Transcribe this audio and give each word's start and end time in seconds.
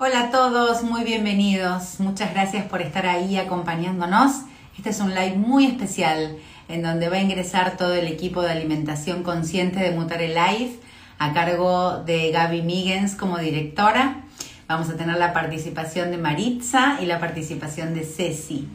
Hola 0.00 0.20
a 0.20 0.30
todos, 0.30 0.84
muy 0.84 1.02
bienvenidos. 1.02 1.98
Muchas 1.98 2.32
gracias 2.32 2.64
por 2.66 2.82
estar 2.82 3.04
ahí 3.04 3.36
acompañándonos. 3.36 4.42
Este 4.76 4.90
es 4.90 5.00
un 5.00 5.12
live 5.12 5.34
muy 5.34 5.66
especial 5.66 6.36
en 6.68 6.82
donde 6.84 7.08
va 7.08 7.16
a 7.16 7.20
ingresar 7.20 7.76
todo 7.76 7.94
el 7.94 8.06
equipo 8.06 8.42
de 8.42 8.52
alimentación 8.52 9.24
consciente 9.24 9.80
de 9.80 9.90
Mutare 9.90 10.28
Life 10.28 10.78
a 11.18 11.32
cargo 11.32 12.04
de 12.04 12.30
Gaby 12.30 12.62
Migens 12.62 13.16
como 13.16 13.38
directora. 13.38 14.22
Vamos 14.68 14.88
a 14.88 14.96
tener 14.96 15.16
la 15.16 15.32
participación 15.32 16.12
de 16.12 16.18
Maritza 16.18 16.98
y 17.02 17.06
la 17.06 17.18
participación 17.18 17.92
de 17.92 18.04
Ceci, 18.04 18.68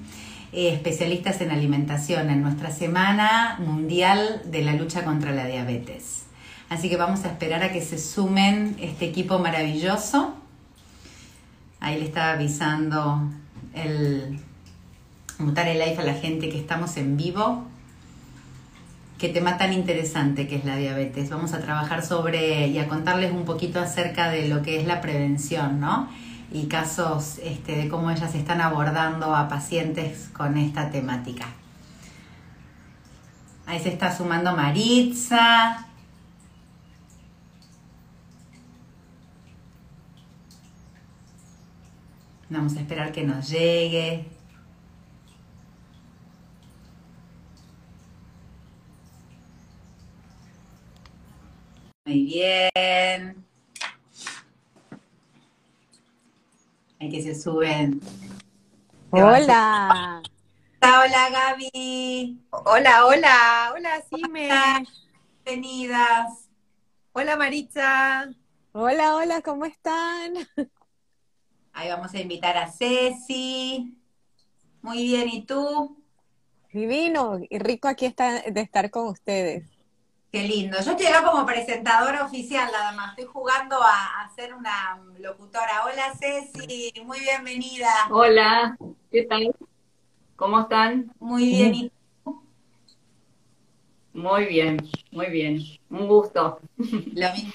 eh, 0.52 0.74
especialistas 0.74 1.40
en 1.40 1.52
alimentación 1.52 2.32
en 2.32 2.42
nuestra 2.42 2.70
Semana 2.70 3.60
Mundial 3.66 4.42
de 4.44 4.62
la 4.62 4.74
Lucha 4.74 5.06
contra 5.06 5.32
la 5.32 5.46
Diabetes. 5.46 6.24
Así 6.68 6.90
que 6.90 6.98
vamos 6.98 7.24
a 7.24 7.30
esperar 7.30 7.64
a 7.64 7.72
que 7.72 7.82
se 7.82 7.98
sumen 7.98 8.76
este 8.78 9.06
equipo 9.06 9.40
maravilloso. 9.40 10.43
Ahí 11.84 12.00
le 12.00 12.06
estaba 12.06 12.32
avisando 12.32 13.30
el 13.76 14.40
Mutare 15.38 15.76
Life 15.76 16.02
a 16.02 16.06
la 16.06 16.16
gente 16.16 16.50
que 16.50 16.58
estamos 16.58 16.98
en 16.98 17.16
vivo 17.16 17.68
qué 19.24 19.30
tema 19.30 19.58
tan 19.58 19.72
interesante 19.72 20.50
que 20.50 20.58
es 20.58 20.66
la 20.66 20.76
diabetes. 20.76 21.30
Vamos 21.30 21.54
a 21.54 21.60
trabajar 21.62 22.06
sobre 22.06 22.68
y 22.68 22.78
a 22.78 22.90
contarles 22.90 23.32
un 23.32 23.46
poquito 23.46 23.80
acerca 23.80 24.30
de 24.30 24.50
lo 24.50 24.62
que 24.62 24.82
es 24.82 24.86
la 24.86 25.00
prevención, 25.00 25.80
¿no? 25.80 26.10
Y 26.52 26.66
casos 26.66 27.40
este, 27.42 27.78
de 27.78 27.88
cómo 27.88 28.12
ellas 28.12 28.36
están 28.36 28.60
abordando 28.60 29.34
a 29.34 29.48
pacientes 29.48 30.30
con 30.34 30.58
esta 30.58 30.90
temática. 30.90 31.46
Ahí 33.66 33.80
se 33.80 33.94
está 33.94 34.14
sumando 34.14 34.54
Maritza. 34.58 35.88
Vamos 42.54 42.78
a 42.78 42.82
esperar 42.82 43.12
que 43.12 43.24
nos 43.24 43.50
llegue. 43.50 44.28
Muy 52.06 52.26
bien. 52.26 53.44
Hay 57.00 57.10
que 57.10 57.24
se 57.24 57.34
suben. 57.34 58.00
Hola. 59.10 60.22
Hola, 60.80 61.30
Gaby. 61.32 62.40
Hola, 62.52 63.06
hola. 63.08 63.74
Hola, 63.74 64.04
Sime. 64.12 64.50
Bienvenidas. 65.44 66.50
Hola, 67.14 67.36
Maritza. 67.36 68.30
Hola, 68.74 69.16
hola, 69.16 69.42
¿cómo 69.42 69.66
están? 69.66 70.34
Ahí 71.74 71.90
vamos 71.90 72.14
a 72.14 72.20
invitar 72.20 72.56
a 72.56 72.72
Ceci. 72.72 73.98
Muy 74.82 75.04
bien, 75.04 75.28
¿y 75.28 75.46
tú? 75.46 75.98
Divino 76.72 77.40
y 77.50 77.58
rico 77.58 77.88
aquí 77.88 78.06
está, 78.06 78.42
de 78.42 78.62
estar 78.62 78.90
con 78.92 79.08
ustedes. 79.08 79.66
Qué 80.32 80.44
lindo. 80.48 80.78
Yo 80.84 80.92
estoy 80.92 81.08
acá 81.08 81.24
como 81.30 81.46
presentadora 81.46 82.26
oficial 82.26 82.70
nada 82.72 82.92
más. 82.94 83.12
Estoy 83.12 83.26
jugando 83.26 83.78
a, 83.82 84.32
ser 84.36 84.54
una 84.54 85.00
locutora. 85.20 85.84
Hola 85.86 86.14
Ceci, 86.20 86.94
muy 87.06 87.20
bienvenida. 87.20 87.90
Hola, 88.12 88.78
¿qué 89.12 89.24
tal? 89.24 89.56
¿Cómo 90.36 90.62
están? 90.62 91.12
Muy 91.20 91.46
bien. 91.46 91.76
¿Y 91.76 91.92
tú? 92.24 92.44
Muy 94.14 94.46
bien, 94.46 94.78
muy 95.12 95.28
bien. 95.28 95.60
Un 95.90 96.08
gusto. 96.08 96.60
Lo 96.78 97.34
mismo. 97.34 97.54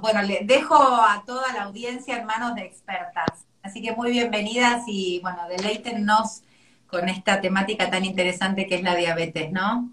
Bueno, 0.00 0.22
le 0.22 0.40
dejo 0.44 0.76
a 0.76 1.22
toda 1.26 1.52
la 1.52 1.64
audiencia 1.64 2.18
en 2.18 2.26
manos 2.26 2.54
de 2.54 2.62
expertas. 2.62 3.46
Así 3.62 3.80
que 3.80 3.92
muy 3.92 4.10
bienvenidas 4.10 4.82
y 4.86 5.20
bueno, 5.20 5.48
deleítennos 5.48 6.42
con 6.86 7.08
esta 7.08 7.40
temática 7.40 7.90
tan 7.90 8.04
interesante 8.04 8.66
que 8.66 8.76
es 8.76 8.82
la 8.82 8.94
diabetes, 8.94 9.50
¿no? 9.50 9.90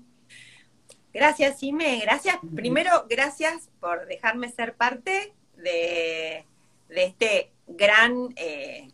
Gracias, 1.13 1.59
Sime. 1.59 1.99
Gracias. 2.01 2.37
Primero, 2.53 3.05
gracias 3.09 3.69
por 3.79 4.07
dejarme 4.07 4.49
ser 4.49 4.75
parte 4.75 5.33
de, 5.55 6.45
este 6.89 7.51
gran, 7.67 8.29
eh, 8.35 8.89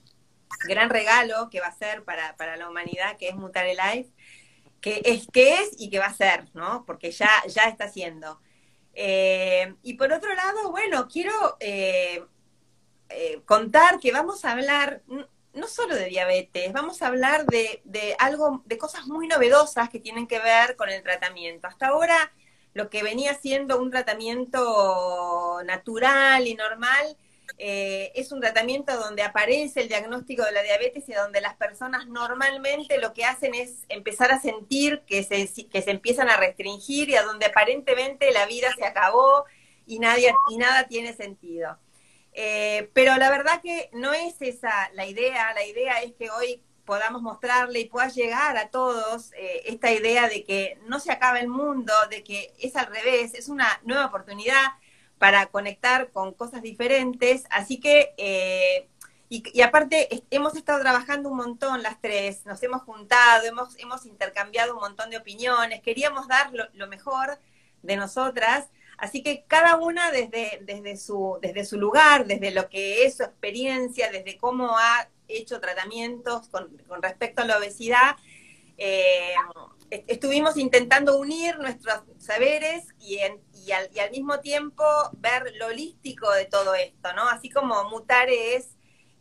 gran 0.68 0.90
regalo 0.90 1.50
que 1.50 1.60
va 1.60 1.68
a 1.68 1.78
ser 1.78 2.04
para, 2.04 2.56
la 2.56 2.70
humanidad, 2.70 3.18
que 3.18 3.30
es 3.30 3.36
Mutare 3.36 3.76
Life, 3.76 4.10
que 4.80 5.02
es, 5.06 5.28
que 5.32 5.56
es 5.56 5.72
y 5.80 5.90
que 5.90 6.00
va 6.00 6.06
a 6.06 6.14
ser, 6.14 6.46
¿no? 6.54 6.86
Porque 6.86 7.12
ya, 7.12 7.30
ya 7.48 7.64
está 7.64 7.86
haciendo. 7.86 8.40
Eh, 9.00 9.76
y 9.84 9.94
por 9.94 10.12
otro 10.12 10.34
lado, 10.34 10.72
bueno, 10.72 11.08
quiero 11.08 11.56
eh, 11.60 12.24
contar 13.46 14.00
que 14.00 14.12
vamos 14.12 14.44
a 14.44 14.54
hablar 14.54 15.04
no 15.54 15.68
solo 15.68 15.96
de 15.96 16.06
diabetes, 16.06 16.74
vamos 16.74 17.02
a 17.02 17.08
hablar 17.08 17.46
de, 17.46 17.82
algo, 18.20 18.64
de 18.66 18.78
cosas 18.78 19.06
muy 19.06 19.28
novedosas 19.28 19.90
que 19.90 20.00
tienen 20.00 20.28
que 20.28 20.40
ver 20.40 20.76
con 20.76 20.90
el 20.90 21.04
tratamiento. 21.04 21.68
Hasta 21.68 21.88
ahora, 21.88 22.32
lo 22.74 22.90
que 22.90 23.04
venía 23.04 23.34
siendo 23.36 23.80
un 23.80 23.92
tratamiento 23.92 25.62
natural 25.64 26.48
y 26.48 26.56
normal, 26.56 27.18
eh, 27.58 28.12
es 28.16 28.32
un 28.32 28.42
tratamiento 28.42 28.96
donde 28.98 29.24
aparece 29.24 29.82
el 29.82 29.88
diagnóstico 29.88 30.44
de 30.44 30.52
la 30.52 30.64
diabetes 30.64 31.08
y 31.10 31.14
donde 31.14 31.42
las 31.42 31.56
personas 31.56 32.08
normalmente 32.08 33.00
lo 33.00 33.14
que 33.14 33.26
hacen 33.26 33.56
es 33.56 33.84
empezar 33.90 34.32
a 34.32 34.40
sentir 34.40 35.02
que 35.08 35.24
se, 35.24 35.50
que 35.68 35.82
se 35.82 35.92
empiezan 35.92 36.30
a 36.30 36.38
restringir 36.38 37.10
y 37.10 37.16
a 37.16 37.24
donde 37.24 37.48
aparentemente 37.48 38.32
la 38.32 38.46
vida 38.46 38.70
se 38.78 38.86
acabó 38.86 39.46
y, 39.86 40.00
nadie, 40.00 40.34
y 40.50 40.58
nada 40.58 40.88
tiene 40.88 41.14
sentido. 41.14 41.78
Eh, 42.34 42.92
pero 42.94 43.16
la 43.16 43.32
verdad 43.32 43.62
que 43.62 43.90
no 43.94 44.14
es 44.14 44.36
esa 44.42 44.92
la 44.94 45.08
idea, 45.08 45.54
la 45.54 45.66
idea 45.66 46.04
es 46.04 46.14
que 46.14 46.30
hoy 46.30 46.62
podamos 46.86 47.22
mostrarle 47.22 47.80
y 47.80 47.90
pueda 47.90 48.08
llegar 48.10 48.56
a 48.58 48.70
todos 48.70 49.34
eh, 49.34 49.64
esta 49.66 49.92
idea 49.92 50.30
de 50.30 50.44
que 50.44 50.78
no 50.86 51.00
se 51.00 51.12
acaba 51.12 51.40
el 51.40 51.48
mundo, 51.48 51.94
de 52.12 52.24
que 52.24 52.54
es 52.60 52.76
al 52.76 52.88
revés, 52.88 53.34
es 53.34 53.50
una 53.50 53.82
nueva 53.84 54.06
oportunidad 54.06 54.68
para 55.18 55.48
conectar 55.48 56.12
con 56.12 56.34
cosas 56.34 56.62
diferentes. 56.62 57.46
Así 57.50 57.80
que, 57.80 58.14
eh, 58.18 58.88
y, 59.30 59.62
aparte, 59.62 60.24
hemos 60.30 60.56
estado 60.56 60.80
trabajando 60.80 61.30
un 61.30 61.38
montón 61.38 61.84
las 61.84 62.00
tres, 62.00 62.46
nos 62.46 62.64
hemos 62.64 62.84
juntado, 62.84 63.46
hemos, 63.46 63.78
hemos 63.78 64.06
intercambiado 64.06 64.74
un 64.74 64.80
montón 64.80 65.10
de 65.10 65.18
opiniones, 65.18 65.82
queríamos 65.82 66.28
dar 66.28 66.52
lo 66.74 66.88
mejor 66.88 67.38
de 67.84 67.98
nosotras 67.98 68.70
Así 68.98 69.22
que 69.22 69.44
cada 69.48 69.78
una 69.78 70.12
desde, 70.12 70.60
desde, 70.64 70.98
su, 70.98 71.38
desde 71.40 71.66
su 71.66 71.78
lugar, 71.78 72.26
desde 72.26 72.52
lo 72.52 72.68
que 72.68 73.06
es 73.06 73.18
su 73.18 73.24
experiencia, 73.24 74.12
desde 74.12 74.38
cómo 74.38 74.76
ha 74.78 75.08
hecho 75.28 75.60
tratamientos 75.60 76.48
con, 76.50 76.76
respecto 77.02 77.44
a 77.44 77.46
la 77.46 77.58
obesidad, 77.60 78.16
eh, 78.80 79.36
estuvimos 80.08 80.58
intentando 80.58 81.18
unir 81.18 81.60
nuestros 81.60 82.02
saberes 82.18 82.86
y, 83.00 83.20
y, 83.68 84.00
al, 84.00 84.12
mismo 84.12 84.40
tiempo 84.40 84.84
ver 85.18 85.54
lo 85.58 85.68
holístico 85.68 86.32
de 86.32 86.46
todo 86.46 86.74
esto, 86.76 87.14
¿no? 87.14 87.28
Así 87.28 87.50
como 87.50 87.90
mutar 87.90 88.30
es 88.30 88.70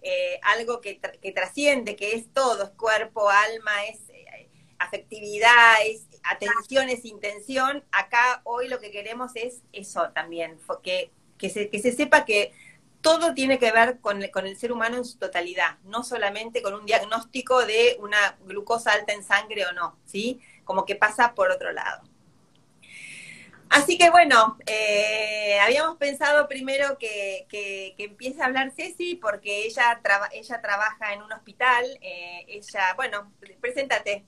eh, 0.02 0.38
algo 0.42 0.80
que, 0.80 1.00
que, 1.00 1.32
trasciende, 1.32 1.96
que 1.96 2.14
es 2.14 2.32
todo, 2.32 2.64
es 2.64 2.70
cuerpo, 2.70 3.28
alma, 3.28 3.84
es 3.86 4.08
eh, 4.10 4.48
afectividad, 4.78 5.74
es 5.84 6.06
atención 6.22 6.88
es 6.88 7.04
intención, 7.04 7.84
acá 7.92 8.40
hoy 8.44 8.68
lo 8.68 8.80
que 8.80 8.90
queremos 8.90 9.32
es 9.34 9.62
eso 9.72 10.10
también, 10.14 10.58
que, 10.82 11.10
que, 11.38 11.50
se, 11.50 11.70
que 11.70 11.78
se 11.80 11.92
sepa 11.92 12.24
que 12.24 12.52
todo 13.00 13.34
tiene 13.34 13.58
que 13.58 13.70
ver 13.70 14.00
con, 14.00 14.20
con, 14.32 14.46
el 14.46 14.56
ser 14.56 14.72
humano 14.72 14.96
en 14.96 15.04
su 15.04 15.18
totalidad, 15.18 15.78
no 15.84 16.02
solamente 16.02 16.62
con 16.62 16.74
un 16.74 16.86
diagnóstico 16.86 17.64
de 17.64 17.96
una 18.00 18.36
glucosa 18.44 18.92
alta 18.92 19.12
en 19.12 19.22
sangre 19.22 19.64
o 19.66 19.72
no, 19.72 19.96
¿sí? 20.04 20.40
Como 20.64 20.84
que 20.84 20.96
pasa 20.96 21.34
por 21.34 21.50
otro 21.50 21.72
lado. 21.72 22.02
Así 23.68 23.98
que 23.98 24.10
bueno, 24.10 24.56
eh, 24.66 25.58
habíamos 25.60 25.96
pensado 25.96 26.48
primero 26.48 26.98
que, 26.98 27.46
que, 27.48 27.94
empiece 27.98 28.40
a 28.42 28.46
hablar 28.46 28.70
Ceci 28.70 29.16
porque 29.16 29.66
ella, 29.66 30.00
ella 30.32 30.62
trabaja 30.62 31.12
en 31.12 31.22
un 31.22 31.32
hospital. 31.32 31.84
Eh, 32.00 32.44
ella, 32.48 32.94
bueno, 32.96 33.32
preséntate, 33.60 34.24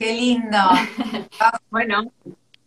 Qué 0.00 0.14
lindo. 0.14 0.56
bueno, 1.70 2.10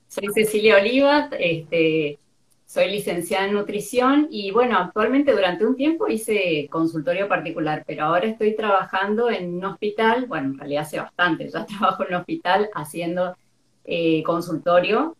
soy 0.07 0.27
Cecilia 0.35 0.77
Olivas, 0.77 1.31
este, 1.39 2.19
soy 2.63 2.91
licenciada 2.91 3.47
en 3.47 3.53
nutrición 3.53 4.27
y 4.29 4.51
bueno, 4.51 4.77
actualmente 4.77 5.31
durante 5.31 5.65
un 5.65 5.75
tiempo 5.75 6.07
hice 6.07 6.67
consultorio 6.69 7.27
particular, 7.27 7.83
pero 7.87 8.05
ahora 8.05 8.27
estoy 8.27 8.55
trabajando 8.55 9.31
en 9.31 9.55
un 9.55 9.65
hospital, 9.65 10.27
bueno, 10.27 10.49
en 10.49 10.59
realidad 10.59 10.83
hace 10.83 10.99
bastante, 10.99 11.49
ya 11.49 11.65
trabajo 11.65 12.03
en 12.03 12.09
un 12.09 12.21
hospital 12.21 12.69
haciendo 12.75 13.35
eh, 13.83 14.21
consultorio 14.21 15.17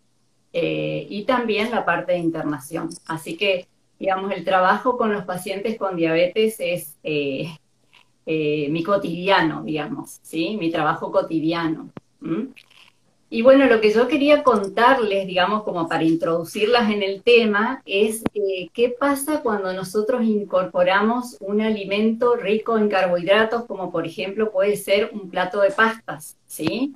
eh, 0.53 1.07
y 1.09 1.23
también 1.23 1.71
la 1.71 1.83
parte 1.83 2.13
de 2.13 2.19
internación. 2.19 2.89
Así 3.07 3.35
que, 3.35 3.67
digamos, 3.99 4.31
el 4.31 4.45
trabajo 4.45 4.97
con 4.97 5.11
los 5.11 5.25
pacientes 5.25 5.77
con 5.77 5.95
diabetes 5.95 6.55
es 6.59 6.97
eh, 7.03 7.49
mi 8.25 8.83
cotidiano, 8.83 9.63
digamos, 9.63 10.19
¿sí? 10.21 10.55
Mi 10.57 10.71
trabajo 10.71 11.11
cotidiano. 11.11 11.89
Y 13.33 13.41
bueno, 13.41 13.65
lo 13.65 13.81
que 13.81 13.91
yo 13.91 14.07
quería 14.07 14.43
contarles, 14.43 15.25
digamos, 15.25 15.63
como 15.63 15.89
para 15.89 16.03
introducirlas 16.03 16.91
en 16.91 17.01
el 17.01 17.23
tema, 17.23 17.81
es 17.83 18.23
eh, 18.35 18.69
qué 18.73 18.89
pasa 18.89 19.41
cuando 19.41 19.73
nosotros 19.73 20.23
incorporamos 20.23 21.37
un 21.39 21.59
alimento 21.59 22.35
rico 22.35 22.77
en 22.77 22.89
carbohidratos, 22.89 23.65
como 23.65 23.91
por 23.91 24.05
ejemplo 24.05 24.51
puede 24.51 24.75
ser 24.75 25.09
un 25.13 25.31
plato 25.31 25.61
de 25.61 25.71
pastas, 25.71 26.37
¿sí? 26.45 26.93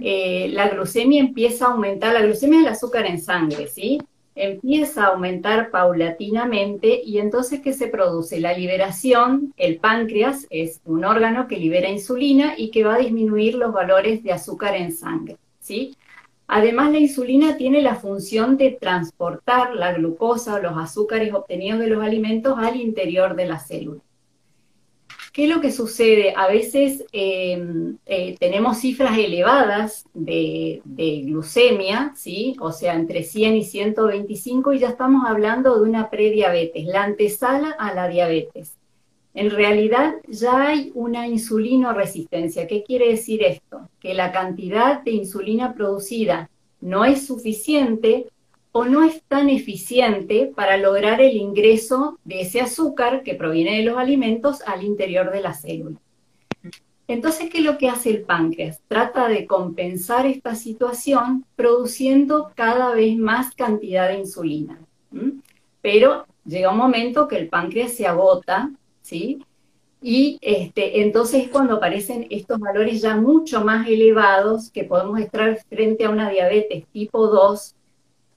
Eh, 0.00 0.48
la 0.52 0.68
glucemia 0.68 1.20
empieza 1.20 1.66
a 1.66 1.72
aumentar, 1.72 2.14
la 2.14 2.22
glucemia 2.22 2.60
es 2.60 2.66
el 2.66 2.72
azúcar 2.72 3.06
en 3.06 3.20
sangre, 3.20 3.66
¿sí? 3.66 4.00
Empieza 4.36 5.04
a 5.04 5.08
aumentar 5.08 5.70
paulatinamente 5.70 7.00
y 7.04 7.18
entonces, 7.18 7.60
¿qué 7.60 7.72
se 7.72 7.88
produce? 7.88 8.40
La 8.40 8.52
liberación, 8.52 9.52
el 9.56 9.78
páncreas 9.78 10.46
es 10.50 10.80
un 10.84 11.04
órgano 11.04 11.46
que 11.46 11.58
libera 11.58 11.88
insulina 11.88 12.54
y 12.56 12.70
que 12.70 12.84
va 12.84 12.94
a 12.94 12.98
disminuir 12.98 13.54
los 13.54 13.72
valores 13.72 14.22
de 14.22 14.32
azúcar 14.32 14.74
en 14.74 14.92
sangre. 14.92 15.36
¿sí? 15.60 15.96
Además, 16.46 16.92
la 16.92 16.98
insulina 16.98 17.56
tiene 17.56 17.80
la 17.80 17.94
función 17.94 18.56
de 18.56 18.72
transportar 18.72 19.74
la 19.74 19.92
glucosa 19.92 20.54
o 20.54 20.58
los 20.58 20.76
azúcares 20.76 21.32
obtenidos 21.32 21.80
de 21.80 21.88
los 21.88 22.02
alimentos 22.02 22.58
al 22.58 22.76
interior 22.76 23.34
de 23.34 23.46
la 23.46 23.58
célula. 23.58 24.00
¿Qué 25.34 25.44
es 25.46 25.50
lo 25.50 25.60
que 25.60 25.72
sucede? 25.72 26.32
A 26.36 26.46
veces 26.46 27.04
em, 27.10 27.96
eh, 28.06 28.36
tenemos 28.38 28.78
cifras 28.78 29.18
elevadas 29.18 30.06
de, 30.14 30.80
de, 30.84 31.22
glucemia, 31.22 32.12
¿sí? 32.14 32.54
O 32.60 32.70
sea, 32.70 32.94
entre 32.94 33.24
100 33.24 33.56
y 33.56 33.64
125 33.64 34.74
y 34.74 34.78
ya 34.78 34.90
estamos 34.90 35.24
hablando 35.26 35.74
de 35.74 35.90
una 35.90 36.08
prediabetes, 36.08 36.86
la 36.86 37.02
antesala 37.02 37.72
a 37.72 37.92
la 37.92 38.06
diabetes. 38.06 38.76
En 39.34 39.50
realidad 39.50 40.14
ya 40.28 40.68
hay 40.68 40.92
una 40.94 41.26
insulinoresistencia. 41.26 42.68
¿Qué 42.68 42.84
quiere 42.84 43.08
decir 43.08 43.42
esto? 43.42 43.88
Que 43.98 44.14
la 44.14 44.30
cantidad 44.30 45.02
de 45.02 45.10
insulina 45.10 45.74
producida 45.74 46.48
no 46.80 47.04
es 47.04 47.26
suficiente 47.26 48.26
o 48.76 48.84
no 48.84 49.04
es 49.04 49.22
tan 49.28 49.48
eficiente 49.50 50.50
para 50.52 50.76
lograr 50.76 51.20
el 51.20 51.36
ingreso 51.36 52.18
de 52.24 52.40
ese 52.40 52.60
azúcar 52.60 53.22
que 53.22 53.36
proviene 53.36 53.76
de 53.76 53.84
los 53.84 53.96
alimentos 53.96 54.62
al 54.66 54.82
interior 54.82 55.30
de 55.30 55.40
la 55.40 55.54
célula. 55.54 55.96
Entonces, 57.06 57.50
¿qué 57.50 57.58
es 57.58 57.64
lo 57.64 57.78
que 57.78 57.88
hace 57.88 58.10
el 58.10 58.22
páncreas? 58.22 58.80
Trata 58.88 59.28
de 59.28 59.46
compensar 59.46 60.26
esta 60.26 60.56
situación 60.56 61.44
produciendo 61.54 62.50
cada 62.56 62.92
vez 62.94 63.16
más 63.16 63.54
cantidad 63.54 64.08
de 64.08 64.18
insulina. 64.18 64.80
Pero 65.80 66.26
llega 66.44 66.72
un 66.72 66.78
momento 66.78 67.28
que 67.28 67.36
el 67.36 67.48
páncreas 67.48 67.92
se 67.92 68.08
agota 68.08 68.72
¿sí? 69.02 69.38
Y 70.02 70.38
este, 70.42 71.02
entonces 71.02 71.44
es 71.44 71.48
cuando 71.48 71.76
aparecen 71.76 72.26
estos 72.28 72.58
valores 72.58 73.00
ya 73.00 73.14
mucho 73.16 73.64
más 73.64 73.86
elevados 73.86 74.70
que 74.70 74.82
podemos 74.82 75.20
estar 75.20 75.56
frente 75.68 76.06
a 76.06 76.10
una 76.10 76.28
diabetes 76.28 76.86
tipo 76.88 77.28
2, 77.28 77.76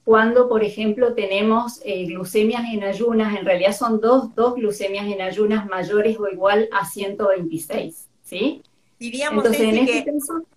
cuando, 0.08 0.48
por 0.48 0.64
ejemplo, 0.64 1.12
tenemos 1.12 1.82
eh, 1.84 2.06
glucemias 2.06 2.64
en 2.72 2.82
ayunas, 2.82 3.38
en 3.38 3.44
realidad 3.44 3.76
son 3.76 4.00
dos, 4.00 4.34
dos 4.34 4.54
glucemias 4.54 5.06
en 5.06 5.20
ayunas 5.20 5.66
mayores 5.66 6.18
o 6.18 6.26
igual 6.26 6.66
a 6.72 6.86
126, 6.86 8.08
¿sí? 8.24 8.62
Diríamos 8.98 9.44
este 9.44 9.70
que, 9.84 10.06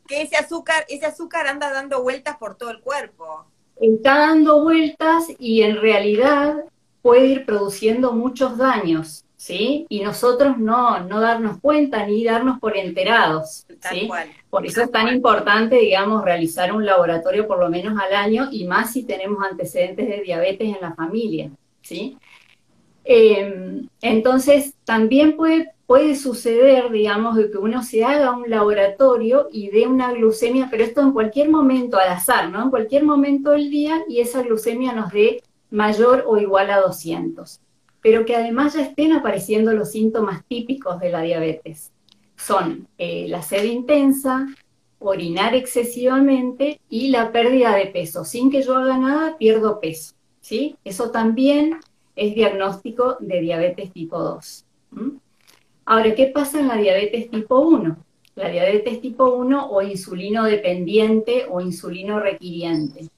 que, 0.07 0.21
ese 0.21 0.37
azúcar, 0.37 0.85
ese 0.87 1.05
azúcar 1.05 1.47
anda 1.47 1.69
dando 1.69 2.01
vueltas 2.01 2.37
por 2.37 2.55
todo 2.55 2.69
el 2.69 2.79
cuerpo. 2.79 3.43
Está 3.75 4.19
dando 4.19 4.63
vueltas 4.63 5.25
y 5.37 5.63
en 5.63 5.81
realidad 5.81 6.63
puede 7.01 7.25
ir 7.25 7.45
produciendo 7.45 8.13
muchos 8.13 8.57
daños. 8.57 9.25
¿Sí? 9.41 9.87
Y 9.89 10.01
nosotros 10.01 10.59
no, 10.59 10.99
no 10.99 11.19
darnos 11.19 11.59
cuenta 11.59 12.05
ni 12.05 12.23
darnos 12.23 12.59
por 12.59 12.77
enterados, 12.77 13.65
¿sí? 13.89 14.07
Por 14.51 14.67
eso 14.67 14.83
es 14.83 14.91
tan 14.91 15.07
importante, 15.07 15.77
digamos, 15.77 16.23
realizar 16.23 16.71
un 16.71 16.85
laboratorio 16.85 17.47
por 17.47 17.57
lo 17.57 17.67
menos 17.67 17.99
al 17.99 18.13
año 18.13 18.49
y 18.51 18.65
más 18.65 18.93
si 18.93 19.01
tenemos 19.01 19.43
antecedentes 19.43 20.07
de 20.07 20.21
diabetes 20.21 20.75
en 20.75 20.79
la 20.79 20.93
familia, 20.93 21.49
¿sí? 21.81 22.19
Em, 23.03 23.87
entonces, 24.03 24.75
también 24.85 25.35
puede, 25.35 25.71
puede 25.87 26.15
suceder, 26.15 26.91
digamos, 26.91 27.35
de 27.35 27.49
que 27.49 27.57
uno 27.57 27.81
se 27.81 28.05
haga 28.05 28.37
un 28.37 28.47
laboratorio 28.47 29.47
y 29.51 29.71
dé 29.71 29.87
una 29.87 30.13
glucemia, 30.13 30.67
pero 30.69 30.83
esto 30.83 31.01
en 31.01 31.13
cualquier 31.13 31.49
momento 31.49 31.97
al 31.97 32.09
azar, 32.09 32.51
¿no? 32.51 32.61
En 32.61 32.69
cualquier 32.69 33.05
momento 33.05 33.49
del 33.51 33.71
día 33.71 34.03
y 34.07 34.19
esa 34.19 34.43
glucemia 34.43 34.93
nos 34.93 35.11
dé 35.11 35.41
mayor 35.71 36.25
o 36.27 36.37
igual 36.37 36.69
a 36.69 36.79
200 36.79 37.59
pero 38.01 38.25
que 38.25 38.35
además 38.35 38.73
ya 38.73 38.81
estén 38.81 39.13
apareciendo 39.13 39.73
los 39.73 39.91
síntomas 39.91 40.43
típicos 40.47 40.99
de 40.99 41.11
la 41.11 41.21
diabetes. 41.21 41.91
Son 42.35 42.87
eh, 42.97 43.27
la 43.29 43.41
sed 43.41 43.63
intensa, 43.65 44.47
orinar 44.99 45.55
excesivamente 45.55 46.79
y 46.89 47.09
la 47.09 47.31
pérdida 47.31 47.75
de 47.75 47.87
peso. 47.87 48.25
Sin 48.25 48.49
que 48.51 48.63
yo 48.63 48.75
haga 48.75 48.97
nada, 48.97 49.37
pierdo 49.37 49.79
peso. 49.79 50.13
¿sí? 50.39 50.75
Eso 50.83 51.11
también 51.11 51.79
es 52.15 52.35
diagnóstico 52.35 53.17
de 53.19 53.41
diabetes 53.41 53.91
tipo 53.93 54.19
2. 54.19 54.65
Ahora, 55.85 56.15
¿qué 56.15 56.27
pasa 56.27 56.59
en 56.59 56.67
la 56.67 56.77
diabetes 56.77 57.29
tipo 57.29 57.59
1? 57.59 57.97
La 58.35 58.49
diabetes 58.49 59.01
tipo 59.01 59.29
1 59.29 59.69
o 59.69 59.81
insulino 59.81 60.45
dependiente 60.45 61.45
o 61.49 61.61
insulino 61.61 62.19
requiriente 62.19 63.09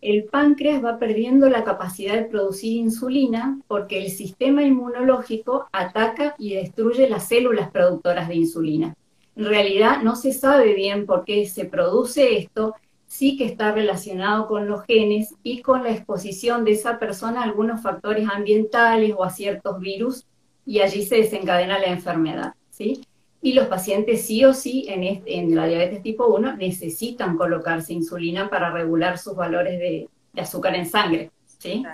el 0.00 0.24
páncreas 0.24 0.84
va 0.84 0.98
perdiendo 0.98 1.48
la 1.48 1.64
capacidad 1.64 2.14
de 2.14 2.24
producir 2.24 2.76
insulina 2.76 3.58
porque 3.66 4.04
el 4.04 4.10
sistema 4.10 4.62
inmunológico 4.62 5.66
ataca 5.72 6.34
y 6.38 6.54
destruye 6.54 7.08
las 7.08 7.28
células 7.28 7.70
productoras 7.70 8.28
de 8.28 8.36
insulina. 8.36 8.94
En 9.34 9.44
realidad 9.46 10.02
no 10.02 10.16
se 10.16 10.32
sabe 10.32 10.74
bien 10.74 11.06
por 11.06 11.24
qué 11.24 11.46
se 11.46 11.64
produce 11.64 12.38
esto, 12.38 12.74
sí 13.06 13.36
que 13.36 13.44
está 13.44 13.72
relacionado 13.72 14.46
con 14.46 14.66
los 14.66 14.84
genes 14.84 15.34
y 15.42 15.62
con 15.62 15.82
la 15.82 15.90
exposición 15.90 16.64
de 16.64 16.72
esa 16.72 16.98
persona 16.98 17.40
a 17.40 17.44
algunos 17.44 17.82
factores 17.82 18.28
ambientales 18.28 19.14
o 19.16 19.24
a 19.24 19.30
ciertos 19.30 19.78
virus 19.80 20.26
y 20.64 20.80
allí 20.80 21.04
se 21.04 21.16
desencadena 21.16 21.78
la 21.78 21.86
enfermedad, 21.86 22.54
¿sí? 22.70 23.02
Y 23.46 23.52
los 23.52 23.68
pacientes 23.68 24.26
sí 24.26 24.44
o 24.44 24.52
sí 24.52 24.86
en, 24.88 25.54
la 25.54 25.68
diabetes 25.68 26.02
tipo 26.02 26.26
1 26.26 26.56
necesitan 26.56 27.36
colocarse 27.36 27.92
insulina 27.92 28.50
para 28.50 28.72
regular 28.72 29.18
sus 29.18 29.36
valores 29.36 29.78
de, 29.78 30.08
azúcar 30.36 30.74
en 30.74 30.84
sangre. 30.84 31.30
¿sí? 31.56 31.84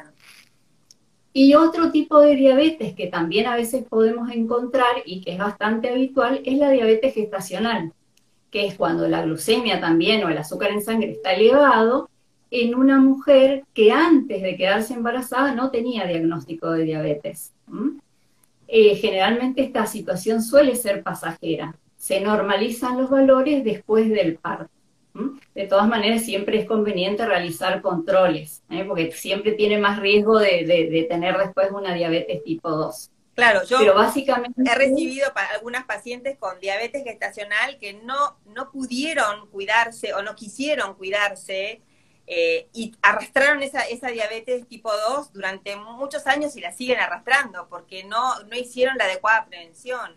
Y 1.35 1.53
otro 1.53 1.91
tipo 1.93 2.21
de 2.21 2.37
diabetes 2.37 2.95
que 2.95 3.09
también 3.09 3.47
a 3.49 3.57
veces 3.57 3.85
podemos 3.85 4.31
encontrar 4.31 5.03
y 5.05 5.21
que 5.21 5.33
es 5.33 5.39
bastante 5.39 5.91
habitual 5.91 6.41
es 6.47 6.57
la 6.57 6.71
diabetes 6.71 7.13
gestacional, 7.13 7.93
que 8.51 8.67
es 8.67 8.75
cuando 8.77 9.07
la 9.07 9.21
glucemia 9.21 9.79
también 9.79 10.25
o 10.25 10.31
el 10.31 10.39
azúcar 10.39 10.71
en 10.71 10.81
sangre 10.81 11.11
está 11.11 11.35
elevado 11.35 12.09
en 12.51 12.75
una 12.75 12.99
mujer 12.99 13.65
que 13.75 13.93
antes 13.93 14.41
de 14.41 14.57
quedarse 14.57 14.95
embarazada 14.95 15.55
no 15.55 15.71
tenía 15.71 16.07
diagnóstico 16.07 16.71
de 16.71 16.85
diabetes. 16.85 17.53
Eh, 18.75 18.97
generalmente 18.97 19.61
esta 19.61 19.85
situación 19.85 20.43
suele 20.43 20.77
ser 20.77 21.03
pasajera. 21.03 21.77
Se 21.95 22.23
normalizan 22.23 22.99
los 22.99 23.11
valores 23.11 23.63
después 23.65 24.09
del 24.09 24.37
parto. 24.37 24.71
De 25.55 25.67
todas 25.67 25.87
maneras, 25.87 26.25
siempre 26.25 26.59
es 26.59 26.67
conveniente 26.67 27.27
realizar 27.27 27.83
controles, 27.83 28.63
¿eh? 28.71 28.83
porque 28.89 29.13
siempre 29.13 29.53
tiene 29.53 29.77
más 29.77 30.01
riesgo 30.01 30.39
de, 30.39 31.07
tener 31.07 31.37
después 31.37 31.71
una 31.71 31.93
diabetes 31.93 32.43
tipo 32.45 32.71
2. 32.71 33.11
Claro, 33.35 33.61
yo 33.69 33.95
básicamente... 33.95 34.63
he 34.65 34.75
recibido 34.75 35.31
algunas 35.55 35.85
pacientes 35.85 36.39
con 36.39 36.59
diabetes 36.59 37.05
gestacional 37.05 37.77
que 37.79 37.93
no, 37.93 38.39
no 38.55 38.71
pudieron 38.71 39.49
cuidarse 39.49 40.15
o 40.15 40.23
no 40.23 40.35
quisieron 40.35 40.95
cuidarse 40.95 41.83
eh, 42.35 42.69
y 42.73 42.95
arrastraron 43.03 43.63
esa, 43.63 43.83
esa 43.83 44.09
diabetes 44.09 44.67
tipo 44.67 44.91
2 45.11 45.35
durante 45.35 45.77
muchos 45.77 46.27
años 46.27 46.57
y 46.57 46.63
la 46.63 46.73
siguen 46.73 46.99
arrastrando 46.99 47.67
porque 47.69 48.05
no, 48.05 48.43
no 48.45 48.57
hicieron 48.57 48.97
la 48.97 49.05
adecuada 49.05 49.45
prevención, 49.45 50.13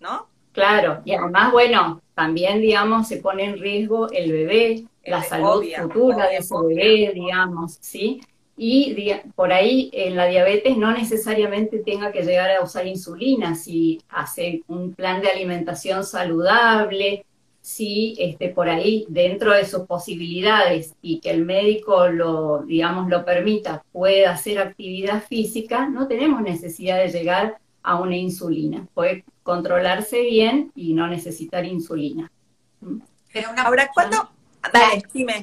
¿no? 0.00 0.26
Claro, 0.52 1.02
y 1.04 1.12
además, 1.12 1.52
bueno, 1.52 2.00
también, 2.14 2.62
digamos, 2.62 3.08
se 3.08 3.18
pone 3.18 3.44
en 3.44 3.58
riesgo 3.58 4.10
el 4.10 4.32
bebé, 4.32 4.84
la 5.04 5.22
salud 5.22 5.62
futura 5.82 6.28
de 6.28 6.38
ese 6.38 6.54
bebé, 6.66 7.12
digamos, 7.12 7.76
¿sí? 7.78 8.22
Y 8.56 9.12
por 9.34 9.52
ahí 9.52 9.90
en 9.92 10.16
la 10.16 10.24
diabetes 10.24 10.78
no 10.78 10.92
necesariamente 10.92 11.80
tenga 11.80 12.10
que 12.10 12.22
llegar 12.22 12.52
a 12.52 12.62
usar 12.62 12.86
insulina, 12.86 13.54
si 13.54 14.00
hace 14.08 14.62
un 14.66 14.94
plan 14.94 15.20
de 15.20 15.28
alimentación 15.28 16.04
saludable, 16.04 17.26
si 17.64 18.14
este, 18.18 18.50
por 18.50 18.68
ahí 18.68 19.06
dentro 19.08 19.54
de 19.54 19.64
sus 19.64 19.86
posibilidades 19.86 20.92
y 21.00 21.20
que 21.20 21.30
el 21.30 21.46
médico 21.46 22.08
lo, 22.08 22.58
digamos, 22.58 23.08
lo 23.08 23.24
permita, 23.24 23.82
pueda 23.90 24.32
hacer 24.32 24.58
actividad 24.58 25.22
física, 25.22 25.88
no 25.88 26.06
tenemos 26.06 26.42
necesidad 26.42 26.98
de 26.98 27.08
llegar 27.08 27.56
a 27.82 27.98
una 27.98 28.16
insulina. 28.16 28.86
Puede 28.92 29.24
controlarse 29.42 30.20
bien 30.20 30.72
y 30.74 30.92
no 30.92 31.06
necesitar 31.06 31.64
insulina. 31.64 32.30
¿Mm? 32.82 32.98
Pero 33.32 33.50
una 33.50 33.62
Ahora, 33.62 33.90
¿cuándo? 33.94 34.28
Dale, 34.70 35.02
dime. 35.14 35.40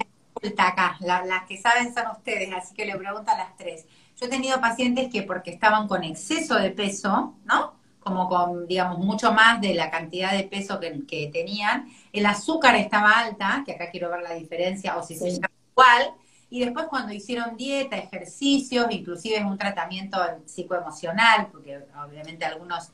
Acá, 0.58 0.98
las 1.00 1.48
que 1.48 1.58
saben 1.58 1.92
son 1.92 2.04
ustedes, 2.12 2.54
así 2.54 2.76
que 2.76 2.86
le 2.86 2.98
pregunto 2.98 3.32
a 3.32 3.38
las 3.38 3.58
tres. 3.58 3.88
Yo 4.20 4.28
he 4.28 4.30
tenido 4.30 4.62
pacientes 4.62 5.12
que 5.12 5.24
porque 5.24 5.50
estaban 5.50 5.88
con 5.88 6.04
exceso 6.04 6.54
de 6.54 6.70
peso, 6.70 7.34
¿no? 7.46 7.81
Como 8.02 8.28
con, 8.28 8.68
digamos, 8.68 8.98
mucho 8.98 9.32
más 9.32 9.62
de 9.62 9.76
la 9.76 9.90
cantidad 9.92 10.34
de 10.34 10.44
peso 10.44 10.80
que, 10.80 11.30
tenían. 11.32 11.88
El 12.12 12.26
azúcar 12.26 12.76
estaba 12.76 13.12
alta, 13.12 13.64
que 13.66 13.74
acá 13.74 13.90
quiero 13.92 14.10
ver 14.10 14.22
la 14.22 14.34
diferencia, 14.34 14.98
o 14.98 15.04
si 15.04 15.16
se 15.16 15.30
llama 15.30 15.52
igual. 15.72 16.14
Y 16.50 16.60
después 16.60 16.88
cuando 16.88 17.14
hicieron 17.14 17.56
dieta, 17.56 17.98
ejercicios, 17.98 18.88
inclusive 18.90 19.44
un 19.46 19.58
tratamiento 19.58 20.18
psicoemocional, 20.46 21.48
porque 21.52 21.80
obviamente 22.06 22.44
algunos 22.44 22.90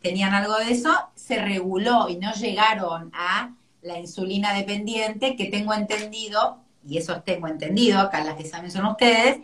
tenían 0.00 0.32
algo 0.32 0.56
de 0.56 0.70
eso, 0.70 0.94
se 1.14 1.42
reguló 1.42 2.08
y 2.08 2.16
no 2.16 2.32
llegaron 2.32 3.10
a 3.12 3.50
la 3.82 3.98
insulina 3.98 4.54
dependiente, 4.54 5.36
que 5.36 5.46
tengo 5.46 5.74
entendido, 5.74 6.58
y 6.86 6.98
eso 6.98 7.20
tengo 7.22 7.48
entendido, 7.48 7.98
acá 7.98 8.24
las 8.24 8.36
que 8.36 8.46
saben 8.46 8.70
son 8.70 8.86
ustedes, 8.86 9.40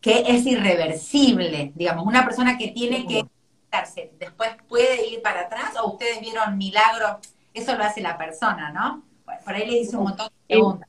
que 0.00 0.24
es 0.26 0.44
irreversible. 0.44 1.72
Digamos, 1.74 2.04
una 2.04 2.24
persona 2.24 2.58
que 2.58 2.68
tiene 2.68 3.06
que 3.06 3.24
después 4.18 4.50
puede 4.68 5.08
ir 5.08 5.22
para 5.22 5.42
atrás 5.42 5.74
o 5.82 5.92
ustedes 5.92 6.20
vieron 6.20 6.56
milagro, 6.58 7.18
eso 7.52 7.76
lo 7.76 7.84
hace 7.84 8.00
la 8.00 8.18
persona, 8.18 8.70
¿no? 8.70 9.02
Por 9.44 9.54
ahí 9.54 9.66
le 9.66 9.78
hice 9.78 9.96
un 9.96 10.04
montón 10.04 10.28
de 10.28 10.54
preguntas. 10.54 10.88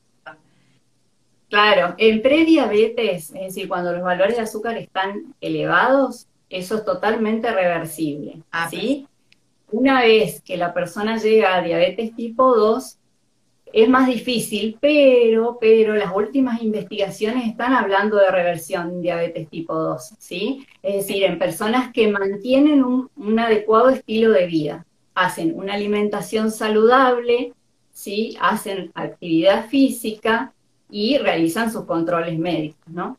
Claro, 1.49 1.95
en 1.97 2.21
prediabetes, 2.21 3.29
es 3.29 3.41
decir, 3.41 3.67
cuando 3.67 3.93
los 3.93 4.01
valores 4.01 4.35
de 4.35 4.41
azúcar 4.41 4.77
están 4.77 5.35
elevados, 5.39 6.27
eso 6.49 6.75
es 6.75 6.85
totalmente 6.85 7.51
reversible. 7.51 8.41
Ah, 8.51 8.69
¿sí? 8.69 9.07
Una 9.71 10.01
vez 10.01 10.41
que 10.41 10.57
la 10.57 10.73
persona 10.73 11.17
llega 11.17 11.55
a 11.55 11.61
diabetes 11.61 12.15
tipo 12.15 12.55
2, 12.55 12.97
es 13.75 13.89
más 13.89 14.07
difícil, 14.07 14.77
pero, 14.79 15.57
pero 15.59 15.97
las 15.97 16.15
últimas 16.15 16.61
investigaciones 16.61 17.45
están 17.45 17.73
hablando 17.73 18.15
de 18.15 18.31
reversión 18.31 19.01
diabetes 19.01 19.49
tipo 19.49 19.75
2, 19.75 20.13
¿sí? 20.17 20.65
Es 20.81 20.95
decir, 21.05 21.23
en 21.25 21.37
personas 21.37 21.91
que 21.91 22.07
mantienen 22.07 22.85
un, 22.85 23.37
adecuado 23.37 23.89
estilo 23.89 24.31
de 24.31 24.47
vida, 24.47 24.85
hacen 25.13 25.53
una 25.59 25.73
alimentación 25.73 26.51
saludable, 26.51 27.51
¿sí? 27.91 28.37
Hacen 28.39 28.91
actividad 28.95 29.67
física 29.67 30.53
y 30.89 31.17
realizan 31.17 31.69
sus 31.69 31.83
controles 31.83 32.39
médicos, 32.39 32.87
¿no? 32.87 33.17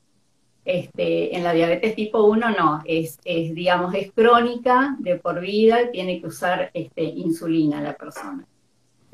Este, 0.64 1.36
en 1.36 1.44
la 1.44 1.52
diabetes 1.52 1.94
tipo 1.94 2.24
1 2.24 2.52
no, 2.52 2.80
es, 2.86 3.18
es, 3.26 3.54
digamos, 3.54 3.94
es 3.94 4.10
crónica 4.10 4.96
de 5.00 5.16
por 5.16 5.38
vida, 5.38 5.90
tiene 5.92 6.18
que 6.18 6.28
usar 6.28 6.70
este, 6.72 7.02
insulina 7.02 7.82
la 7.82 7.94
persona 7.94 8.46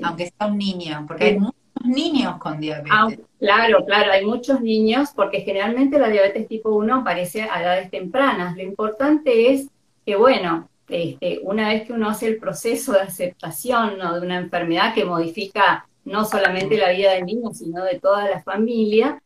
aunque 0.03 0.33
sea 0.37 0.47
un 0.47 0.59
niño, 0.59 1.05
porque 1.07 1.25
hay 1.25 1.39
muchos 1.39 1.55
niños 1.85 2.37
con 2.39 2.61
diabetes. 2.61 2.93
Ah, 2.93 3.09
claro, 3.39 3.85
claro, 3.85 4.13
hay 4.13 4.25
muchos 4.25 4.61
niños, 4.61 5.11
porque 5.15 5.41
generalmente 5.41 5.99
la 5.99 6.09
diabetes 6.09 6.49
tipo 6.49 6.71
1 6.71 6.97
aparece 6.97 7.43
a 7.43 7.63
edades 7.63 7.91
tempranas. 7.91 8.57
Lo 8.57 8.63
importante 8.63 9.53
es 9.53 9.69
que, 10.05 10.17
bueno, 10.17 10.69
este, 10.89 11.41
una 11.43 11.69
vez 11.69 11.87
que 11.87 11.93
uno 11.93 12.09
hace 12.09 12.29
el 12.29 12.39
proceso 12.39 12.93
de 12.93 13.01
aceptación 13.01 13.99
de 13.99 14.21
una 14.21 14.39
enfermedad 14.39 14.95
que 14.95 15.05
modifica 15.05 15.87
no 16.05 16.25
solamente 16.25 16.77
la 16.77 16.91
vida 16.91 17.13
del 17.13 17.25
niño, 17.25 17.53
sino 17.53 17.85
de 17.85 17.99
toda 18.01 18.29
la 18.29 18.43
familia, 18.43 19.23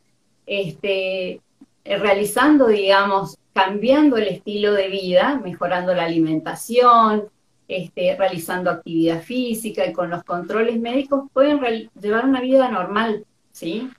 este, 0.46 1.40
realizando, 1.84 2.68
digamos, 2.68 3.38
cambiando 3.52 4.16
el 4.16 4.28
estilo 4.28 4.72
de 4.74 4.88
vida, 4.88 5.40
mejorando 5.42 5.94
la 5.94 6.04
alimentación, 6.04 7.28
este, 7.68 8.16
realizando 8.16 8.70
actividad 8.70 9.22
física 9.22 9.86
y 9.86 9.92
con 9.92 10.10
los 10.10 10.22
controles 10.24 10.78
médicos 10.78 11.28
pueden 11.32 11.60
llevar 12.00 12.24
una 12.24 12.40
vida 12.40 12.70
normal, 12.70 13.24
¿sí? 13.50 13.90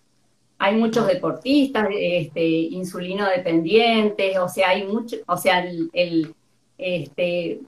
Hay 0.58 0.76
muchos 0.76 1.06
deportistas, 1.08 1.88
este, 1.92 2.46
insulino 2.48 3.28
dependientes, 3.30 4.38
o 4.38 4.48
sea, 4.48 4.70
hay 4.70 4.86
mucho, 4.86 5.18
o 5.28 5.38
sea, 5.38 5.60
el, 5.60 6.34
este, 6.78 7.60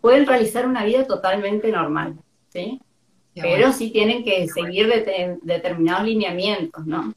pueden 0.00 0.26
realizar 0.26 0.66
una 0.66 0.84
vida 0.84 1.06
totalmente 1.06 1.70
normal, 1.70 2.16
¿sí? 2.48 2.80
Pero 3.34 3.72
sí 3.72 3.90
tienen 3.90 4.24
que 4.24 4.46
seguir 4.48 4.88
determinados 5.42 6.04
lineamientos, 6.04 6.86
¿no? 6.86 7.12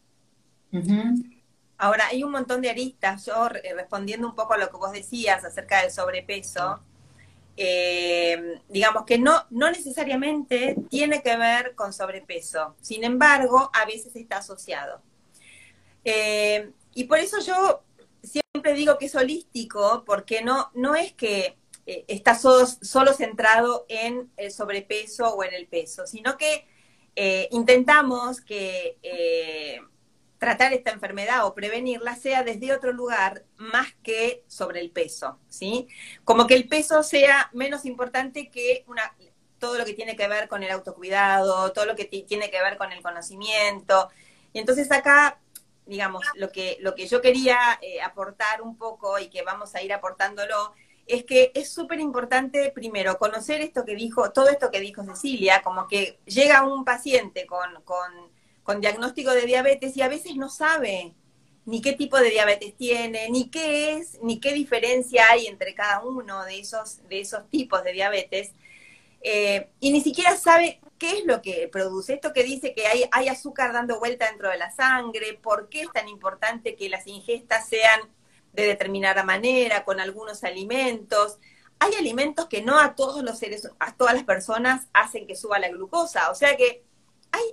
Ahora, 1.77 2.07
hay 2.07 2.23
un 2.23 2.31
montón 2.31 2.61
de 2.61 2.71
aristas. 2.71 3.25
Yo, 3.25 3.49
respondiendo 3.49 4.27
un 4.27 4.35
poco 4.35 4.53
a 4.53 4.57
lo 4.57 4.69
que 4.69 4.77
vos 4.77 4.91
decías 4.91 5.45
acerca 5.45 5.81
del 5.81 5.91
sobrepeso, 5.91 6.79
eh, 7.59 8.61
digamos 8.69 9.03
que 9.05 9.17
no, 9.17 9.45
no 9.49 9.71
necesariamente 9.71 10.75
tiene 10.89 11.23
que 11.23 11.35
ver 11.37 11.73
con 11.73 11.91
sobrepeso, 11.91 12.75
sin 12.81 13.03
embargo, 13.03 13.71
a 13.73 13.85
veces 13.85 14.15
está 14.15 14.37
asociado. 14.37 15.01
Eh, 16.05 16.71
y 16.93 17.05
por 17.05 17.17
eso 17.17 17.39
yo 17.39 17.83
siempre 18.21 18.73
digo 18.73 18.99
que 18.99 19.07
es 19.07 19.15
holístico, 19.15 20.03
porque 20.05 20.43
no, 20.43 20.69
no 20.75 20.95
es 20.95 21.13
que 21.13 21.57
eh, 21.87 22.05
está 22.07 22.35
solo, 22.35 22.67
solo, 22.67 23.13
centrado 23.13 23.85
en 23.89 24.31
el 24.37 24.51
sobrepeso 24.51 25.33
o 25.33 25.43
en 25.43 25.53
el 25.53 25.67
peso, 25.67 26.05
sino 26.05 26.37
que 26.37 26.65
intentamos 27.49 28.41
que 28.41 28.97
tratar 30.37 30.73
esta 30.73 30.91
enfermedad 30.91 31.45
o 31.45 31.53
prevenirla 31.53 32.15
sea 32.15 32.43
desde 32.43 32.73
otro 32.73 32.91
lugar 32.91 33.43
más 33.57 33.93
que 34.03 34.43
sobre 34.47 34.81
el 34.81 34.91
peso, 34.91 35.39
¿sí? 35.49 35.87
Como 36.23 36.45
que 36.47 36.55
el 36.55 36.67
peso 36.67 37.03
sea 37.03 37.49
menos 37.53 37.85
importante 37.85 38.49
que 38.49 38.83
una, 38.87 39.15
todo 39.59 39.77
lo 39.77 39.85
que 39.85 39.93
tiene 39.93 40.15
que 40.15 40.27
ver 40.27 40.47
con 40.47 40.63
el 40.63 40.71
autocuidado, 40.71 41.71
todo 41.73 41.85
lo 41.85 41.95
que 41.95 42.05
tiene 42.05 42.51
que 42.51 42.61
ver 42.61 42.77
con 42.77 42.91
el 42.91 43.01
conocimiento. 43.01 44.09
Y 44.53 44.59
entonces 44.59 44.91
acá, 44.91 45.39
digamos, 45.85 46.23
lo 46.35 46.51
que, 46.51 46.77
lo 46.81 46.93
que 46.93 47.07
yo 47.07 47.21
quería 47.21 47.57
eh, 47.81 48.01
aportar 48.01 48.61
un 48.61 48.77
poco 48.77 49.17
y 49.19 49.29
que 49.29 49.41
vamos 49.41 49.73
a 49.75 49.81
ir 49.81 49.93
aportándolo 49.93 50.73
es 51.07 51.23
que 51.23 51.51
es 51.55 51.71
súper 51.71 51.99
importante, 51.99 52.71
primero, 52.75 53.17
conocer 53.17 53.61
esto 53.61 53.85
que 53.85 53.95
dijo, 53.95 54.31
todo 54.31 54.49
esto 54.49 54.69
que 54.69 54.81
dijo 54.81 55.03
Cecilia, 55.03 55.61
como 55.63 55.87
que 55.87 56.19
llega 56.25 56.63
un 56.63 56.83
paciente 56.83 57.47
con, 57.47 57.81
con 57.83 58.36
con 58.67 58.81
diagnóstico 58.81 59.31
de 59.31 59.45
diabetes 59.45 59.95
y 59.95 60.01
a 60.01 60.09
veces 60.09 60.35
no 60.35 60.49
sabe 60.49 61.15
ni 61.63 61.81
qué 61.81 61.93
tipo 61.93 62.17
de 62.17 62.31
diabetes 62.31 62.75
tiene, 62.75 63.29
ni 63.29 63.49
qué 63.49 63.93
es, 63.93 64.19
ni 64.21 64.41
qué 64.41 64.51
diferencia 64.51 65.23
hay 65.29 65.47
entre 65.47 65.73
cada 65.73 66.03
uno 66.03 66.43
de 66.43 66.59
esos, 66.59 67.07
de 67.07 67.21
esos 67.21 67.49
tipos 67.49 67.81
de 67.85 67.93
diabetes, 67.93 68.51
eh, 69.21 69.69
y 69.79 69.93
ni 69.93 70.01
siquiera 70.01 70.35
sabe 70.35 70.81
qué 70.97 71.19
es 71.19 71.25
lo 71.25 71.41
que 71.41 71.69
produce. 71.71 72.15
Esto 72.15 72.33
que 72.33 72.43
dice 72.43 72.73
que 72.73 72.87
hay, 72.87 73.05
hay 73.13 73.29
azúcar 73.29 73.71
dando 73.71 73.99
vuelta 73.99 74.29
dentro 74.29 74.49
de 74.49 74.57
la 74.57 74.69
sangre, 74.69 75.39
por 75.41 75.69
qué 75.69 75.83
es 75.83 75.91
tan 75.93 76.09
importante 76.09 76.75
que 76.75 76.89
las 76.89 77.07
ingestas 77.07 77.69
sean 77.69 78.01
de 78.51 78.67
determinada 78.67 79.23
manera, 79.23 79.85
con 79.85 80.01
algunos 80.01 80.43
alimentos. 80.43 81.37
Hay 81.79 81.93
alimentos 81.93 82.47
que 82.47 82.61
no 82.61 82.77
a 82.77 82.95
todos 82.95 83.23
los 83.23 83.39
seres, 83.39 83.69
a 83.79 83.95
todas 83.95 84.13
las 84.13 84.25
personas 84.25 84.87
hacen 84.91 85.25
que 85.25 85.37
suba 85.37 85.57
la 85.57 85.69
glucosa. 85.69 86.29
O 86.31 86.35
sea 86.35 86.57
que 86.57 86.83
hay 87.31 87.43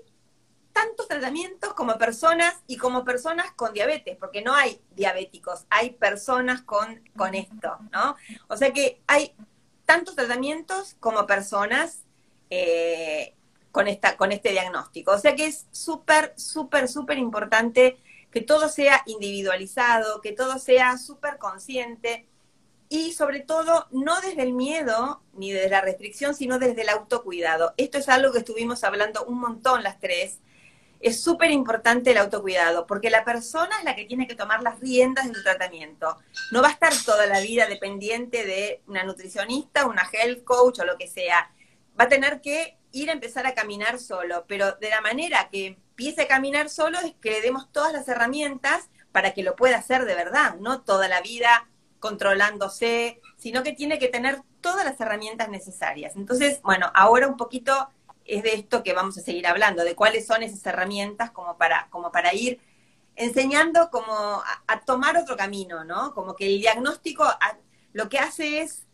tantos 0.74 1.08
tratamientos 1.08 1.72
como 1.72 1.96
personas 1.96 2.54
y 2.66 2.76
como 2.76 3.04
personas 3.04 3.52
con 3.52 3.72
diabetes, 3.72 4.18
porque 4.18 4.42
no 4.42 4.54
hay 4.54 4.82
diabéticos, 4.90 5.64
hay 5.70 5.90
personas 5.90 6.60
con, 6.62 7.08
con 7.16 7.34
esto, 7.34 7.78
¿no? 7.92 8.16
O 8.48 8.56
sea 8.56 8.72
que 8.72 9.00
hay 9.06 9.34
tantos 9.86 10.16
tratamientos 10.16 10.96
como 11.00 11.26
personas 11.26 12.00
eh, 12.50 13.34
con, 13.70 13.88
esta, 13.88 14.16
con 14.16 14.32
este 14.32 14.50
diagnóstico. 14.50 15.12
O 15.12 15.18
sea 15.18 15.34
que 15.36 15.46
es 15.46 15.66
súper, 15.70 16.34
súper, 16.36 16.88
súper 16.88 17.18
importante 17.18 17.96
que 18.30 18.40
todo 18.40 18.68
sea 18.68 19.02
individualizado, 19.06 20.20
que 20.20 20.32
todo 20.32 20.58
sea 20.58 20.98
súper 20.98 21.38
consciente 21.38 22.26
y 22.88 23.12
sobre 23.12 23.40
todo 23.40 23.86
no 23.92 24.20
desde 24.20 24.42
el 24.42 24.52
miedo 24.52 25.22
ni 25.34 25.52
desde 25.52 25.70
la 25.70 25.80
restricción, 25.80 26.34
sino 26.34 26.58
desde 26.58 26.82
el 26.82 26.88
autocuidado. 26.88 27.74
Esto 27.76 27.98
es 27.98 28.08
algo 28.08 28.32
que 28.32 28.40
estuvimos 28.40 28.82
hablando 28.82 29.24
un 29.24 29.38
montón 29.38 29.82
las 29.82 30.00
tres 30.00 30.40
es 31.04 31.22
súper 31.22 31.50
importante 31.50 32.12
el 32.12 32.18
autocuidado, 32.18 32.86
porque 32.86 33.10
la 33.10 33.24
persona 33.24 33.76
es 33.78 33.84
la 33.84 33.94
que 33.94 34.06
tiene 34.06 34.26
que 34.26 34.34
tomar 34.34 34.62
las 34.62 34.80
riendas 34.80 35.28
de 35.28 35.34
su 35.34 35.42
tratamiento. 35.42 36.16
No 36.50 36.62
va 36.62 36.68
a 36.68 36.72
estar 36.72 36.92
toda 37.04 37.26
la 37.26 37.40
vida 37.40 37.66
dependiente 37.66 38.46
de 38.46 38.80
una 38.86 39.04
nutricionista, 39.04 39.84
una 39.86 40.08
health 40.10 40.44
coach 40.44 40.78
o 40.80 40.84
lo 40.86 40.96
que 40.96 41.06
sea. 41.06 41.50
Va 42.00 42.04
a 42.04 42.08
tener 42.08 42.40
que 42.40 42.78
ir 42.92 43.10
a 43.10 43.12
empezar 43.12 43.46
a 43.46 43.54
caminar 43.54 43.98
solo, 43.98 44.46
pero 44.48 44.72
de 44.72 44.88
la 44.88 45.02
manera 45.02 45.50
que 45.50 45.66
empiece 45.66 46.22
a 46.22 46.28
caminar 46.28 46.70
solo 46.70 46.98
es 47.00 47.12
que 47.20 47.32
le 47.32 47.42
demos 47.42 47.70
todas 47.70 47.92
las 47.92 48.08
herramientas 48.08 48.88
para 49.12 49.34
que 49.34 49.42
lo 49.42 49.56
pueda 49.56 49.76
hacer 49.76 50.06
de 50.06 50.14
verdad, 50.14 50.56
no 50.58 50.80
toda 50.80 51.06
la 51.08 51.20
vida 51.20 51.68
controlándose, 52.00 53.20
sino 53.36 53.62
que 53.62 53.72
tiene 53.72 53.98
que 53.98 54.08
tener 54.08 54.40
todas 54.62 54.86
las 54.86 54.98
herramientas 55.00 55.50
necesarias. 55.50 56.16
Entonces, 56.16 56.62
bueno, 56.62 56.90
ahora 56.94 57.28
un 57.28 57.36
poquito 57.36 57.90
es 58.24 58.42
de 58.42 58.54
esto 58.54 58.82
que 58.82 58.92
vamos 58.92 59.18
a 59.18 59.22
seguir 59.22 59.46
hablando, 59.46 59.84
de 59.84 59.94
cuáles 59.94 60.26
son 60.26 60.42
esas 60.42 60.64
herramientas 60.66 61.30
como 61.30 61.56
para, 61.56 61.88
como 61.90 62.10
para 62.10 62.34
ir 62.34 62.60
enseñando 63.16 63.90
como 63.90 64.14
a, 64.14 64.80
tomar 64.84 65.16
otro 65.16 65.36
camino, 65.36 65.84
¿no? 65.84 66.14
Como 66.14 66.34
que 66.34 66.46
el 66.46 66.58
diagnóstico 66.58 67.24
lo 67.92 68.08
que 68.08 68.18
hace 68.18 68.60
es 68.60 68.86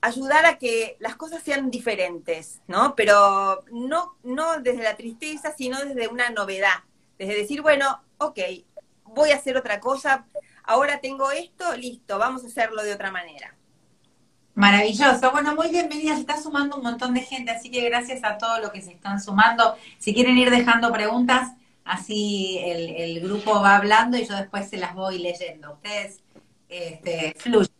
ayudar 0.00 0.46
a 0.46 0.58
que 0.58 0.96
las 1.00 1.16
cosas 1.16 1.42
sean 1.42 1.70
diferentes, 1.70 2.60
¿no? 2.68 2.94
Pero 2.94 3.64
no, 3.72 4.16
no 4.22 4.60
desde 4.60 4.82
la 4.82 4.96
tristeza, 4.96 5.54
sino 5.56 5.80
desde 5.80 6.08
una 6.08 6.30
novedad, 6.30 6.84
desde 7.18 7.34
decir, 7.36 7.62
bueno, 7.62 8.02
ok, 8.18 8.38
voy 9.04 9.30
a 9.30 9.36
hacer 9.36 9.56
otra 9.56 9.80
cosa, 9.80 10.26
ahora 10.62 11.00
tengo 11.00 11.30
esto, 11.30 11.74
listo, 11.76 12.18
vamos 12.18 12.44
a 12.44 12.48
hacerlo 12.48 12.82
de 12.82 12.92
otra 12.92 13.10
manera. 13.10 13.56
Maravilloso. 14.54 15.32
Bueno, 15.32 15.56
muy 15.56 15.68
bienvenida. 15.68 16.14
Se 16.14 16.20
está 16.20 16.40
sumando 16.40 16.76
un 16.76 16.84
montón 16.84 17.12
de 17.12 17.22
gente, 17.22 17.50
así 17.50 17.70
que 17.70 17.82
gracias 17.88 18.22
a 18.22 18.38
todos 18.38 18.60
los 18.60 18.70
que 18.70 18.82
se 18.82 18.92
están 18.92 19.20
sumando. 19.20 19.74
Si 19.98 20.14
quieren 20.14 20.38
ir 20.38 20.50
dejando 20.50 20.92
preguntas, 20.92 21.52
así 21.84 22.58
el, 22.62 23.20
grupo 23.20 23.60
va 23.60 23.76
hablando 23.76 24.16
y 24.16 24.24
yo 24.24 24.36
después 24.36 24.68
se 24.70 24.76
las 24.76 24.94
voy 24.94 25.18
leyendo. 25.18 25.72
Ustedes 25.72 26.20
este, 26.68 27.34
fluyen. 27.36 27.72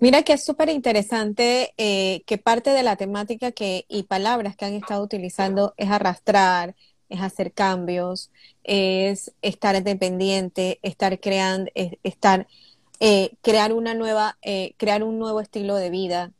Mira 0.00 0.22
que 0.22 0.32
es 0.32 0.44
súper 0.44 0.68
interesante 0.68 1.74
eh, 1.76 2.22
que 2.26 2.38
parte 2.38 2.70
de 2.70 2.82
la 2.82 2.96
temática 2.96 3.52
que 3.52 3.84
y 3.88 4.04
palabras 4.04 4.56
que 4.56 4.64
han 4.64 4.74
estado 4.74 5.02
utilizando 5.02 5.74
es 5.76 5.90
arrastrar, 5.90 6.74
es 7.08 7.20
hacer 7.20 7.52
cambios, 7.52 8.30
es 8.64 9.32
estar 9.42 9.76
independiente, 9.76 10.80
estar 10.82 11.18
creando, 11.20 11.70
estar 12.02 12.48
eh, 13.00 13.32
crear 13.42 13.72
una 13.72 13.94
nueva, 13.94 14.38
eh, 14.42 14.74
crear 14.76 15.02
un 15.02 15.18
nuevo 15.18 15.40
estilo 15.40 15.76
de 15.76 15.90
vida. 15.90 16.32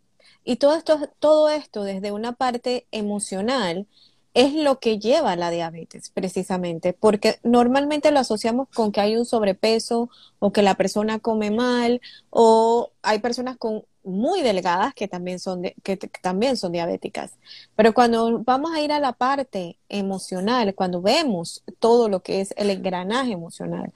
Y 0.45 0.57
todo 0.57 0.75
esto, 0.75 1.11
todo 1.19 1.49
esto 1.51 1.85
desde 1.85 2.13
una 2.13 2.33
parte 2.33 2.87
emocional 2.91 3.87
es 4.35 4.55
lo 4.55 4.79
que 4.79 4.99
lleva 4.99 5.33
a 5.33 5.37
la 5.37 5.51
diabetes, 5.51 6.11
precisamente, 6.11 6.93
porque 6.93 7.39
normalmente 7.43 8.11
lo 8.13 8.21
asociamos 8.21 8.69
con 8.75 8.93
que 8.93 9.01
hay 9.01 9.17
un 9.17 9.25
sobrepeso 9.27 10.11
o 10.39 10.53
que 10.53 10.63
la 10.63 10.77
persona 10.77 11.19
come 11.19 11.51
mal 11.51 12.01
o 12.31 12.93
hay 13.03 13.19
personas 13.19 13.57
con 13.57 13.85
muy 14.05 14.43
delgadas 14.43 14.95
que 14.95 15.09
también 15.09 15.39
son 15.39 15.63
que 15.83 15.97
también 15.97 16.57
son 16.57 16.73
diabéticas. 16.73 17.33
Pero 17.77 17.93
cuando 17.95 18.41
vamos 18.45 18.73
a 18.73 18.81
ir 18.81 18.93
a 18.93 19.01
la 19.01 19.13
parte 19.13 19.79
emocional, 19.89 20.75
cuando 20.75 21.03
vemos 21.03 21.65
todo 21.79 22.09
lo 22.09 22.21
que 22.21 22.41
es 22.41 22.55
el 22.57 22.71
engranaje 22.71 23.33
emocional, 23.33 23.93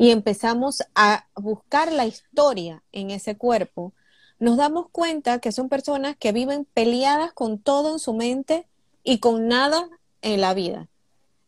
y 0.00 0.12
empezamos 0.12 0.82
a 0.94 1.26
buscar 1.34 1.92
la 1.92 2.06
historia 2.06 2.82
en 2.90 3.10
ese 3.10 3.36
cuerpo, 3.36 3.92
nos 4.38 4.56
damos 4.56 4.86
cuenta 4.90 5.40
que 5.40 5.52
son 5.52 5.68
personas 5.68 6.16
que 6.18 6.32
viven 6.32 6.64
peleadas 6.64 7.34
con 7.34 7.58
todo 7.58 7.92
en 7.92 7.98
su 7.98 8.14
mente 8.14 8.66
y 9.04 9.18
con 9.18 9.46
nada 9.46 9.90
en 10.22 10.40
la 10.40 10.54
vida. 10.54 10.88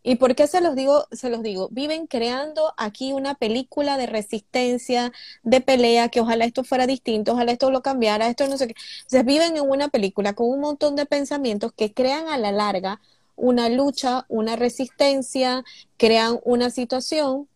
¿Y 0.02 0.16
por 0.16 0.34
qué 0.34 0.46
se 0.48 0.60
los 0.60 0.74
digo? 0.76 1.06
Se 1.12 1.30
los 1.30 1.42
digo, 1.42 1.70
viven 1.70 2.06
creando 2.06 2.74
aquí 2.76 3.14
una 3.14 3.36
película 3.36 3.96
de 3.96 4.04
resistencia, 4.04 5.14
de 5.42 5.62
pelea, 5.62 6.10
que 6.10 6.20
ojalá 6.20 6.44
esto 6.44 6.62
fuera 6.62 6.86
distinto, 6.86 7.32
ojalá 7.32 7.52
esto 7.52 7.70
lo 7.70 7.80
cambiara, 7.80 8.28
esto 8.28 8.46
no 8.48 8.58
sé 8.58 8.68
qué. 8.68 8.74
O 9.18 9.24
viven 9.24 9.56
en 9.56 9.66
una 9.66 9.88
película 9.88 10.34
con 10.34 10.50
un 10.50 10.60
montón 10.60 10.94
de 10.94 11.06
pensamientos 11.06 11.72
que 11.72 11.94
crean 11.94 12.28
a 12.28 12.36
la 12.36 12.52
larga 12.52 13.00
una 13.34 13.70
lucha, 13.70 14.26
una 14.28 14.56
resistencia, 14.56 15.64
crean 15.96 16.38
una 16.44 16.68
situación 16.68 17.48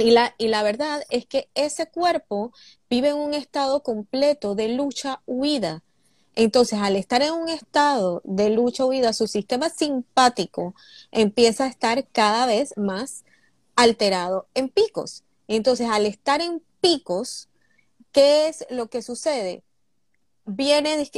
y 0.00 0.10
la, 0.10 0.34
y 0.38 0.48
la 0.48 0.62
verdad 0.62 1.02
es 1.10 1.26
que 1.26 1.48
ese 1.54 1.88
cuerpo 1.90 2.52
vive 2.88 3.10
en 3.10 3.16
un 3.16 3.34
estado 3.34 3.82
completo 3.82 4.54
de 4.54 4.68
lucha-huida. 4.68 5.82
Entonces, 6.34 6.78
al 6.80 6.96
estar 6.96 7.22
en 7.22 7.32
un 7.32 7.48
estado 7.48 8.22
de 8.24 8.50
lucha-huida, 8.50 9.12
su 9.12 9.26
sistema 9.26 9.68
simpático 9.68 10.74
empieza 11.10 11.64
a 11.64 11.68
estar 11.68 12.06
cada 12.08 12.46
vez 12.46 12.72
más 12.76 13.24
alterado 13.76 14.48
en 14.54 14.68
picos. 14.68 15.24
Entonces, 15.48 15.88
al 15.90 16.06
estar 16.06 16.40
en 16.40 16.62
picos, 16.80 17.48
¿qué 18.12 18.48
es 18.48 18.66
lo 18.70 18.88
que 18.88 19.02
sucede? 19.02 19.62
Viene, 20.50 21.10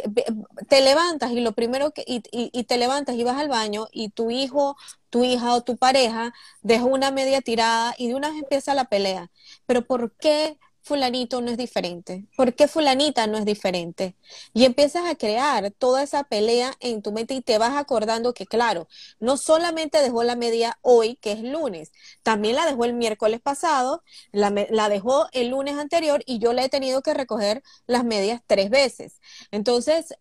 te 0.68 0.80
levantas 0.80 1.32
y 1.32 1.40
lo 1.40 1.52
primero 1.52 1.92
que, 1.92 2.04
y, 2.06 2.22
y, 2.30 2.64
te 2.64 2.78
levantas 2.78 3.16
y 3.16 3.24
vas 3.24 3.38
al 3.38 3.48
baño 3.48 3.88
y 3.92 4.10
tu 4.10 4.30
hijo, 4.30 4.76
tu 5.10 5.24
hija 5.24 5.54
o 5.54 5.62
tu 5.62 5.76
pareja 5.76 6.32
deja 6.62 6.84
una 6.84 7.10
media 7.10 7.40
tirada 7.40 7.94
y 7.98 8.08
de 8.08 8.14
una 8.14 8.30
vez 8.30 8.38
empieza 8.38 8.74
la 8.74 8.86
pelea. 8.86 9.30
Pero 9.66 9.86
¿por 9.86 10.14
qué 10.16 10.58
fulanito 10.82 11.40
no 11.40 11.50
es 11.50 11.56
diferente? 11.56 12.26
¿Por 12.36 12.54
qué 12.54 12.68
fulanita 12.68 13.26
no 13.26 13.38
es 13.38 13.44
diferente? 13.44 14.16
Y 14.52 14.64
empiezas 14.64 15.06
a 15.06 15.14
crear 15.14 15.70
toda 15.72 16.02
esa 16.02 16.24
pelea 16.24 16.74
en 16.80 17.02
tu 17.02 17.12
mente 17.12 17.34
y 17.34 17.40
te 17.40 17.58
vas 17.58 17.76
acordando 17.76 18.34
que, 18.34 18.46
claro, 18.46 18.88
no 19.20 19.36
solamente 19.36 20.02
dejó 20.02 20.22
la 20.24 20.36
media 20.36 20.78
hoy, 20.82 21.16
que 21.16 21.32
es 21.32 21.42
lunes, 21.42 21.92
también 22.22 22.56
la 22.56 22.66
dejó 22.66 22.84
el 22.84 22.94
miércoles 22.94 23.40
pasado, 23.40 24.02
la, 24.32 24.52
la 24.70 24.88
dejó 24.88 25.28
el 25.32 25.48
lunes 25.48 25.78
anterior 25.78 26.22
y 26.26 26.38
yo 26.38 26.52
le 26.52 26.64
he 26.64 26.68
tenido 26.68 27.02
que 27.02 27.14
recoger 27.14 27.62
las 27.86 28.04
medias 28.04 28.42
tres 28.46 28.70
veces. 28.70 29.20
Entonces, 29.50 30.14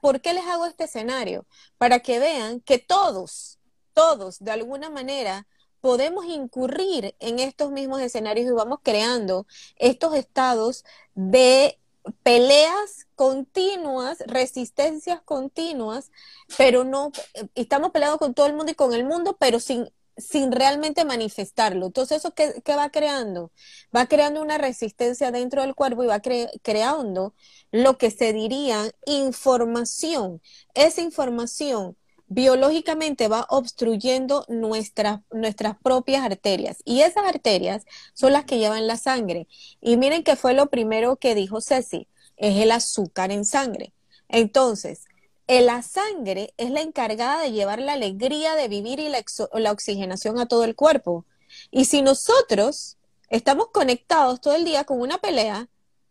¿por 0.00 0.20
qué 0.20 0.34
les 0.34 0.46
hago 0.46 0.66
este 0.66 0.84
escenario? 0.84 1.46
Para 1.78 2.00
que 2.00 2.18
vean 2.18 2.60
que 2.60 2.78
todos, 2.78 3.58
todos, 3.92 4.38
de 4.38 4.50
alguna 4.52 4.90
manera, 4.90 5.46
podemos 5.84 6.24
incurrir 6.24 7.14
en 7.20 7.38
estos 7.40 7.70
mismos 7.70 8.00
escenarios 8.00 8.46
y 8.46 8.52
vamos 8.52 8.78
creando 8.82 9.46
estos 9.76 10.14
estados 10.14 10.82
de 11.14 11.78
peleas 12.22 13.06
continuas, 13.16 14.24
resistencias 14.26 15.20
continuas, 15.20 16.10
pero 16.56 16.84
no, 16.84 17.12
estamos 17.54 17.90
peleando 17.90 18.16
con 18.16 18.32
todo 18.32 18.46
el 18.46 18.54
mundo 18.54 18.72
y 18.72 18.74
con 18.74 18.94
el 18.94 19.04
mundo, 19.04 19.36
pero 19.38 19.60
sin, 19.60 19.90
sin 20.16 20.52
realmente 20.52 21.04
manifestarlo. 21.04 21.84
Entonces, 21.84 22.16
¿eso 22.16 22.32
qué, 22.32 22.62
va 22.74 22.88
creando? 22.88 23.52
Va 23.94 24.06
creando 24.06 24.40
una 24.40 24.56
resistencia 24.56 25.32
dentro 25.32 25.60
del 25.60 25.74
cuerpo 25.74 26.02
y 26.02 26.06
va 26.06 26.22
creando 26.62 27.34
lo 27.72 27.98
que 27.98 28.10
se 28.10 28.32
diría 28.32 28.90
información. 29.04 30.40
Esa 30.72 31.02
información 31.02 31.94
biológicamente 32.28 33.28
va 33.28 33.46
obstruyendo 33.48 34.44
nuestras, 34.48 35.20
nuestras 35.30 35.76
propias 35.78 36.24
arterias. 36.24 36.78
Y 36.84 37.02
esas 37.02 37.24
arterias 37.26 37.84
son 38.14 38.32
las 38.32 38.44
que 38.44 38.58
llevan 38.58 38.86
la 38.86 38.96
sangre. 38.96 39.46
Y 39.80 39.96
miren 39.96 40.24
que 40.24 40.36
fue 40.36 40.54
lo 40.54 40.70
primero 40.70 41.16
que 41.16 41.34
dijo 41.34 41.60
Ceci, 41.60 42.08
es 42.36 42.56
el 42.56 42.70
azúcar 42.70 43.30
en 43.30 43.44
sangre. 43.44 43.92
Entonces, 44.28 45.04
la 45.46 45.82
sangre 45.82 46.54
es 46.56 46.70
la 46.70 46.80
encargada 46.80 47.42
de 47.42 47.52
llevar 47.52 47.80
la 47.80 47.92
alegría 47.92 48.54
de 48.54 48.68
vivir 48.68 48.98
y 48.98 49.08
la, 49.08 49.22
la 49.54 49.72
oxigenación 49.72 50.38
a 50.38 50.46
todo 50.46 50.64
el 50.64 50.74
cuerpo. 50.74 51.26
Y 51.70 51.84
si 51.84 52.02
nosotros 52.02 52.96
estamos 53.28 53.68
conectados 53.68 54.40
todo 54.40 54.54
el 54.54 54.64
día 54.64 54.84
con 54.84 55.00
una 55.00 55.18
pelea, 55.18 55.68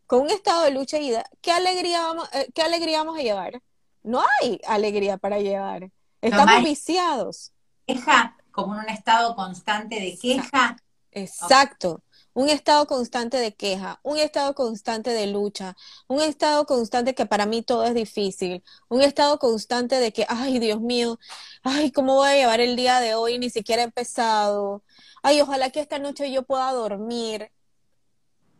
con 0.08 0.22
un 0.22 0.30
estado 0.30 0.64
de 0.64 0.72
lucha 0.72 0.98
y 0.98 1.02
vida, 1.02 1.26
¿qué 1.42 1.52
alegría 1.52 2.02
vamos, 2.02 2.30
eh, 2.34 2.50
qué 2.54 2.62
alegría 2.62 3.00
vamos 3.00 3.18
a 3.20 3.24
llevar? 3.24 3.62
No 4.04 4.22
hay 4.42 4.60
alegría 4.68 5.18
para 5.18 5.40
llevar. 5.40 5.90
Estamos 6.24 6.64
viciados. 6.64 7.52
Queja, 7.86 8.38
como 8.52 8.76
en 8.76 8.82
un 8.82 8.90
estado 8.90 9.36
constante 9.36 10.00
de 10.00 10.18
queja. 10.18 10.78
Exacto. 11.12 12.02
Un 12.34 12.50
estado 12.50 12.88
constante 12.88 13.38
de 13.38 13.54
queja, 13.54 14.00
un 14.02 14.18
estado 14.18 14.56
constante 14.56 15.12
de 15.12 15.28
lucha, 15.28 15.76
un 16.08 16.20
estado 16.22 16.66
constante 16.66 17.14
que 17.14 17.28
para 17.28 17.46
mí 17.46 17.62
todo 17.62 17.84
es 17.84 17.94
difícil, 17.94 18.64
un 18.90 19.02
estado 19.02 19.38
constante 19.38 20.00
de 20.00 20.12
que, 20.12 20.26
ay, 20.28 20.58
Dios 20.58 20.82
mío, 20.82 21.20
ay, 21.62 21.92
¿cómo 21.92 22.16
voy 22.16 22.30
a 22.30 22.36
llevar 22.36 22.60
el 22.60 22.76
día 22.76 23.02
de 23.02 23.14
hoy? 23.14 23.38
Ni 23.38 23.52
siquiera 23.52 23.84
he 23.84 23.86
empezado. 23.86 24.82
Ay, 25.22 25.42
ojalá 25.42 25.70
que 25.70 25.82
esta 25.82 26.00
noche 26.00 26.32
yo 26.32 26.44
pueda 26.44 26.72
dormir. 26.72 27.52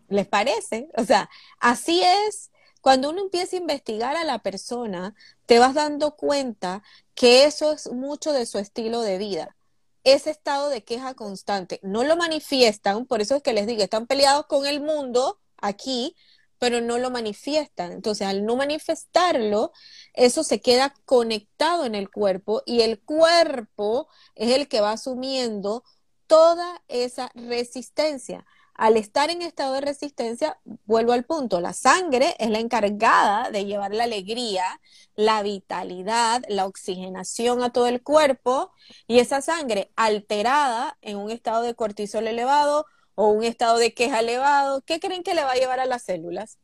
¿Les 0.10 0.28
parece? 0.28 0.90
O 0.96 1.06
sea, 1.06 1.30
así 1.60 2.04
es 2.04 2.52
cuando 2.84 3.12
uno 3.12 3.22
empieza 3.22 3.56
a 3.56 3.60
investigar 3.62 4.18
a 4.18 4.26
la 4.26 4.40
persona, 4.40 5.16
te 5.46 5.58
vas 5.58 5.74
dando 5.74 6.18
cuenta 6.18 6.84
que 7.16 7.46
eso 7.46 7.72
es 7.72 7.90
mucho 7.90 8.34
de 8.34 8.46
su 8.46 8.60
estilo 8.60 9.00
de 9.00 9.18
vida. 9.18 9.56
Ese 10.04 10.32
estado 10.32 10.68
de 10.68 10.84
queja 10.84 11.14
constante. 11.14 11.80
No 11.82 12.04
lo 12.04 12.18
manifiestan, 12.18 13.06
por 13.06 13.22
eso 13.22 13.38
es 13.38 13.42
que 13.42 13.54
les 13.54 13.68
digo, 13.68 13.82
están 13.84 14.06
peleados 14.06 14.48
con 14.48 14.66
el 14.66 14.82
mundo 14.82 15.40
aquí, 15.56 16.18
pero 16.60 16.82
no 16.82 16.98
lo 16.98 17.10
manifiestan. 17.10 17.94
Entonces, 17.94 18.28
al 18.28 18.46
no 18.46 18.58
manifestarlo, 18.58 19.72
eso 20.14 20.44
se 20.44 20.60
queda 20.60 20.94
conectado 21.06 21.86
en 21.86 21.96
el 21.96 22.12
cuerpo 22.12 22.64
y 22.66 22.82
el 22.82 23.00
cuerpo 23.00 24.10
es 24.36 24.52
el 24.52 24.68
que 24.68 24.82
va 24.82 24.92
asumiendo 24.92 25.86
toda 26.28 26.84
esa 26.90 27.32
resistencia 27.34 28.46
al 28.76 28.98
estar 28.98 29.30
en 29.30 29.42
estado 29.42 29.74
de 29.74 29.82
resistencia, 29.82 30.60
vuelvo 30.86 31.14
al 31.14 31.26
punto, 31.26 31.62
la 31.62 31.74
sangre 31.74 32.36
es 32.40 32.50
la 32.50 32.60
encargada 32.60 33.52
de 33.52 33.66
llevar 33.66 33.94
la 33.94 34.06
alegría, 34.06 34.82
la 35.16 35.44
vitalidad, 35.44 36.44
la 36.48 36.66
oxigenación 36.66 37.62
a 37.62 37.72
todo 37.72 37.88
el 37.88 38.02
cuerpo 38.02 38.72
y 39.08 39.20
esa 39.20 39.42
sangre 39.42 39.92
alterada 39.96 40.98
en 41.02 41.18
un 41.18 41.30
estado 41.30 41.62
de 41.62 41.76
cortisol 41.76 42.28
elevado 42.28 42.86
o 43.16 43.28
un 43.28 43.44
estado 43.44 43.78
de 43.78 43.94
queja 43.94 44.22
elevado, 44.22 44.82
¿qué 44.82 45.00
creen 45.00 45.24
que 45.24 45.36
le 45.36 45.44
va 45.44 45.52
a 45.52 45.56
llevar 45.56 45.80
a 45.80 45.86
las 45.86 46.04
células? 46.04 46.58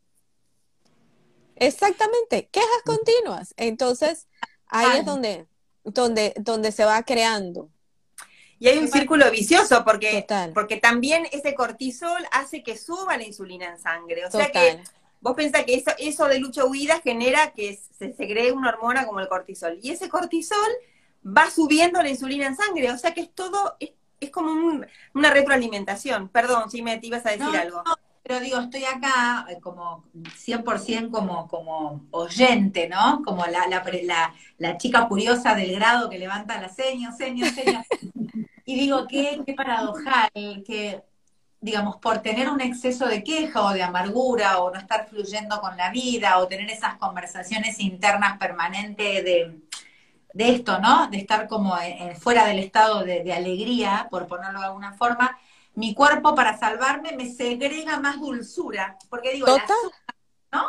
Exactamente, 1.55 2.49
quejas 2.49 2.81
continuas. 2.85 3.53
Entonces, 3.57 4.27
ahí 4.67 4.99
es 4.99 5.05
donde, 5.05 5.47
donde, 5.83 6.33
donde 6.37 6.71
se 6.71 6.85
va 6.85 7.03
creando. 7.03 7.69
Y 8.59 8.67
hay 8.67 8.77
un 8.77 8.89
círculo 8.89 9.31
vicioso 9.31 9.85
porque, 9.85 10.25
porque 10.53 10.77
también 10.77 11.25
ese 11.31 11.55
cortisol 11.55 12.21
hace 12.31 12.61
que 12.61 12.77
suba 12.77 13.15
la 13.15 13.23
insulina 13.23 13.67
en 13.67 13.79
sangre. 13.79 14.25
O 14.25 14.31
sea 14.31 14.51
que 14.51 14.81
vos 15.21 15.33
pensás 15.33 15.63
que 15.63 15.75
eso, 15.75 15.91
eso 15.97 16.25
de 16.27 16.39
lucha-huida 16.39 16.99
genera 17.01 17.51
que 17.51 17.79
se 17.97 18.13
segregue 18.13 18.51
una 18.51 18.69
hormona 18.69 19.05
como 19.05 19.21
el 19.21 19.29
cortisol. 19.29 19.79
Y 19.81 19.91
ese 19.91 20.09
cortisol 20.09 20.57
va 21.25 21.49
subiendo 21.49 22.03
la 22.03 22.09
insulina 22.09 22.47
en 22.47 22.57
sangre. 22.57 22.91
O 22.91 22.97
sea 22.97 23.13
que 23.13 23.21
es 23.21 23.33
todo, 23.33 23.77
es, 23.79 24.29
como 24.29 24.51
una 25.13 25.29
retroalimentación. 25.29 26.27
Perdón, 26.27 26.69
si 26.69 26.81
me 26.81 26.97
te 26.97 27.07
ibas 27.07 27.25
a 27.25 27.31
decir 27.31 27.55
algo. 27.55 27.81
pero 28.23 28.41
digo, 28.41 28.59
estoy 28.59 28.83
acá 28.83 29.47
eh, 29.49 29.59
como 29.61 30.03
100% 30.13 31.11
como, 31.11 31.47
como 31.47 32.05
oyente, 32.11 32.89
¿no? 32.89 33.21
Como 33.23 33.45
la, 33.45 33.67
la, 33.67 34.33
la, 34.57 34.77
chica 34.77 35.07
curiosa 35.07 35.55
del 35.55 35.73
grado 35.75 36.09
que 36.09 36.19
levanta 36.19 36.59
la 36.59 36.67
seña, 36.67 37.13
seña, 37.13 37.49
seña. 37.53 37.85
y 38.69 38.75
digo, 38.75 39.07
qué, 39.07 39.41
qué 39.47 39.55
paradojal 39.55 40.29
que, 40.63 41.03
digamos, 41.59 41.97
por 41.97 42.19
tener 42.19 42.47
un 42.51 42.61
exceso 42.61 43.07
de 43.07 43.23
queja 43.23 43.63
o 43.63 43.73
de 43.73 43.81
amargura 43.81 44.59
o 44.59 44.69
no 44.69 44.77
estar 44.77 45.09
fluyendo 45.09 45.59
con 45.59 45.75
la 45.75 45.89
vida 45.89 46.37
o 46.37 46.47
tener 46.47 46.69
esas 46.69 46.99
conversaciones 46.99 47.79
internas 47.79 48.37
permanentes 48.37 49.25
de, 49.25 49.59
de 50.35 50.49
esto, 50.49 50.77
¿no? 50.77 51.07
De 51.07 51.17
estar 51.17 51.47
como 51.47 51.75
fuera 52.19 52.45
del 52.45 52.59
estado 52.59 53.03
de, 53.03 53.23
de 53.23 53.33
alegría, 53.33 54.07
por 54.11 54.27
ponerlo 54.27 54.59
de 54.59 54.67
alguna 54.67 54.93
forma, 54.93 55.35
mi 55.73 55.95
cuerpo 55.95 56.35
para 56.35 56.55
salvarme 56.55 57.13
me 57.13 57.27
segrega 57.27 57.99
más 57.99 58.19
dulzura. 58.19 58.99
Porque 59.09 59.33
digo, 59.33 59.47
el 59.47 59.61
azúcar, 59.61 60.15
¿no? 60.51 60.65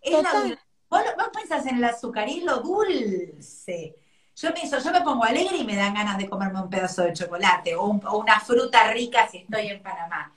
Es 0.00 0.20
la 0.20 0.58
¿Vos, 0.88 1.02
vos, 1.16 1.28
pensás 1.32 1.64
en 1.66 1.76
el 1.76 1.84
azúcar 1.84 2.28
y 2.28 2.40
lo 2.40 2.58
dulce. 2.58 3.94
Yo 4.36 4.50
me, 4.52 4.68
yo 4.68 4.92
me 4.92 5.00
pongo 5.00 5.24
alegre 5.24 5.56
y 5.56 5.64
me 5.64 5.76
dan 5.76 5.94
ganas 5.94 6.18
de 6.18 6.28
comerme 6.28 6.60
un 6.60 6.68
pedazo 6.68 7.02
de 7.02 7.12
chocolate 7.12 7.74
o, 7.74 7.86
una 7.86 8.40
fruta 8.40 8.92
rica 8.92 9.28
si 9.30 9.38
estoy 9.38 9.68
en 9.68 9.82
Panamá. 9.82 10.32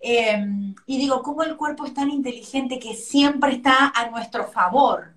Em, 0.00 0.74
y 0.86 0.98
digo, 0.98 1.22
¿cómo 1.22 1.42
el 1.42 1.56
cuerpo 1.56 1.86
es 1.86 1.94
tan 1.94 2.10
inteligente 2.10 2.78
que 2.78 2.94
siempre 2.94 3.52
está 3.52 3.92
a 3.94 4.10
nuestro 4.10 4.50
favor? 4.50 5.14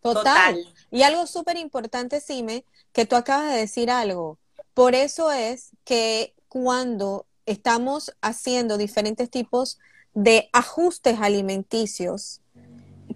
Total. 0.00 0.58
Y 0.90 1.02
algo 1.02 1.26
súper 1.26 1.56
importante, 1.56 2.20
Sime, 2.20 2.64
que 2.92 3.06
tú 3.06 3.16
acabas 3.16 3.52
de 3.52 3.58
decir 3.58 3.90
algo. 3.90 4.38
Por 4.74 4.94
eso 4.94 5.30
es 5.30 5.70
que 5.84 6.34
cuando 6.48 7.26
estamos 7.46 8.14
haciendo 8.20 8.78
diferentes 8.78 9.30
tipos 9.30 9.78
de 10.14 10.48
ajustes 10.52 11.18
alimenticios. 11.20 12.40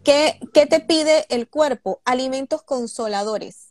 ¿Qué, 0.04 0.38
te 0.52 0.80
pide 0.80 1.26
el 1.28 1.48
cuerpo? 1.48 2.00
Alimentos 2.04 2.62
consoladores. 2.62 3.67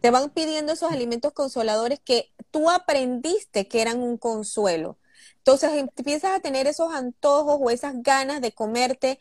Te 0.00 0.10
van 0.10 0.30
pidiendo 0.30 0.72
esos 0.72 0.92
alimentos 0.92 1.32
consoladores 1.32 2.00
que 2.00 2.32
tú 2.50 2.70
aprendiste 2.70 3.68
que 3.68 3.82
eran 3.82 4.02
un 4.02 4.18
consuelo. 4.18 4.98
Entonces 5.38 5.70
empiezas 5.74 6.32
a 6.36 6.40
tener 6.40 6.66
esos 6.66 6.92
antojos 6.92 7.58
o 7.60 7.70
esas 7.70 8.02
ganas 8.02 8.40
de 8.40 8.52
comerte 8.52 9.18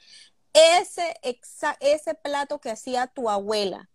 ese, 0.53 1.19
ese 1.81 2.15
plato 2.15 2.59
que 2.59 2.71
hacía 2.71 3.07
tu 3.07 3.29
abuela, 3.29 3.89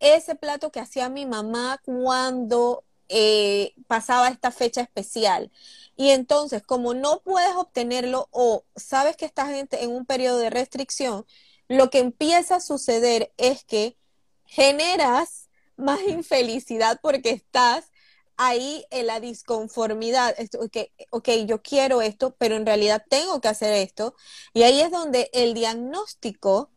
ese 0.00 0.34
plato 0.36 0.70
que 0.70 0.80
hacía 0.80 1.08
mi 1.08 1.26
mamá 1.26 1.80
cuando 1.84 2.84
eh, 3.08 3.74
pasaba 3.88 4.28
esta 4.28 4.50
fecha 4.50 4.80
especial. 4.80 5.50
Y 5.96 6.10
entonces, 6.10 6.62
como 6.62 6.94
no 6.94 7.20
puedes 7.20 7.54
obtenerlo 7.56 8.28
o 8.30 8.64
sabes 8.76 9.16
que 9.16 9.26
estás 9.26 9.50
en, 9.50 9.68
en 9.72 9.90
un 9.90 10.06
periodo 10.06 10.38
de 10.38 10.50
restricción, 10.50 11.26
lo 11.68 11.90
que 11.90 11.98
empieza 11.98 12.56
a 12.56 12.60
suceder 12.60 13.32
es 13.36 13.64
que 13.64 13.96
generas 14.46 15.43
más 15.76 16.00
infelicidad 16.02 17.00
porque 17.02 17.30
estás 17.30 17.90
ahí 18.36 18.84
en 18.90 19.06
la 19.06 19.20
disconformidad. 19.20 20.34
Okay, 20.60 20.90
ok, 21.10 21.28
yo 21.46 21.62
quiero 21.62 22.02
esto, 22.02 22.34
pero 22.38 22.56
en 22.56 22.66
realidad 22.66 23.04
tengo 23.08 23.40
que 23.40 23.48
hacer 23.48 23.72
esto. 23.74 24.14
Y 24.52 24.62
ahí 24.62 24.80
es 24.80 24.90
donde 24.90 25.30
el 25.32 25.54
diagnóstico 25.54 26.70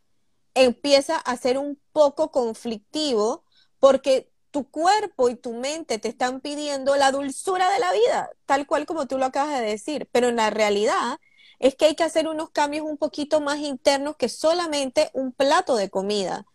empieza 0.53 1.17
a 1.17 1.37
ser 1.37 1.57
un 1.57 1.79
poco 1.91 2.31
conflictivo 2.31 3.43
porque 3.79 4.31
tu 4.51 4.69
cuerpo 4.69 5.29
y 5.29 5.35
tu 5.35 5.53
mente 5.53 5.99
te 5.99 6.07
están 6.09 6.41
pidiendo 6.41 6.95
la 6.95 7.11
dulzura 7.11 7.69
de 7.71 7.79
la 7.79 7.91
vida, 7.91 8.31
tal 8.45 8.65
cual 8.65 8.85
como 8.85 9.07
tú 9.07 9.17
lo 9.17 9.25
acabas 9.25 9.59
de 9.59 9.65
decir, 9.65 10.09
pero 10.11 10.29
en 10.29 10.37
la 10.37 10.49
realidad 10.49 11.19
es 11.59 11.75
que 11.75 11.85
hay 11.85 11.95
que 11.95 12.03
hacer 12.03 12.27
unos 12.27 12.49
cambios 12.51 12.85
un 12.85 12.97
poquito 12.97 13.41
más 13.41 13.59
internos 13.59 14.15
que 14.17 14.29
solamente 14.29 15.09
un 15.13 15.31
plato 15.31 15.75
de 15.75 15.89
comida. 15.89 16.45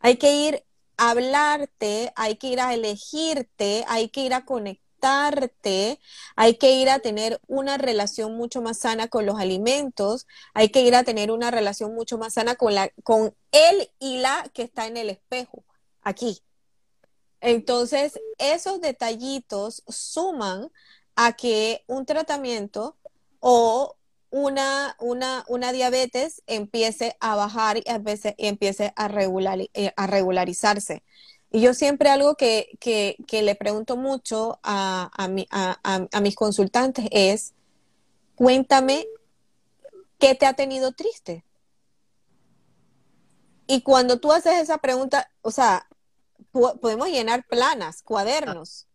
Hay 0.00 0.16
que 0.18 0.32
ir 0.32 0.64
hablarte, 0.98 2.12
hay 2.16 2.36
que 2.36 2.48
ir 2.48 2.60
a 2.60 2.74
elegirte, 2.74 3.84
hay 3.88 4.10
que 4.10 4.22
ir 4.22 4.34
a 4.34 4.44
conectarte, 4.44 5.98
hay 6.36 6.56
que 6.58 6.72
ir 6.72 6.90
a 6.90 6.98
tener 6.98 7.40
una 7.46 7.78
relación 7.78 8.36
mucho 8.36 8.60
más 8.60 8.78
sana 8.78 9.08
con 9.08 9.24
los 9.24 9.38
alimentos, 9.38 10.26
hay 10.54 10.68
que 10.70 10.82
ir 10.82 10.94
a 10.94 11.04
tener 11.04 11.30
una 11.30 11.50
relación 11.50 11.94
mucho 11.94 12.18
más 12.18 12.34
sana 12.34 12.56
con 12.56 12.74
la 12.74 12.90
con 13.04 13.34
él 13.52 13.90
y 14.00 14.18
la 14.18 14.50
que 14.52 14.62
está 14.62 14.86
en 14.86 14.96
el 14.98 15.08
espejo, 15.08 15.64
aquí. 16.02 16.42
Entonces, 17.40 18.18
esos 18.38 18.80
detallitos 18.80 19.84
suman 19.88 20.70
a 21.14 21.34
que 21.34 21.84
un 21.86 22.06
tratamiento 22.06 22.96
o 23.40 23.97
una, 24.30 24.96
una, 24.98 25.44
una 25.48 25.72
diabetes 25.72 26.42
empiece 26.46 27.16
a 27.20 27.36
bajar 27.36 27.78
y 27.78 27.84
empiece 27.86 28.92
a, 28.96 29.08
regular, 29.08 29.58
eh, 29.74 29.92
a 29.96 30.06
regularizarse. 30.06 31.02
Y 31.50 31.60
yo 31.60 31.72
siempre 31.72 32.10
algo 32.10 32.34
que, 32.34 32.68
que, 32.78 33.16
que 33.26 33.42
le 33.42 33.54
pregunto 33.54 33.96
mucho 33.96 34.60
a, 34.62 35.10
a, 35.50 36.08
a 36.12 36.20
mis 36.20 36.34
consultantes 36.34 37.06
es, 37.10 37.54
cuéntame 38.34 39.06
qué 40.18 40.34
te 40.34 40.46
ha 40.46 40.52
tenido 40.52 40.92
triste. 40.92 41.44
Y 43.66 43.82
cuando 43.82 44.18
tú 44.18 44.32
haces 44.32 44.54
esa 44.60 44.78
pregunta, 44.78 45.30
o 45.42 45.50
sea, 45.50 45.86
podemos 46.52 47.08
llenar 47.08 47.46
planas, 47.46 48.02
cuadernos, 48.02 48.86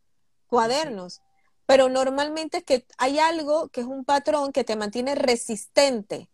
cuadernos, 0.48 1.22
pero 1.66 1.90
normalmente 1.90 2.58
es 2.58 2.64
que 2.64 2.86
hay 2.98 3.20
algo 3.20 3.70
que 3.70 3.82
es 3.82 3.88
un 3.88 4.06
patrón 4.06 4.52
que 4.52 4.64
te 4.64 4.76
mantiene 4.76 5.16
resistente. 5.16 6.30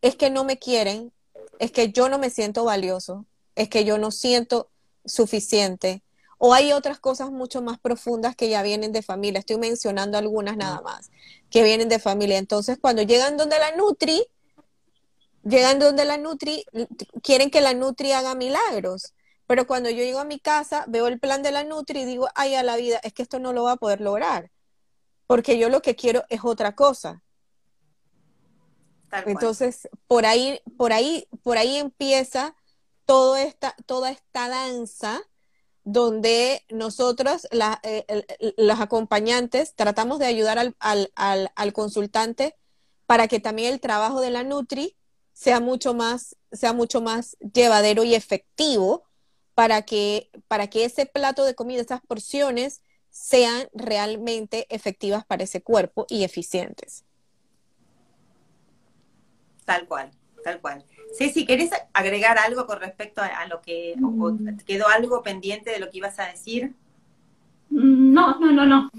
Es 0.00 0.16
que 0.16 0.30
no 0.30 0.44
me 0.44 0.58
quieren, 0.58 1.12
es 1.58 1.70
que 1.72 1.92
yo 1.92 2.08
no 2.08 2.18
me 2.18 2.30
siento 2.30 2.64
valioso, 2.64 3.26
es 3.54 3.68
que 3.68 3.84
yo 3.84 3.98
no 3.98 4.10
siento 4.10 4.70
suficiente. 5.04 6.02
O 6.38 6.52
hay 6.52 6.72
otras 6.72 6.98
cosas 6.98 7.30
mucho 7.30 7.62
más 7.62 7.78
profundas 7.78 8.36
que 8.36 8.48
ya 8.48 8.62
vienen 8.62 8.92
de 8.92 9.02
familia. 9.02 9.38
Estoy 9.38 9.56
mencionando 9.56 10.18
algunas 10.18 10.56
nada 10.56 10.80
más, 10.80 11.10
que 11.50 11.62
vienen 11.62 11.88
de 11.88 11.98
familia. 11.98 12.38
Entonces, 12.38 12.78
cuando 12.80 13.02
llegan 13.02 13.36
donde 13.36 13.58
la 13.58 13.76
Nutri, 13.76 14.26
llegan 15.44 15.78
donde 15.78 16.04
la 16.04 16.18
Nutri, 16.18 16.64
quieren 17.22 17.50
que 17.50 17.60
la 17.60 17.74
Nutri 17.74 18.12
haga 18.12 18.34
milagros. 18.34 19.14
Pero 19.46 19.66
cuando 19.66 19.90
yo 19.90 19.98
llego 19.98 20.18
a 20.18 20.24
mi 20.24 20.38
casa, 20.38 20.84
veo 20.88 21.06
el 21.06 21.20
plan 21.20 21.42
de 21.42 21.52
la 21.52 21.64
Nutri 21.64 22.00
y 22.00 22.04
digo, 22.04 22.28
ay, 22.34 22.54
a 22.54 22.62
la 22.62 22.76
vida, 22.76 22.98
es 23.02 23.12
que 23.12 23.22
esto 23.22 23.38
no 23.38 23.52
lo 23.52 23.64
va 23.64 23.72
a 23.72 23.76
poder 23.76 24.00
lograr. 24.00 24.50
Porque 25.26 25.58
yo 25.58 25.68
lo 25.68 25.82
que 25.82 25.96
quiero 25.96 26.24
es 26.28 26.44
otra 26.44 26.74
cosa. 26.74 27.22
Entonces, 29.26 29.88
por 30.06 30.26
ahí, 30.26 30.60
por 30.76 30.92
ahí, 30.92 31.28
por 31.42 31.56
ahí 31.56 31.76
empieza 31.76 32.56
toda 33.04 33.42
esta, 33.42 33.76
toda 33.86 34.10
esta 34.10 34.48
danza 34.48 35.22
donde 35.84 36.64
nosotros, 36.70 37.46
eh, 37.52 38.54
los 38.56 38.80
acompañantes, 38.80 39.74
tratamos 39.74 40.18
de 40.18 40.26
ayudar 40.26 40.58
al, 40.58 40.74
al, 40.80 41.52
al, 41.54 41.72
consultante 41.74 42.56
para 43.06 43.28
que 43.28 43.38
también 43.38 43.72
el 43.72 43.80
trabajo 43.80 44.20
de 44.22 44.30
la 44.30 44.44
Nutri 44.44 44.96
sea 45.34 45.60
mucho 45.60 45.92
más, 45.92 46.36
sea 46.52 46.72
mucho 46.72 47.02
más 47.02 47.36
llevadero 47.40 48.02
y 48.02 48.14
efectivo 48.14 49.04
para 49.54 49.82
que, 49.82 50.30
para 50.48 50.68
que 50.68 50.84
ese 50.84 51.04
plato 51.04 51.44
de 51.44 51.54
comida, 51.54 51.82
esas 51.82 52.00
porciones, 52.00 52.80
sean 53.14 53.68
realmente 53.72 54.66
efectivas 54.70 55.24
para 55.24 55.44
ese 55.44 55.62
cuerpo 55.62 56.04
y 56.08 56.24
eficientes. 56.24 57.04
Tal 59.64 59.86
cual, 59.86 60.10
tal 60.42 60.60
cual. 60.60 60.84
Ceci, 61.16 61.46
¿querés 61.46 61.70
agregar 61.92 62.38
algo 62.38 62.66
con 62.66 62.80
respecto 62.80 63.22
a, 63.22 63.46
lo 63.46 63.62
que 63.62 63.94
mm. 63.96 64.56
quedó 64.66 64.88
algo 64.88 65.22
pendiente 65.22 65.70
de 65.70 65.78
lo 65.78 65.90
que 65.90 65.98
ibas 65.98 66.18
a 66.18 66.26
decir? 66.26 66.72
Mm, 67.70 68.12
no, 68.12 68.40
no, 68.40 68.50
no, 68.50 68.66
no. 68.66 68.90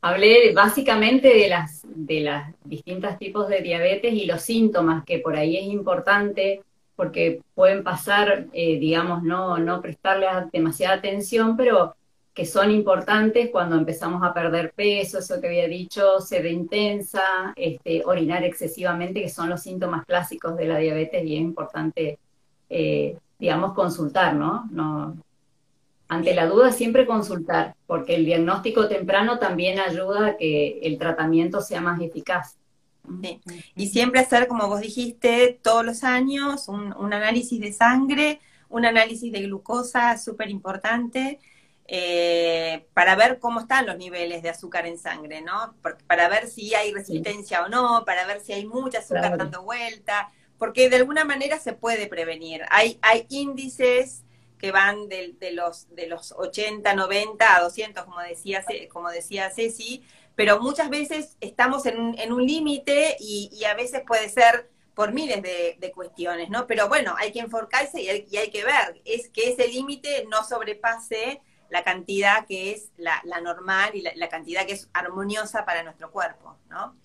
Hablé 0.00 0.54
básicamente 0.54 1.28
de 1.28 1.48
las 1.48 1.82
de 1.84 2.20
las 2.20 2.54
distintos 2.64 3.18
tipos 3.18 3.48
de 3.48 3.60
diabetes 3.60 4.14
y 4.14 4.24
los 4.24 4.40
síntomas 4.40 5.04
que 5.04 5.18
por 5.18 5.36
ahí 5.36 5.58
es 5.58 5.64
importante 5.64 6.62
porque 6.96 7.42
pueden 7.54 7.84
pasar, 7.84 8.46
eh, 8.54 8.78
digamos, 8.78 9.22
no, 9.22 9.58
no 9.58 9.82
prestarle 9.82 10.26
demasiada 10.52 10.94
atención, 10.94 11.54
pero 11.56 11.96
que 12.34 12.44
son 12.44 12.72
importantes 12.72 13.50
cuando 13.52 13.76
empezamos 13.76 14.22
a 14.22 14.34
perder 14.34 14.72
peso, 14.72 15.18
eso 15.20 15.40
que 15.40 15.46
había 15.46 15.68
dicho, 15.68 16.20
sed 16.20 16.44
intensa, 16.46 17.52
este, 17.54 18.02
orinar 18.04 18.42
excesivamente, 18.42 19.22
que 19.22 19.28
son 19.28 19.48
los 19.48 19.62
síntomas 19.62 20.04
clásicos 20.04 20.56
de 20.56 20.66
la 20.66 20.78
diabetes 20.78 21.24
y 21.24 21.36
es 21.36 21.40
importante, 21.40 22.18
eh, 22.68 23.16
digamos, 23.38 23.72
consultar, 23.74 24.34
¿no? 24.34 24.68
ante 26.08 26.34
la 26.34 26.46
duda 26.46 26.70
siempre 26.70 27.06
consultar, 27.06 27.74
porque 27.86 28.14
el 28.14 28.24
diagnóstico 28.24 28.88
temprano 28.88 29.38
también 29.38 29.78
ayuda 29.78 30.26
a 30.26 30.36
que 30.36 30.80
el 30.82 30.98
tratamiento 30.98 31.60
sea 31.60 31.80
más 31.80 32.00
eficaz. 32.00 32.56
Y 33.74 33.88
siempre 33.88 34.20
hacer, 34.20 34.48
como 34.48 34.68
vos 34.68 34.80
dijiste, 34.80 35.58
todos 35.62 35.84
los 35.84 36.04
años 36.04 36.68
un, 36.68 37.12
análisis 37.12 37.60
de 37.60 37.72
sangre, 37.72 38.40
un 38.68 38.84
análisis 38.86 39.30
de 39.32 39.42
glucosa 39.42 40.16
súper 40.18 40.50
importante. 40.50 41.38
Eh, 41.86 42.86
para 42.94 43.14
ver 43.14 43.38
cómo 43.38 43.60
están 43.60 43.86
los 43.86 43.96
niveles 43.96 44.42
de 44.42 44.50
azúcar 44.50 44.86
en 44.86 44.98
sangre, 44.98 45.42
¿no? 45.42 45.74
para 46.06 46.28
ver 46.28 46.48
si 46.48 46.74
hay 46.74 46.92
resistencia 46.92 47.62
o 47.62 47.68
no, 47.68 48.04
para 48.06 48.26
ver 48.26 48.40
si 48.40 48.52
hay 48.52 48.66
mucha 48.66 49.00
azúcar 49.00 49.36
dando 49.36 49.62
vuelta, 49.62 50.30
porque 50.58 50.88
de 50.88 50.96
alguna 50.96 51.24
manera 51.24 51.58
se 51.58 51.74
puede 51.74 52.06
prevenir. 52.06 52.62
Hay, 52.70 52.98
hay 53.02 53.26
índices 53.28 54.24
que 54.58 54.70
van 54.72 55.10
de, 55.10 55.36
los, 55.52 55.94
de 55.94 56.06
los 56.06 56.32
80, 56.32 56.94
90 56.94 57.56
a 57.56 57.60
200, 57.60 58.04
como 58.04 58.20
decía, 58.20 58.64
como 58.90 59.10
decía 59.10 59.50
Ceci, 59.50 60.02
pero 60.36 60.60
muchas 60.60 60.88
veces 60.90 61.36
estamos 61.40 61.86
en, 61.86 62.32
un 62.32 62.46
límite 62.46 63.16
y, 63.20 63.62
a 63.64 63.74
veces 63.74 64.02
puede 64.06 64.28
ser 64.28 64.70
por 64.94 65.12
miles 65.12 65.42
de, 65.42 65.92
cuestiones, 65.94 66.50
¿no? 66.50 66.66
Pero 66.66 66.88
bueno, 66.88 67.14
hay 67.18 67.30
que 67.30 67.40
enfocarse 67.40 68.00
y 68.00 68.08
hay, 68.08 68.50
que 68.50 68.64
ver 68.64 69.02
es 69.04 69.28
que 69.28 69.50
ese 69.50 69.68
límite 69.68 70.26
no 70.30 70.44
sobrepase 70.44 71.42
la 71.70 71.82
cantidad 71.82 72.46
que 72.46 72.72
es 72.72 72.90
la, 72.96 73.22
normal 73.42 73.90
y 73.94 74.02
la, 74.02 74.28
cantidad 74.28 74.66
que 74.66 74.72
es 74.72 74.88
armoniosa 74.92 75.64
para 75.64 75.82
nuestro 75.82 76.10
cuerpo, 76.10 76.56
¿no? 76.68 76.96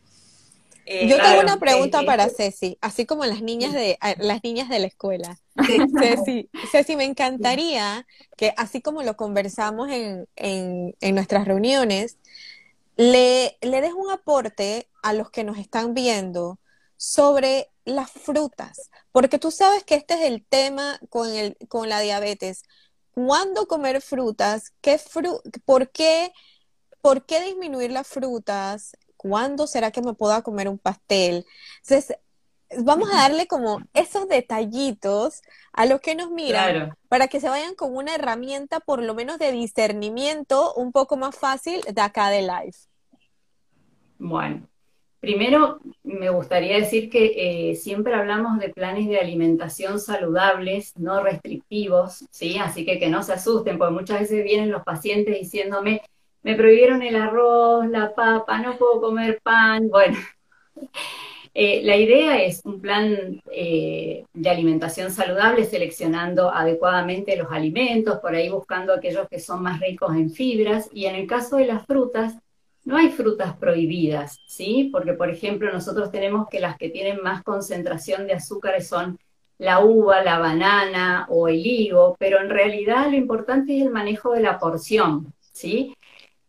Eh, 0.85 1.07
Yo 1.07 1.17
tengo 1.17 1.41
una 1.41 1.59
pregunta 1.59 2.01
para 2.03 2.29
Ceci, 2.29 2.77
así 2.81 3.05
como 3.05 3.23
las 3.25 3.43
niñas 3.43 3.73
de 3.73 3.99
las 4.17 4.43
niñas 4.43 4.69
de 4.69 4.79
la 4.79 4.87
escuela. 4.87 5.37
Ceci, 5.99 6.49
Ceci, 6.71 6.95
me 6.95 7.03
encantaría 7.03 8.07
que 8.37 8.53
así 8.57 8.81
como 8.81 9.03
lo 9.03 9.15
conversamos 9.15 9.89
en, 9.91 10.27
en, 10.35 10.95
en 10.99 11.15
nuestras 11.15 11.45
reuniones, 11.45 12.17
le, 12.95 13.57
le 13.61 13.81
des 13.81 13.93
un 13.93 14.09
aporte 14.11 14.89
a 15.03 15.13
los 15.13 15.29
que 15.29 15.43
nos 15.43 15.57
están 15.57 15.93
viendo 15.93 16.59
sobre 16.97 17.69
las 17.85 18.11
frutas, 18.11 18.89
porque 19.11 19.39
tú 19.39 19.51
sabes 19.51 19.83
que 19.83 19.95
este 19.95 20.15
es 20.15 20.21
el 20.21 20.43
tema 20.43 20.99
con, 21.09 21.29
el, 21.29 21.55
con 21.69 21.87
la 21.87 22.01
diabetes. 22.01 22.63
¿Cuándo 23.25 23.67
comer 23.67 24.01
frutas? 24.01 24.71
¿Qué 24.79 24.97
fru 24.97 25.41
por, 25.65 25.89
qué, 25.89 26.31
¿Por 27.01 27.25
qué 27.25 27.43
disminuir 27.43 27.91
las 27.91 28.07
frutas? 28.07 28.95
¿Cuándo 29.17 29.67
será 29.67 29.91
que 29.91 30.01
me 30.01 30.13
pueda 30.13 30.41
comer 30.41 30.69
un 30.69 30.77
pastel? 30.77 31.45
Entonces, 31.83 32.17
vamos 32.77 33.09
a 33.11 33.17
darle 33.17 33.45
como 33.45 33.81
esos 33.93 34.29
detallitos 34.29 35.41
a 35.73 35.85
los 35.85 35.99
que 35.99 36.15
nos 36.15 36.31
miran 36.31 36.95
para 37.09 37.27
que 37.27 37.41
se 37.41 37.49
vayan 37.49 37.75
con 37.75 37.93
una 37.93 38.15
herramienta 38.15 38.79
por 38.79 39.03
lo 39.03 39.13
menos 39.13 39.37
de 39.37 39.51
discernimiento 39.51 40.73
un 40.75 40.93
poco 40.93 41.17
más 41.17 41.35
fácil 41.35 41.81
de 41.81 42.01
acá 42.01 42.29
de 42.29 42.43
live. 42.43 42.77
Bueno, 44.17 44.65
primero 45.19 45.79
me 46.03 46.29
gustaría 46.29 46.77
decir 46.77 47.09
que 47.09 47.71
eh, 47.71 47.75
siempre 47.75 48.13
hablamos 48.13 48.59
de 48.59 48.69
planes 48.69 49.07
de 49.07 49.19
alimentación 49.19 49.99
saludables, 49.99 50.97
no 50.97 51.21
restrictivos, 51.21 52.25
¿sí? 52.31 52.57
Así 52.57 52.85
que 52.85 52.99
que 52.99 53.09
no 53.09 53.23
se 53.23 53.33
asusten, 53.33 53.77
porque 53.77 53.93
muchas 53.93 54.21
veces 54.21 54.43
vienen 54.43 54.71
los 54.71 54.83
pacientes 54.83 55.37
diciéndome, 55.37 56.01
me 56.41 56.55
prohibieron 56.55 57.01
el 57.01 57.15
arroz, 57.15 57.87
la 57.89 58.13
papa, 58.15 58.59
no 58.59 58.77
puedo 58.77 59.01
comer 59.01 59.39
pan. 59.43 59.89
Bueno, 59.89 60.17
eh, 61.53 61.81
la 61.83 61.97
idea 61.97 62.41
es 62.41 62.61
un 62.63 62.79
plan 62.79 63.41
eh, 63.51 64.25
de 64.33 64.49
alimentación 64.49 65.11
saludable, 65.11 65.65
seleccionando 65.65 66.49
adecuadamente 66.49 67.35
los 67.35 67.51
alimentos, 67.51 68.19
por 68.19 68.35
ahí 68.35 68.49
buscando 68.49 68.93
aquellos 68.93 69.27
que 69.27 69.39
son 69.39 69.63
más 69.63 69.81
ricos 69.81 70.15
en 70.15 70.31
fibras, 70.31 70.89
y 70.93 71.05
en 71.05 71.15
el 71.15 71.27
caso 71.27 71.57
de 71.57 71.65
las 71.65 71.85
frutas, 71.85 72.35
no 72.89 72.97
hay 72.97 73.09
frutas 73.11 73.55
prohibidas, 73.55 74.41
¿sí? 74.47 74.89
Porque, 74.91 75.13
por 75.13 75.29
ejemplo, 75.29 75.71
nosotros 75.71 76.11
tenemos 76.11 76.47
que 76.49 76.59
las 76.59 76.75
que 76.75 76.89
tienen 76.89 77.21
más 77.21 77.43
concentración 77.43 78.25
de 78.25 78.33
azúcares 78.33 78.87
son 78.87 79.19
la 79.59 79.85
uva, 79.85 80.23
la 80.23 80.39
banana 80.39 81.27
o 81.29 81.47
el 81.47 81.63
higo, 81.63 82.15
pero 82.17 82.41
en 82.41 82.49
realidad 82.49 83.11
lo 83.11 83.15
importante 83.15 83.77
es 83.77 83.83
el 83.83 83.91
manejo 83.91 84.31
de 84.33 84.41
la 84.41 84.57
porción, 84.57 85.31
¿sí? 85.51 85.93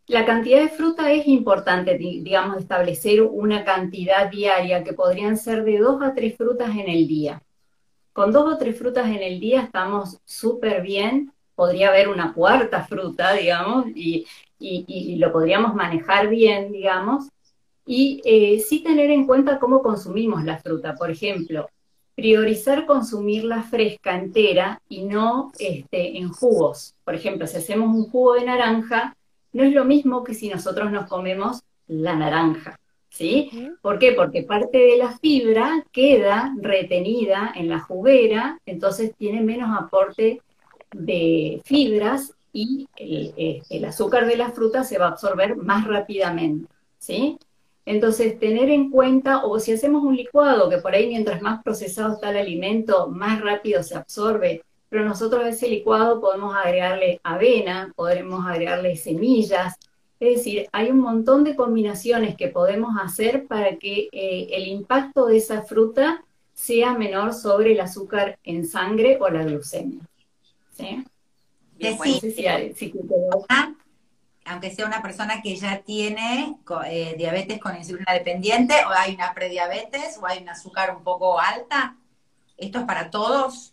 La 0.07 0.24
cantidad 0.24 0.62
de 0.62 0.70
fruta 0.70 1.12
es 1.12 1.26
importante, 1.26 1.98
digamos, 1.98 2.57
establecer 2.57 3.20
una 3.20 3.62
cantidad 3.62 4.31
diaria 4.31 4.83
que 4.83 4.94
podrían 4.94 5.37
ser 5.37 5.62
de 5.62 5.76
dos 5.76 6.00
a 6.03 6.14
tres 6.14 6.38
frutas 6.38 6.70
en 6.70 6.88
el 6.88 7.07
día. 7.07 7.42
Con 8.14 8.33
dos 8.33 8.55
o 8.55 8.57
tres 8.57 8.79
frutas 8.79 9.09
en 9.09 9.22
el 9.22 9.38
día 9.40 9.61
estamos 9.61 10.18
súper 10.24 10.81
bien, 10.81 11.35
podría 11.55 11.90
haber 11.90 12.09
una 12.09 12.33
cuarta 12.33 12.83
fruta, 12.85 13.35
digamos, 13.35 13.88
y, 13.94 14.26
y, 14.61 15.16
lo 15.16 15.33
podríamos 15.33 15.75
manejar 15.75 16.29
bien, 16.29 16.70
digamos, 16.70 17.29
y 17.87 18.20
eh, 18.25 18.61
sí 18.61 18.81
tener 18.81 19.11
en 19.11 19.27
cuenta 19.27 19.59
cómo 19.59 19.83
consumimos 19.83 20.44
la 20.44 20.59
fruta. 20.59 20.94
Por 20.94 21.11
ejemplo, 21.11 21.68
priorizar 22.14 22.87
consumirla 22.87 23.62
fresca, 23.62 24.16
entera, 24.16 24.81
y 24.88 25.05
no 25.05 25.53
este, 25.59 26.18
en 26.18 26.29
jugos. 26.29 26.94
Por 27.05 27.14
ejemplo, 27.14 27.46
si 27.46 27.57
hacemos 27.57 27.96
un 27.96 28.11
jugo 28.11 28.35
de 28.35 28.44
naranja, 28.44 29.16
no 29.53 29.64
es 29.64 29.73
lo 29.73 29.85
mismo 29.85 30.23
que 30.23 30.35
si 30.35 30.49
nosotros 30.49 30.92
nos 30.92 31.09
comemos 31.09 31.62
la 31.88 32.14
naranja. 32.14 32.79
¿Sí? 33.09 33.51
¿Por 33.83 33.99
qué? 33.99 34.12
Porque 34.12 34.44
parte 34.44 34.79
de 34.79 34.96
la 34.96 35.18
fibra 35.18 35.85
queda 35.90 36.55
retenida 36.61 37.53
en 37.57 37.68
la 37.68 37.81
juguera, 37.81 38.61
entonces 38.66 39.12
tiene 39.16 39.40
menos 39.40 39.77
aporte 39.77 40.40
de 40.92 41.61
fibras 41.64 42.35
y 42.52 42.88
eh, 42.96 43.62
el, 43.70 43.84
azúcar 43.84 44.26
de 44.26 44.36
la 44.36 44.50
fruta 44.50 44.84
se 44.84 44.98
va 44.98 45.06
a 45.06 45.10
absorber 45.10 45.56
más 45.56 45.86
rápidamente, 45.86 46.72
¿sí? 46.98 47.38
Entonces, 47.86 48.38
tener 48.38 48.70
en 48.70 48.90
cuenta, 48.90 49.44
o 49.44 49.58
si 49.58 49.72
hacemos 49.72 50.04
un 50.04 50.16
licuado, 50.16 50.68
que 50.68 50.78
por 50.78 50.94
ahí 50.94 51.08
mientras 51.08 51.42
más 51.42 51.62
procesado 51.62 52.14
está 52.14 52.30
el 52.30 52.36
alimento, 52.38 53.08
más 53.08 53.40
rápido 53.40 53.82
se 53.82 53.96
absorbe, 53.96 54.62
pero 54.88 55.04
nosotros 55.04 55.44
a 55.44 55.48
ese 55.48 55.68
licuado 55.68 56.20
podemos 56.20 56.54
agregarle 56.54 57.20
avena, 57.22 57.92
podremos 57.96 58.46
agregarle 58.46 58.96
semillas, 58.96 59.76
es 60.20 60.36
decir, 60.36 60.68
hay 60.72 60.90
un 60.90 60.98
montón 60.98 61.44
de 61.44 61.56
combinaciones 61.56 62.36
que 62.36 62.48
podemos 62.48 62.94
hacer 63.02 63.46
para 63.46 63.76
que 63.76 64.08
eh, 64.12 64.48
el 64.52 64.68
impacto 64.68 65.26
de 65.26 65.38
esa 65.38 65.62
fruta 65.62 66.22
sea 66.52 66.92
menor 66.92 67.32
sobre 67.32 67.72
el 67.72 67.80
azúcar 67.80 68.38
en 68.44 68.66
sangre 68.66 69.16
o 69.18 69.30
la 69.30 69.44
glucemia. 69.44 70.02
¿sí? 70.72 71.04
Aunque 74.45 74.71
sea 74.71 74.87
una 74.87 75.03
persona 75.03 75.43
que 75.43 75.55
ya 75.57 75.83
tiene 75.83 76.57
eh, 76.87 77.14
diabetes 77.16 77.61
con 77.61 77.77
insulina 77.77 78.12
dependiente, 78.12 78.75
o 78.87 78.90
hay 78.90 79.14
una 79.14 79.33
prediabetes, 79.33 80.19
o 80.21 80.27
hay 80.27 80.43
un 80.43 80.49
azúcar 80.49 80.95
un 80.97 81.05
poco 81.05 81.38
alta, 81.38 81.97
¿esto 82.57 82.81
es 82.81 82.85
para 82.85 83.11
todos? 83.11 83.73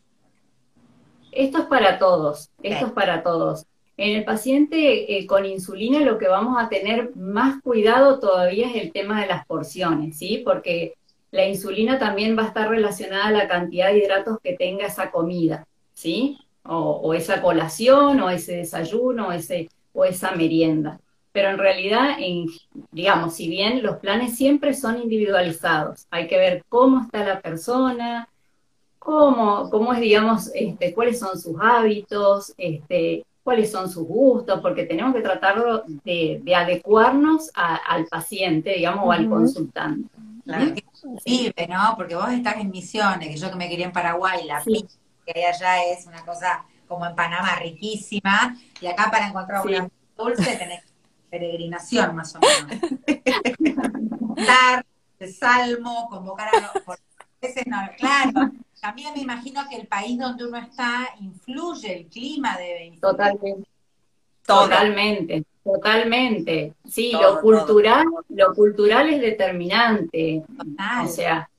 Esto 1.32 1.60
es 1.60 1.66
para 1.66 1.98
todos, 1.98 2.52
esto 2.62 2.88
es 2.88 2.92
para 2.92 3.24
todos. 3.24 3.66
En 3.98 4.16
el 4.16 4.24
paciente 4.24 5.18
eh, 5.18 5.26
con 5.26 5.46
insulina 5.46 6.02
lo 6.02 6.20
que 6.20 6.28
vamos 6.28 6.64
a 6.64 6.70
tener 6.70 7.16
más 7.16 7.62
cuidado 7.64 8.20
todavía 8.20 8.70
es 8.70 8.76
el 8.76 8.92
tema 8.92 9.22
de 9.22 9.28
las 9.28 9.46
porciones, 9.48 10.18
¿sí? 10.18 10.44
Porque 10.46 10.94
la 11.32 11.48
insulina 11.48 11.98
también 11.98 12.38
va 12.38 12.44
a 12.44 12.48
estar 12.48 12.70
relacionada 12.70 13.28
a 13.28 13.32
la 13.32 13.48
cantidad 13.48 13.88
de 13.88 13.98
hidratos 13.98 14.38
que 14.44 14.54
tenga 14.54 14.86
esa 14.86 15.10
comida, 15.10 15.66
¿sí? 15.94 16.38
O, 16.68 17.14
esa 17.14 17.42
colación, 17.42 18.20
o 18.22 18.30
ese 18.30 18.58
desayuno, 18.58 19.30
o, 19.30 19.32
ese, 19.32 19.70
o 19.94 20.06
esa 20.06 20.32
merienda. 20.32 21.00
Pero 21.32 21.50
en 21.50 21.58
realidad, 21.58 22.18
en, 22.20 22.48
digamos, 22.92 23.36
si 23.36 23.48
bien 23.48 23.84
los 23.84 23.98
planes 23.98 24.36
siempre 24.36 24.74
son 24.74 25.02
individualizados, 25.02 26.08
hay 26.10 26.28
que 26.28 26.38
ver 26.38 26.64
cómo 26.68 27.02
está 27.02 27.24
la 27.24 27.42
persona, 27.42 28.28
cómo, 28.98 29.70
cómo 29.70 29.94
es, 29.94 30.00
digamos, 30.00 30.52
este, 30.54 30.94
cuáles 30.94 31.20
son 31.20 31.40
sus 31.40 31.56
hábitos, 31.62 32.54
este, 32.58 33.24
cuáles 33.44 33.72
son 33.72 33.90
sus 33.90 34.06
gustos, 34.06 34.60
porque 34.62 34.84
tenemos 34.84 35.16
que 35.16 35.22
tratarlo 35.22 35.84
de, 36.04 36.42
adecuarnos 36.54 37.50
al 37.54 38.06
paciente, 38.08 38.74
digamos, 38.74 39.06
o 39.06 39.12
al 39.12 39.30
consultante. 39.30 40.10
Claro 40.44 40.74
que 40.74 40.84
vive, 41.26 41.68
¿no? 41.70 41.94
Porque 41.96 42.16
vos 42.16 42.30
estás 42.32 42.58
en 42.58 42.72
misiones, 42.72 43.30
que 43.30 43.38
yo 43.38 43.50
que 43.50 43.56
me 43.56 43.70
quería 43.70 43.86
en 43.86 43.92
Paraguay, 43.92 44.46
la 44.46 44.62
que 45.28 45.46
allá 45.46 45.84
es 45.86 46.06
una 46.06 46.24
cosa 46.26 46.66
como 46.88 47.06
en 47.06 47.16
Panamá 47.16 47.56
riquísima, 47.56 48.58
y 48.80 48.88
acá 48.88 49.12
para 49.12 49.28
encontrar 49.28 49.66
una 49.66 49.90
dulce 50.16 50.56
tenés 50.56 50.84
peregrinación 51.30 52.16
más 52.16 52.36
o 52.36 52.40
menos. 52.40 52.92
Dar 54.48 54.86
salmo, 55.26 56.08
convocar 56.10 56.50
a 56.56 56.62
los... 56.62 56.84
Por 56.84 57.00
veces 57.42 57.64
no, 57.68 57.78
claro. 57.98 58.52
También 58.82 59.14
me 59.14 59.22
imagino 59.22 59.68
que 59.70 59.76
el 59.76 59.88
país 59.88 60.18
donde 60.18 60.46
uno 60.46 60.58
está 60.58 61.10
influye, 61.20 62.00
el 62.00 62.06
clima 62.08 62.58
debe 62.58 62.98
Totalmente. 63.00 63.70
Totalmente, 64.46 65.44
totalmente. 65.64 66.74
Sí, 66.88 67.12
lo 67.12 67.42
cultural, 67.42 68.06
lo 68.30 68.54
cultural 68.54 69.10
es 69.10 69.20
determinante. 69.20 70.44
O 71.04 71.08
sea, 71.08 71.50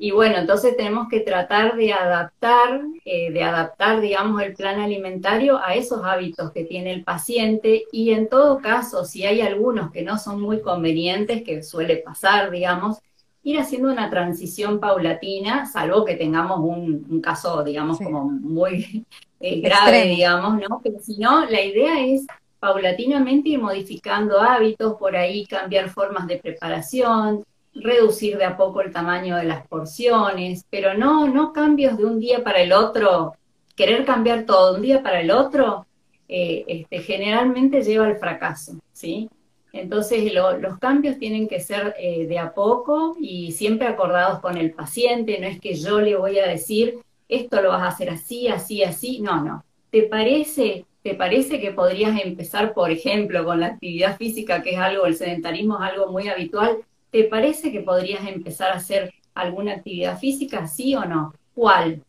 y 0.00 0.12
bueno, 0.12 0.36
entonces 0.38 0.76
tenemos 0.76 1.08
que 1.08 1.20
tratar 1.20 1.74
de 1.74 1.92
adaptar, 1.92 2.82
eh, 3.04 3.32
de 3.32 3.42
adaptar, 3.42 4.00
digamos, 4.00 4.40
el 4.40 4.54
plan 4.54 4.78
alimentario 4.78 5.58
a 5.58 5.74
esos 5.74 6.04
hábitos 6.04 6.52
que 6.52 6.64
tiene 6.64 6.92
el 6.92 7.02
paciente 7.02 7.84
y 7.90 8.12
en 8.12 8.28
todo 8.28 8.58
caso, 8.58 9.04
si 9.04 9.26
hay 9.26 9.40
algunos 9.40 9.90
que 9.90 10.02
no 10.02 10.16
son 10.16 10.40
muy 10.40 10.62
convenientes, 10.62 11.42
que 11.42 11.64
suele 11.64 11.96
pasar, 11.96 12.52
digamos, 12.52 12.98
ir 13.42 13.58
haciendo 13.58 13.90
una 13.90 14.08
transición 14.08 14.78
paulatina, 14.78 15.66
salvo 15.66 16.04
que 16.04 16.14
tengamos 16.14 16.60
un, 16.60 17.20
caso, 17.20 17.64
digamos, 17.64 17.98
como 17.98 18.24
muy 18.24 19.04
eh, 19.40 19.60
grave, 19.60 20.04
digamos, 20.04 20.60
¿no? 20.60 20.80
Pero 20.80 21.00
si 21.00 21.18
no, 21.18 21.44
la 21.44 21.60
idea 21.60 22.00
es 22.06 22.24
paulatinamente 22.60 23.48
ir 23.48 23.60
modificando 23.60 24.40
hábitos, 24.40 24.94
por 24.94 25.16
ahí 25.16 25.44
cambiar 25.44 25.88
formas 25.88 26.28
de 26.28 26.36
preparación, 26.36 27.42
reducir 27.74 28.38
de 28.38 28.44
a 28.44 28.56
poco 28.56 28.80
el 28.80 28.92
tamaño 28.92 29.36
de 29.36 29.44
las 29.44 29.66
porciones, 29.66 30.64
pero 30.70 30.94
no, 30.94 31.28
no 31.28 31.52
cambios 31.52 31.96
de 31.96 32.04
un 32.04 32.18
día 32.20 32.42
para 32.42 32.60
el 32.60 32.72
otro, 32.72 33.34
querer 33.76 34.04
cambiar 34.04 34.44
todo 34.44 34.72
de 34.72 34.76
un 34.76 34.82
día 34.82 35.02
para 35.02 35.20
el 35.20 35.30
otro, 35.30 35.86
eh, 36.28 36.64
este, 36.66 36.98
generalmente 37.00 37.82
lleva 37.82 38.06
al 38.06 38.18
fracaso, 38.18 38.74
¿sí? 38.92 39.30
Entonces 39.72 40.32
los 40.32 40.78
cambios 40.78 41.18
tienen 41.18 41.46
que 41.46 41.60
ser 41.60 41.94
eh, 41.98 42.26
de 42.26 42.38
a 42.38 42.52
poco 42.54 43.16
y 43.20 43.52
siempre 43.52 43.86
acordados 43.86 44.40
con 44.40 44.56
el 44.56 44.72
paciente, 44.72 45.38
no 45.40 45.46
es 45.46 45.60
que 45.60 45.74
yo 45.74 46.00
le 46.00 46.16
voy 46.16 46.38
a 46.38 46.46
decir, 46.48 46.98
esto 47.28 47.60
lo 47.62 47.68
vas 47.70 47.82
a 47.82 47.88
hacer 47.88 48.10
así, 48.10 48.48
así, 48.48 48.82
así, 48.82 49.20
no, 49.20 49.44
no. 49.44 49.64
¿Te 49.90 50.02
parece, 50.02 50.84
¿Te 51.02 51.14
parece 51.14 51.60
que 51.60 51.72
podrías 51.72 52.20
empezar, 52.20 52.74
por 52.74 52.90
ejemplo, 52.90 53.44
con 53.44 53.60
la 53.60 53.68
actividad 53.68 54.16
física, 54.16 54.62
que 54.62 54.70
es 54.70 54.78
algo, 54.78 55.06
el 55.06 55.16
sedentarismo 55.16 55.76
es 55.76 55.92
algo 55.92 56.10
muy 56.10 56.28
habitual? 56.28 56.78
¿Te 57.10 57.24
parece 57.24 57.72
que 57.72 57.80
podrías 57.80 58.26
empezar 58.26 58.70
a 58.70 58.76
hacer 58.76 59.14
alguna 59.34 59.74
actividad 59.74 60.18
física, 60.18 60.66
sí 60.66 60.94
o 60.94 61.04
no? 61.04 61.34
¿Cuál? 61.54 62.02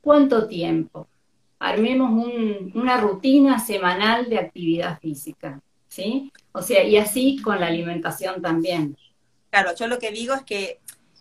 ¿Cuánto 0.00 0.46
tiempo? 0.48 1.06
Armemos 1.58 2.26
una 2.74 2.98
rutina 2.98 3.58
semanal 3.58 4.28
de 4.30 4.38
actividad 4.38 4.98
física, 5.00 5.60
¿sí? 5.88 6.32
O 6.52 6.62
sea, 6.62 6.84
y 6.84 6.96
así 6.96 7.42
con 7.42 7.60
la 7.60 7.66
alimentación 7.66 8.40
también. 8.40 8.96
Claro, 9.50 9.74
yo 9.74 9.86
lo 9.86 9.98
que 9.98 10.12
digo 10.12 10.34
es 10.34 10.42
que 10.42 10.80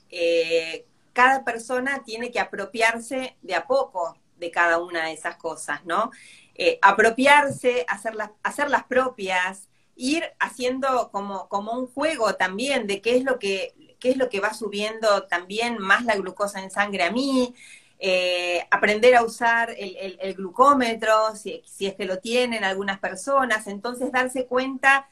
eh, 0.09 0.85
cada 1.13 1.43
persona 1.43 2.03
tiene 2.05 2.31
que 2.31 2.39
apropiarse 2.39 3.35
de 3.41 3.55
a 3.55 3.65
poco 3.65 4.15
de 4.37 4.51
cada 4.51 4.77
una 4.79 5.05
de 5.05 5.13
esas 5.13 5.35
cosas, 5.37 5.83
¿no? 5.85 6.11
Eh, 6.55 6.79
apropiarse, 6.81 7.85
hacerlas, 7.87 8.31
hacerlas 8.43 8.83
propias, 8.85 9.66
ir 9.97 10.23
haciendo 10.39 11.09
como, 11.11 11.49
como 11.49 11.73
un 11.73 11.87
juego 11.87 12.35
también 12.35 12.87
de 12.87 13.01
qué 13.01 13.17
es 13.17 13.23
lo 13.23 13.39
que 13.39 13.73
qué 13.99 14.11
es 14.11 14.17
lo 14.17 14.29
que 14.29 14.39
va 14.39 14.53
subiendo 14.53 15.23
también 15.23 15.77
más 15.79 16.05
la 16.05 16.15
glucosa 16.15 16.61
en 16.61 16.71
sangre 16.71 17.03
a 17.03 17.11
mí, 17.11 17.53
eh, 17.99 18.65
aprender 18.69 19.15
a 19.15 19.23
usar 19.23 19.73
el, 19.77 20.35
glucómetro, 20.35 21.35
si, 21.35 21.63
es 21.79 21.95
que 21.95 22.05
lo 22.05 22.19
tienen 22.19 22.63
algunas 22.63 22.99
personas, 22.99 23.67
entonces 23.67 24.11
darse 24.11 24.45
cuenta 24.45 25.09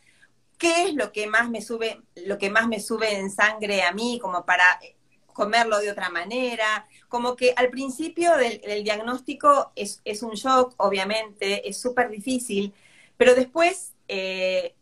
qué 0.57 0.83
es 0.83 0.93
lo 0.93 1.11
que 1.11 1.27
más 1.27 1.49
me 1.49 1.61
sube, 1.61 2.01
lo 2.15 2.37
que 2.37 2.49
más 2.49 2.67
me 2.67 2.79
sube 2.79 3.17
en 3.17 3.31
sangre 3.31 3.83
a 3.83 3.91
mí, 3.91 4.19
como 4.21 4.45
para 4.45 4.79
comerlo 5.33 5.79
de 5.79 5.91
otra 5.91 6.09
manera, 6.09 6.87
como 7.09 7.35
que 7.35 7.53
al 7.57 7.69
principio 7.69 8.37
del, 8.37 8.83
diagnóstico 8.83 9.71
es, 9.75 10.01
es, 10.05 10.23
un 10.23 10.31
shock, 10.31 10.75
obviamente, 10.77 11.67
es 11.67 11.77
súper 11.77 12.09
difícil, 12.09 12.73
pero 13.17 13.35
después 13.35 13.94
eh, 14.07 14.75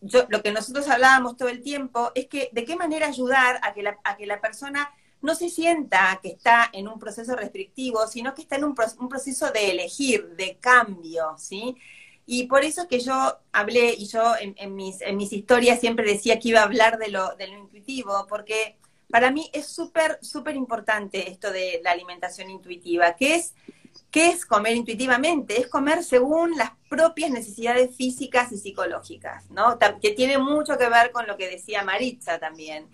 yo, 0.00 0.26
lo 0.28 0.42
que 0.42 0.52
nosotros 0.52 0.88
hablábamos 0.88 1.36
todo 1.36 1.48
el 1.48 1.62
tiempo 1.62 2.10
es 2.14 2.26
que 2.26 2.48
de 2.52 2.64
qué 2.64 2.76
manera 2.76 3.06
ayudar 3.06 3.60
a 3.62 3.74
que 3.74 3.82
la, 3.82 3.98
a 4.04 4.16
que 4.16 4.26
la 4.26 4.40
persona 4.40 4.90
no 5.22 5.34
se 5.34 5.50
sienta 5.50 6.18
que 6.22 6.30
está 6.30 6.70
en 6.72 6.88
un 6.88 6.98
proceso 6.98 7.36
restrictivo, 7.36 8.06
sino 8.06 8.34
que 8.34 8.42
está 8.42 8.56
en 8.56 8.64
un, 8.64 8.74
proceso 8.74 9.50
de 9.50 9.70
elegir, 9.70 10.28
de 10.36 10.56
cambio, 10.58 11.34
¿sí? 11.36 11.76
Y 12.26 12.46
por 12.46 12.64
eso 12.64 12.82
es 12.82 12.88
que 12.88 13.00
yo 13.00 13.38
hablé, 13.52 13.92
y 13.92 14.06
yo 14.06 14.34
en, 14.38 14.74
mis, 14.74 15.00
en 15.02 15.16
mis 15.16 15.32
historias 15.32 15.80
siempre 15.80 16.06
decía 16.06 16.38
que 16.38 16.48
iba 16.48 16.60
a 16.60 16.64
hablar 16.64 16.98
de 16.98 17.08
lo, 17.08 17.34
de 17.36 17.48
lo 17.48 17.58
intuitivo, 17.58 18.26
porque 18.28 18.78
para 19.10 19.30
mí 19.30 19.50
es 19.52 19.66
súper, 19.66 20.18
súper 20.22 20.54
importante 20.54 21.28
esto 21.28 21.50
de 21.50 21.80
la 21.82 21.90
alimentación 21.90 22.48
intuitiva, 22.48 23.16
que 23.16 23.34
es 23.34 23.54
¿Qué 24.10 24.30
es 24.30 24.44
comer 24.44 24.74
intuitivamente? 24.74 25.60
Es 25.60 25.68
comer 25.68 26.02
según 26.02 26.56
las 26.56 26.72
propias 26.88 27.30
necesidades 27.30 27.94
físicas 27.96 28.50
y 28.50 28.58
psicológicas, 28.58 29.48
¿no? 29.50 29.78
Que 30.02 30.10
tiene 30.10 30.36
mucho 30.38 30.76
que 30.76 30.88
ver 30.88 31.12
con 31.12 31.28
lo 31.28 31.36
que 31.36 31.48
decía 31.48 31.84
Maritza 31.84 32.38
también. 32.40 32.88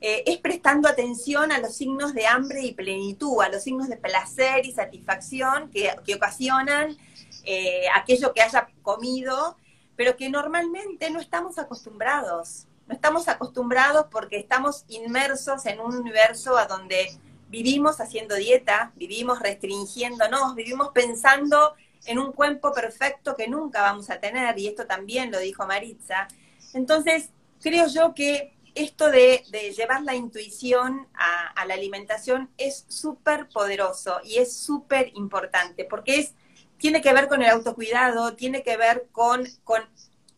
Eh, 0.00 0.24
es 0.26 0.38
prestando 0.38 0.88
atención 0.88 1.52
a 1.52 1.58
los 1.58 1.76
signos 1.76 2.12
de 2.12 2.26
hambre 2.26 2.62
y 2.62 2.72
plenitud, 2.72 3.40
a 3.40 3.48
los 3.48 3.62
signos 3.62 3.88
de 3.88 3.96
placer 3.96 4.66
y 4.66 4.72
satisfacción 4.72 5.70
que, 5.70 6.14
ocasionan 6.14 6.96
eh, 7.44 7.86
aquello 7.94 8.32
que 8.32 8.42
haya 8.42 8.68
comido, 8.82 9.56
pero 9.96 10.16
que 10.16 10.28
normalmente 10.28 11.10
no 11.10 11.20
estamos 11.20 11.58
acostumbrados. 11.58 12.66
No 12.88 12.94
estamos 12.94 13.28
acostumbrados 13.28 14.06
porque 14.10 14.38
estamos 14.38 14.84
inmersos 14.88 15.66
en 15.66 15.78
un 15.78 15.94
universo 15.94 16.56
a 16.56 16.66
donde 16.66 17.16
vivimos 17.48 18.00
haciendo 18.00 18.34
dieta, 18.36 18.92
vivimos 18.96 19.40
restringiéndonos, 19.40 20.54
vivimos 20.54 20.90
pensando 20.92 21.74
en 22.06 22.18
un 22.18 22.32
cuerpo 22.32 22.72
perfecto 22.72 23.34
que 23.36 23.48
nunca 23.48 23.82
vamos 23.82 24.10
a 24.10 24.20
tener, 24.20 24.58
y 24.58 24.68
esto 24.68 24.86
también 24.86 25.30
lo 25.30 25.38
dijo 25.38 25.66
Maritza. 25.66 26.28
Entonces, 26.74 27.30
creo 27.60 27.86
yo 27.88 28.14
que 28.14 28.54
esto 28.74 29.10
de, 29.10 29.42
llevar 29.76 30.02
la 30.02 30.14
intuición 30.14 31.08
a, 31.14 31.64
la 31.66 31.74
alimentación 31.74 32.48
es 32.56 32.84
súper 32.88 33.48
poderoso 33.48 34.20
y 34.24 34.38
es 34.38 34.56
súper 34.56 35.10
importante, 35.14 35.84
porque 35.84 36.20
es, 36.20 36.34
tiene 36.78 37.00
que 37.00 37.12
ver 37.12 37.28
con 37.28 37.42
el 37.42 37.50
autocuidado, 37.50 38.34
tiene 38.36 38.62
que 38.62 38.76
ver 38.76 39.08
con, 39.10 39.44
con, 39.64 39.82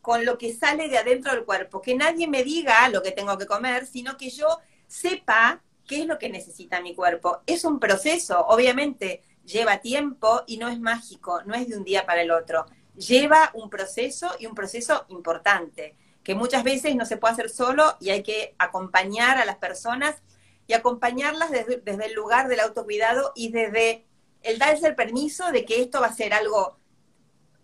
con 0.01 0.25
lo 0.25 0.37
que 0.37 0.53
sale 0.53 0.89
de 0.89 0.97
adentro 0.97 1.33
del 1.33 1.45
cuerpo, 1.45 1.81
que 1.81 1.95
nadie 1.95 2.27
me 2.27 2.43
diga 2.43 2.89
lo 2.89 3.03
que 3.03 3.11
tengo 3.11 3.37
que 3.37 3.45
comer, 3.45 3.85
sino 3.85 4.17
que 4.17 4.29
yo 4.29 4.47
sepa 4.87 5.61
qué 5.87 6.01
es 6.01 6.07
lo 6.07 6.17
que 6.17 6.29
necesita 6.29 6.81
mi 6.81 6.95
cuerpo. 6.95 7.41
Es 7.45 7.65
un 7.65 7.79
proceso, 7.79 8.45
obviamente 8.47 9.23
lleva 9.45 9.79
tiempo 9.79 10.43
y 10.47 10.57
no 10.57 10.69
es 10.69 10.79
mágico, 10.79 11.41
no 11.43 11.53
es 11.53 11.67
de 11.67 11.77
un 11.77 11.83
día 11.83 12.05
para 12.05 12.21
el 12.21 12.31
otro. 12.31 12.65
Lleva 12.95 13.51
un 13.53 13.69
proceso 13.69 14.31
y 14.39 14.45
un 14.45 14.55
proceso 14.55 15.05
importante, 15.09 15.95
que 16.23 16.35
muchas 16.35 16.63
veces 16.63 16.95
no 16.95 17.05
se 17.05 17.17
puede 17.17 17.33
hacer 17.33 17.49
solo 17.49 17.95
y 17.99 18.11
hay 18.11 18.23
que 18.23 18.55
acompañar 18.59 19.37
a 19.37 19.45
las 19.45 19.57
personas 19.57 20.21
y 20.67 20.73
acompañarlas 20.73 21.51
desde, 21.51 21.81
el 22.05 22.13
lugar 22.13 22.47
del 22.47 22.59
autocuidado 22.59 23.31
y 23.35 23.51
desde 23.51 24.05
el 24.41 24.59
darse 24.59 24.87
el 24.87 24.95
permiso 24.95 25.51
de 25.51 25.65
que 25.65 25.81
esto 25.81 26.01
va 26.01 26.07
a 26.07 26.13
ser 26.13 26.33
algo 26.33 26.77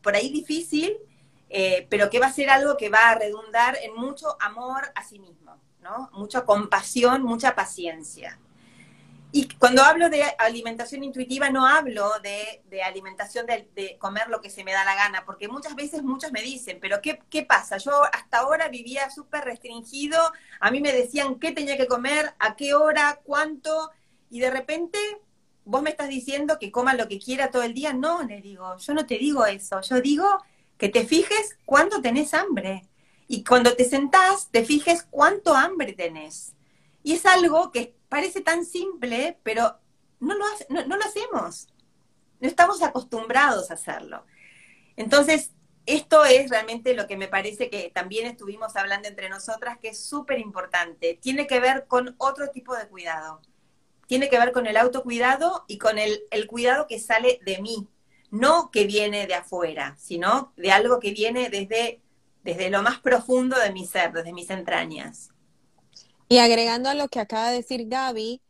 por 0.01 0.15
ahí 0.15 0.29
difícil, 0.29 0.97
eh, 1.49 1.87
pero 1.89 2.09
que 2.09 2.19
va 2.19 2.27
a 2.27 2.33
ser 2.33 2.49
algo 2.49 2.77
que 2.77 2.89
va 2.89 3.09
a 3.09 3.15
redundar 3.15 3.77
en 3.81 3.95
mucho 3.95 4.35
amor 4.39 4.91
a 4.95 5.03
sí 5.03 5.19
mismo. 5.19 5.59
Mucha 6.13 6.45
compasión, 6.45 7.23
mucha 7.23 7.55
paciencia. 7.55 8.39
Y 9.31 9.47
cuando 9.59 9.83
hablo 9.83 10.09
de 10.09 10.23
alimentación 10.39 11.03
intuitiva, 11.03 11.49
no 11.49 11.67
hablo 11.67 12.11
de, 12.23 12.81
alimentación 12.81 13.45
de, 13.45 13.97
comer 13.99 14.29
lo 14.29 14.41
que 14.41 14.49
se 14.49 14.63
me 14.63 14.71
da 14.71 14.85
la 14.85 14.95
gana, 14.95 15.25
porque 15.25 15.49
muchas 15.49 15.75
veces 15.75 16.01
muchos 16.01 16.31
me 16.31 16.41
dicen, 16.41 16.79
pero 16.81 17.01
¿qué, 17.01 17.19
qué 17.29 17.43
pasa? 17.43 17.77
Yo 17.77 18.03
hasta 18.13 18.39
ahora 18.39 18.69
vivía 18.69 19.09
súper 19.09 19.43
restringido, 19.43 20.17
a 20.59 20.71
mí 20.71 20.79
me 20.79 20.93
decían 20.93 21.35
qué 21.35 21.51
tenía 21.51 21.77
que 21.77 21.87
comer, 21.87 22.33
a 22.39 22.55
qué 22.55 22.73
hora, 22.73 23.19
cuánto, 23.23 23.91
y 24.29 24.39
de 24.39 24.49
repente 24.49 24.97
vos 25.65 25.81
me 25.81 25.89
estás 25.89 26.07
diciendo 26.07 26.57
que 26.57 26.71
coma 26.71 26.93
lo 26.93 27.09
que 27.09 27.19
quiera 27.19 27.51
todo 27.51 27.63
el 27.63 27.73
día. 27.73 27.93
No, 27.93 28.23
le 28.23 28.41
digo, 28.41 28.77
yo 28.77 28.93
no 28.93 29.05
te 29.05 29.17
digo 29.17 29.45
eso, 29.45 29.81
yo 29.81 29.99
digo 30.01 30.25
que 30.77 30.89
te 30.89 31.05
fijes 31.05 31.57
cuándo 31.65 32.01
tenés 32.01 32.33
hambre 32.33 32.87
y 33.27 33.43
cuando 33.43 33.75
te 33.75 33.83
sentás, 33.83 34.49
te 34.51 34.63
fijes 34.63 35.05
cuánto 35.09 35.53
hambre 35.53 35.93
tenés. 35.93 36.53
Y 37.03 37.13
es 37.13 37.25
algo 37.25 37.71
que 37.71 37.95
parece 38.07 38.41
tan 38.41 38.65
simple, 38.65 39.37
pero 39.43 39.77
no 40.19 40.35
lo, 40.35 40.45
no, 40.69 40.97
lo 40.97 41.03
hacemos. 41.03 41.67
No 42.39 42.47
estamos 42.47 42.81
acostumbrados 42.81 43.69
a 43.69 43.73
hacerlo. 43.73 44.25
Entonces, 44.95 45.51
esto 45.85 46.23
es 46.25 46.49
realmente 46.49 46.93
lo 46.93 47.07
que 47.07 47.17
me 47.17 47.27
parece 47.27 47.69
que 47.69 47.91
también 47.93 48.27
estuvimos 48.27 48.75
hablando 48.75 49.09
entre 49.09 49.29
nosotras, 49.29 49.77
que 49.77 49.89
es 49.89 49.99
súper 49.99 50.39
importante. 50.39 51.19
Tiene 51.21 51.47
que 51.47 51.59
ver 51.59 51.85
con 51.87 52.15
otro 52.17 52.49
tipo 52.49 52.75
de 52.75 52.87
cuidado. 52.87 53.41
Tiene 54.07 54.29
que 54.29 54.39
ver 54.39 54.53
con 54.53 54.67
el 54.67 54.77
autocuidado 54.77 55.65
y 55.67 55.77
con 55.77 55.99
el, 55.99 56.21
el, 56.31 56.47
cuidado 56.47 56.87
que 56.87 56.97
sale 56.97 57.39
de 57.45 57.61
mí, 57.61 57.89
no 58.31 58.71
que 58.71 58.85
viene 58.85 59.27
de 59.27 59.33
afuera, 59.33 59.95
sino 59.99 60.53
de 60.55 60.71
algo 60.71 60.99
que 61.01 61.11
viene 61.11 61.49
desde 61.49 62.01
desde 62.47 62.69
lo 62.69 62.81
más 62.81 62.99
profundo 63.01 63.59
de 63.59 63.73
mi 63.73 63.85
ser, 63.85 64.13
desde 64.13 64.31
mis 64.31 64.49
entrañas. 64.49 65.31
Y 66.29 66.37
agregando 66.37 66.87
a 66.87 66.93
lo 66.93 67.09
que 67.09 67.19
acaba 67.19 67.49
de 67.49 67.57
decir 67.57 67.89
Gaby, 67.89 68.41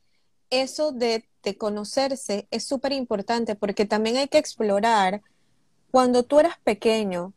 eso 0.51 0.91
de, 0.91 1.25
conocerse 1.57 2.47
es 2.51 2.65
súper 2.65 2.91
importante 2.91 3.55
porque 3.55 3.85
también 3.85 4.17
hay 4.17 4.27
que 4.27 4.37
explorar 4.37 5.23
cuando 5.89 6.23
tú 6.23 6.39
eras 6.39 6.59
pequeño, 6.63 7.33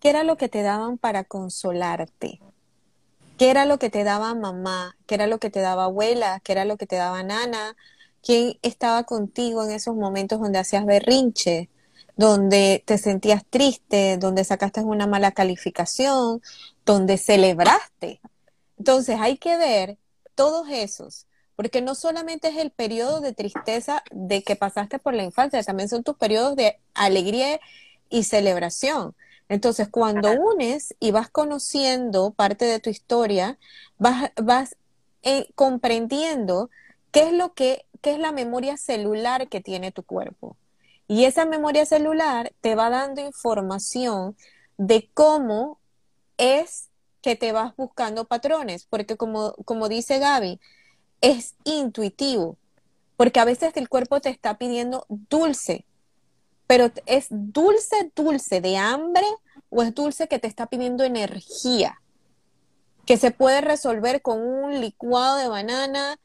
qué 0.00 0.08
era 0.08 0.22
lo 0.22 0.38
que 0.38 0.48
te 0.48 0.62
daban 0.62 0.96
para 0.96 1.24
consolarte, 1.24 2.40
qué 3.36 3.50
era 3.50 3.66
lo 3.66 3.78
que 3.78 3.90
te 3.90 4.02
daba 4.02 4.32
mamá, 4.34 4.96
qué 5.06 5.16
era 5.16 5.26
lo 5.26 5.38
que 5.38 5.50
te 5.50 5.60
daba 5.60 5.84
abuela, 5.84 6.40
qué 6.42 6.52
era 6.52 6.64
lo 6.64 6.78
que 6.78 6.86
te 6.86 6.96
daba 6.96 7.22
nana, 7.22 7.76
quién 8.22 8.58
estaba 8.62 9.02
contigo 9.04 9.62
en 9.62 9.72
esos 9.72 9.94
momentos 9.94 10.40
donde 10.40 10.60
hacías 10.60 10.86
berrinche, 10.86 11.68
donde 12.18 12.82
te 12.84 12.98
sentías 12.98 13.44
triste, 13.48 14.18
donde 14.18 14.42
sacaste 14.42 14.80
una 14.80 15.06
mala 15.06 15.30
calificación, 15.30 16.42
donde 16.84 17.16
celebraste. 17.16 18.20
Entonces 18.76 19.18
hay 19.20 19.38
que 19.38 19.56
ver 19.56 19.98
todos 20.34 20.68
esos, 20.68 21.26
porque 21.54 21.80
no 21.80 21.94
solamente 21.94 22.48
es 22.48 22.56
el 22.56 22.72
periodo 22.72 23.20
de 23.20 23.34
tristeza 23.34 24.02
de 24.10 24.42
que 24.42 24.56
pasaste 24.56 24.98
por 24.98 25.14
la 25.14 25.22
infancia, 25.22 25.62
también 25.62 25.88
son 25.88 26.02
tus 26.02 26.16
periodos 26.16 26.56
de 26.56 26.80
alegría 26.92 27.60
y 28.10 28.24
celebración. 28.24 29.14
Entonces, 29.48 29.88
cuando 29.88 30.32
unes 30.32 30.94
y 30.98 31.12
vas 31.12 31.30
conociendo 31.30 32.32
parte 32.32 32.64
de 32.64 32.80
tu 32.80 32.90
historia, 32.90 33.58
vas, 33.96 34.32
vas 34.36 34.76
eh, 35.22 35.50
comprendiendo 35.54 36.68
qué 37.12 37.28
es 37.28 37.32
lo 37.32 37.54
que, 37.54 37.86
qué 38.02 38.12
es 38.12 38.18
la 38.18 38.32
memoria 38.32 38.76
celular 38.76 39.48
que 39.48 39.60
tiene 39.60 39.92
tu 39.92 40.02
cuerpo. 40.02 40.56
Y 41.08 41.24
esa 41.24 41.46
memoria 41.46 41.86
celular 41.86 42.52
te 42.60 42.74
va 42.74 42.90
dando 42.90 43.22
información 43.22 44.36
de 44.76 45.10
cómo 45.14 45.80
es 46.36 46.90
que 47.22 47.34
te 47.34 47.50
vas 47.52 47.74
buscando 47.76 48.26
patrones, 48.26 48.86
porque 48.88 49.16
como, 49.16 49.54
como 49.64 49.88
dice 49.88 50.18
Gaby, 50.18 50.60
es 51.22 51.56
intuitivo, 51.64 52.58
porque 53.16 53.40
a 53.40 53.46
veces 53.46 53.72
el 53.76 53.88
cuerpo 53.88 54.20
te 54.20 54.28
está 54.28 54.58
pidiendo 54.58 55.06
dulce, 55.08 55.86
pero 56.66 56.92
es 57.06 57.26
dulce, 57.30 58.12
dulce 58.14 58.60
de 58.60 58.76
hambre 58.76 59.26
o 59.70 59.82
es 59.82 59.94
dulce 59.94 60.28
que 60.28 60.38
te 60.38 60.46
está 60.46 60.66
pidiendo 60.66 61.04
energía, 61.04 62.00
que 63.06 63.16
se 63.16 63.30
puede 63.30 63.62
resolver 63.62 64.20
con 64.20 64.42
un 64.42 64.80
licuado 64.82 65.38
de 65.38 65.48
banana, 65.48 66.18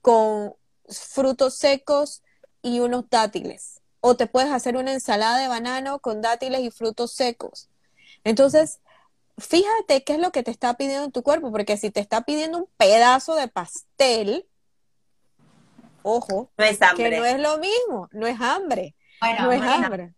con 0.00 0.54
frutos 0.88 1.56
secos 1.56 2.22
y 2.62 2.80
unos 2.80 3.04
dátiles. 3.10 3.79
O 4.00 4.16
te 4.16 4.26
puedes 4.26 4.50
hacer 4.50 4.76
una 4.76 4.92
ensalada 4.92 5.38
de 5.38 5.48
banano 5.48 5.98
con 5.98 6.22
dátiles 6.22 6.60
y 6.60 6.70
frutos 6.70 7.12
secos. 7.12 7.68
Entonces, 8.24 8.80
fíjate 9.38 10.04
qué 10.04 10.14
es 10.14 10.18
lo 10.18 10.32
que 10.32 10.42
te 10.42 10.50
está 10.50 10.74
pidiendo 10.74 11.10
tu 11.10 11.22
cuerpo, 11.22 11.50
porque 11.50 11.76
si 11.76 11.90
te 11.90 12.00
está 12.00 12.22
pidiendo 12.22 12.58
un 12.58 12.68
pedazo 12.76 13.34
de 13.34 13.48
pastel, 13.48 14.46
ojo, 16.02 16.50
que 16.96 17.10
no 17.10 17.24
es 17.24 17.40
lo 17.40 17.58
mismo, 17.58 18.08
no 18.12 18.26
es 18.26 18.40
hambre. 18.40 18.94
Bueno, 19.20 19.44
no 19.44 19.52
es 19.52 19.62
hambre. 19.62 20.14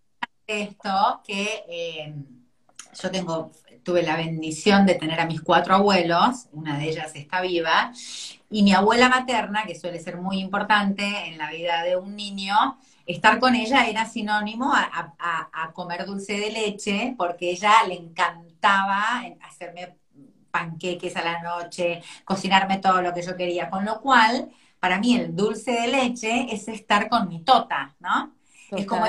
Esto 0.47 1.23
que 1.25 1.65
eh, 1.69 2.15
yo 3.01 3.11
tengo, 3.11 3.51
tuve 3.83 4.03
la 4.03 4.17
bendición 4.17 4.87
de 4.87 4.95
tener 4.95 5.21
a 5.21 5.27
mis 5.27 5.41
cuatro 5.41 5.75
abuelos, 5.75 6.47
una 6.53 6.79
de 6.79 6.89
ellas 6.89 7.15
está 7.15 7.41
viva, 7.41 7.93
y 8.51 8.63
mi 8.63 8.73
abuela 8.73 9.09
materna, 9.09 9.65
que 9.65 9.79
suele 9.79 9.99
ser 9.99 10.19
muy 10.19 10.41
importante 10.41 11.05
en 11.27 11.39
la 11.39 11.51
vida 11.51 11.83
de 11.83 11.97
un 11.97 12.15
niño, 12.17 12.79
estar 13.07 13.39
con 13.39 13.55
ella 13.55 13.87
era 13.87 14.05
sinónimo 14.07 14.73
a, 14.75 15.15
a, 15.19 15.73
comer 15.73 16.05
dulce 16.07 16.35
de 16.35 16.51
leche, 16.51 17.15
porque 17.17 17.51
ella 17.51 17.85
le 17.87 17.95
encantaba 17.95 19.23
hacerme 19.43 19.97
panqueques 20.51 21.17
a 21.17 21.23
la 21.23 21.43
noche, 21.43 22.03
cocinarme 22.25 22.79
todo 22.79 23.03
lo 23.03 23.13
que 23.15 23.23
yo 23.23 23.37
quería, 23.37 23.71
con 23.71 23.85
lo 23.85 24.01
cual, 24.01 24.51
para 24.79 24.99
mí 24.99 25.17
el 25.17 25.35
dulce 25.35 25.73
de 25.73 25.89
leche 25.89 26.47
es 26.51 26.69
estar 26.69 27.09
con 27.09 27.29
mi 27.29 27.43
tota, 27.43 27.95
¿no? 28.01 28.35
Es 28.71 28.87
como 28.87 29.07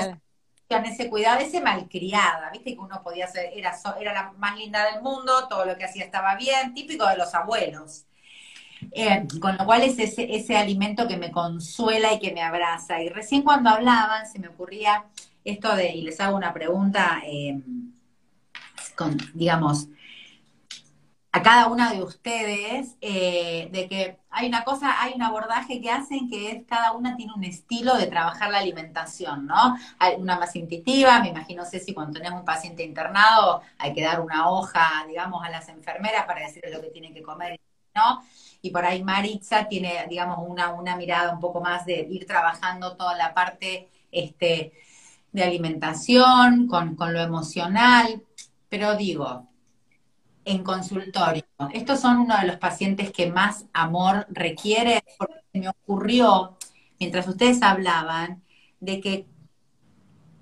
ese 0.82 1.08
cuidado, 1.08 1.40
ese 1.40 1.60
malcriada, 1.60 2.50
viste 2.50 2.74
que 2.74 2.80
uno 2.80 3.02
podía 3.02 3.28
ser, 3.28 3.50
era, 3.54 3.76
era 4.00 4.12
la 4.12 4.32
más 4.32 4.58
linda 4.58 4.90
del 4.90 5.02
mundo, 5.02 5.46
todo 5.48 5.64
lo 5.64 5.76
que 5.76 5.84
hacía 5.84 6.04
estaba 6.04 6.34
bien, 6.34 6.74
típico 6.74 7.06
de 7.06 7.16
los 7.16 7.34
abuelos. 7.34 8.06
Eh, 8.92 9.26
con 9.40 9.56
lo 9.56 9.64
cual 9.64 9.82
es 9.82 9.98
ese, 9.98 10.34
ese 10.34 10.56
alimento 10.56 11.06
que 11.08 11.16
me 11.16 11.30
consuela 11.30 12.12
y 12.12 12.18
que 12.18 12.32
me 12.32 12.42
abraza. 12.42 13.02
Y 13.02 13.08
recién 13.08 13.42
cuando 13.42 13.70
hablaban 13.70 14.26
se 14.26 14.38
me 14.38 14.48
ocurría 14.48 15.04
esto 15.44 15.74
de, 15.76 15.90
y 15.90 16.02
les 16.02 16.20
hago 16.20 16.36
una 16.36 16.52
pregunta, 16.52 17.22
eh, 17.26 17.60
digamos, 19.34 19.88
a 21.34 21.42
cada 21.42 21.66
una 21.66 21.92
de 21.92 22.00
ustedes 22.00 22.96
eh, 23.00 23.68
de 23.72 23.88
que 23.88 24.18
hay 24.30 24.46
una 24.46 24.62
cosa, 24.62 25.02
hay 25.02 25.14
un 25.14 25.22
abordaje 25.22 25.80
que 25.80 25.90
hacen 25.90 26.30
que 26.30 26.52
es 26.52 26.64
cada 26.64 26.92
una 26.92 27.16
tiene 27.16 27.32
un 27.34 27.42
estilo 27.42 27.96
de 27.96 28.06
trabajar 28.06 28.50
la 28.50 28.58
alimentación, 28.58 29.44
¿no? 29.44 29.76
Hay 29.98 30.14
una 30.14 30.38
más 30.38 30.54
intuitiva, 30.54 31.20
me 31.20 31.30
imagino 31.30 31.64
si 31.64 31.92
cuando 31.92 32.12
tenemos 32.20 32.38
un 32.38 32.44
paciente 32.44 32.84
internado 32.84 33.62
hay 33.78 33.92
que 33.92 34.02
dar 34.02 34.20
una 34.20 34.48
hoja, 34.48 35.04
digamos, 35.08 35.44
a 35.44 35.50
las 35.50 35.68
enfermeras 35.68 36.24
para 36.24 36.46
decirles 36.46 36.72
lo 36.72 36.80
que 36.80 36.90
tienen 36.90 37.12
que 37.12 37.22
comer, 37.22 37.58
¿no? 37.96 38.22
Y 38.64 38.70
por 38.70 38.82
ahí 38.86 39.04
Maritza 39.04 39.68
tiene, 39.68 40.06
digamos, 40.08 40.38
una, 40.40 40.72
una 40.72 40.96
mirada 40.96 41.34
un 41.34 41.38
poco 41.38 41.60
más 41.60 41.84
de 41.84 42.08
ir 42.10 42.26
trabajando 42.26 42.96
toda 42.96 43.14
la 43.14 43.34
parte 43.34 43.90
este, 44.10 44.72
de 45.32 45.44
alimentación, 45.44 46.66
con, 46.66 46.96
con 46.96 47.12
lo 47.12 47.20
emocional, 47.20 48.22
pero 48.70 48.96
digo, 48.96 49.46
en 50.46 50.64
consultorio. 50.64 51.44
Estos 51.74 52.00
son 52.00 52.20
uno 52.20 52.38
de 52.38 52.46
los 52.46 52.56
pacientes 52.56 53.12
que 53.12 53.30
más 53.30 53.66
amor 53.74 54.26
requiere, 54.30 55.04
porque 55.18 55.42
me 55.52 55.68
ocurrió, 55.68 56.56
mientras 56.98 57.28
ustedes 57.28 57.60
hablaban, 57.60 58.42
de 58.80 58.98
que 58.98 59.26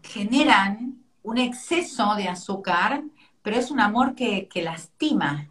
generan 0.04 1.02
un 1.24 1.38
exceso 1.38 2.14
de 2.14 2.28
azúcar, 2.28 3.02
pero 3.42 3.56
es 3.56 3.72
un 3.72 3.80
amor 3.80 4.14
que, 4.14 4.46
que 4.46 4.62
lastima, 4.62 5.48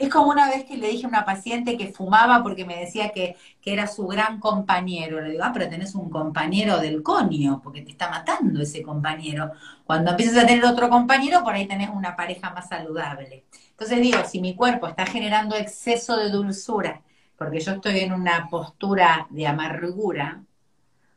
es 0.00 0.08
como 0.08 0.30
una 0.30 0.48
vez 0.48 0.64
que 0.64 0.78
le 0.78 0.88
dije 0.88 1.04
a 1.04 1.08
una 1.08 1.26
paciente 1.26 1.76
que 1.76 1.92
fumaba 1.92 2.42
porque 2.42 2.64
me 2.64 2.78
decía 2.80 3.10
que, 3.10 3.36
era 3.62 3.86
su 3.86 4.06
gran 4.06 4.40
compañero. 4.40 5.20
Le 5.20 5.32
digo, 5.32 5.44
ah, 5.44 5.50
pero 5.52 5.68
tenés 5.68 5.94
un 5.94 6.08
compañero 6.08 6.78
del 6.78 7.02
conio, 7.02 7.60
porque 7.62 7.82
te 7.82 7.90
está 7.90 8.08
matando 8.08 8.62
ese 8.62 8.82
compañero. 8.82 9.52
Cuando 9.84 10.12
empiezas 10.12 10.42
a 10.42 10.46
tener 10.46 10.64
otro 10.64 10.88
compañero, 10.88 11.44
por 11.44 11.52
ahí 11.52 11.68
tenés 11.68 11.90
una 11.90 12.16
pareja 12.16 12.50
más 12.50 12.68
saludable. 12.68 13.44
Entonces 13.72 14.00
digo, 14.00 14.18
si 14.24 14.40
mi 14.40 14.56
cuerpo 14.56 14.88
está 14.88 15.04
generando 15.04 15.54
exceso 15.54 16.16
de 16.16 16.30
dulzura, 16.30 17.02
porque 17.36 17.60
yo 17.60 17.72
estoy 17.72 18.00
en 18.00 18.14
una 18.14 18.48
postura 18.48 19.26
de 19.28 19.46
amargura, 19.46 20.42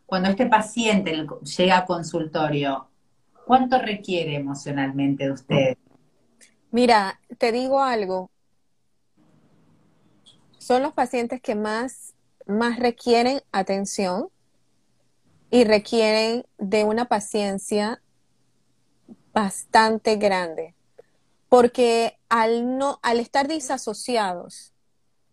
cuando 0.06 0.30
este 0.30 0.46
paciente 0.48 1.26
llega 1.58 1.78
a 1.78 1.86
consultorio, 1.86 2.90
¿cuánto 3.46 3.80
requiere 3.80 4.36
emocionalmente 4.36 5.24
de 5.24 5.32
usted? 5.32 5.78
Mira, 6.72 7.20
te 7.38 7.52
digo 7.52 7.82
algo, 7.82 8.30
son 10.64 10.82
los 10.82 10.94
pacientes 10.94 11.42
que 11.42 11.56
más, 11.56 12.14
más 12.46 12.80
requieren 12.80 13.42
atención 13.52 14.30
y 15.52 15.66
requieren 15.66 16.46
de 16.58 16.86
una 16.86 17.06
paciencia 17.06 18.02
bastante 19.34 20.16
grande, 20.16 20.74
porque 21.50 22.18
al, 22.30 22.78
no, 22.78 23.00
al 23.04 23.20
estar 23.20 23.48
disasociados 23.48 24.72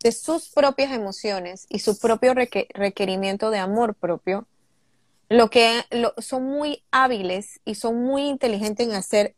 de 0.02 0.10
sus 0.12 0.48
propias 0.48 0.92
emociones 0.92 1.66
y 1.68 1.78
su 1.78 1.96
propio 1.98 2.34
requerimiento 2.34 3.50
de 3.50 3.58
amor 3.58 3.94
propio, 3.94 4.48
lo 5.28 5.48
que 5.48 5.84
son 6.18 6.44
muy 6.44 6.82
hábiles 6.90 7.60
y 7.64 7.76
son 7.76 8.02
muy 8.02 8.26
inteligentes 8.26 8.88
en 8.88 8.94
hacer, 8.94 9.36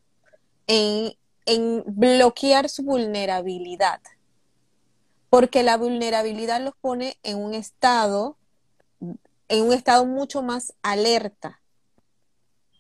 en, 0.67 1.13
en 1.45 1.85
bloquear 1.87 2.71
su 2.71 2.83
vulnerabilidad 2.83 4.01
porque 5.33 5.63
la 5.63 5.79
vulnerabilidad 5.79 6.61
los 6.61 6.75
pone 6.77 7.17
en 7.23 7.39
un 7.39 7.55
estado, 7.55 8.37
en 9.49 9.65
un 9.65 9.73
estado 9.73 10.05
mucho 10.05 10.43
más 10.43 10.75
alerta. 10.83 11.63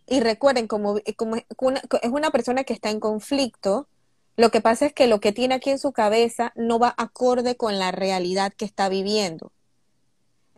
Y 0.07 0.21
recuerden, 0.21 0.67
como, 0.67 0.97
como 1.17 1.37
es 1.37 2.11
una 2.11 2.31
persona 2.31 2.65
que 2.65 2.75
está 2.75 2.91
en 2.91 3.01
conflicto, 3.01 3.89
lo 4.37 4.51
que 4.51 4.61
pasa 4.61 4.85
es 4.85 4.93
que 4.93 5.07
lo 5.07 5.19
que 5.19 5.33
tiene 5.33 5.55
aquí 5.55 5.71
en 5.71 5.79
su 5.79 5.93
cabeza 5.93 6.53
no 6.55 6.79
va 6.79 6.95
acorde 6.99 7.57
con 7.57 7.79
la 7.79 7.91
realidad 7.91 8.53
que 8.53 8.67
está 8.67 8.91
viviendo. 8.91 9.51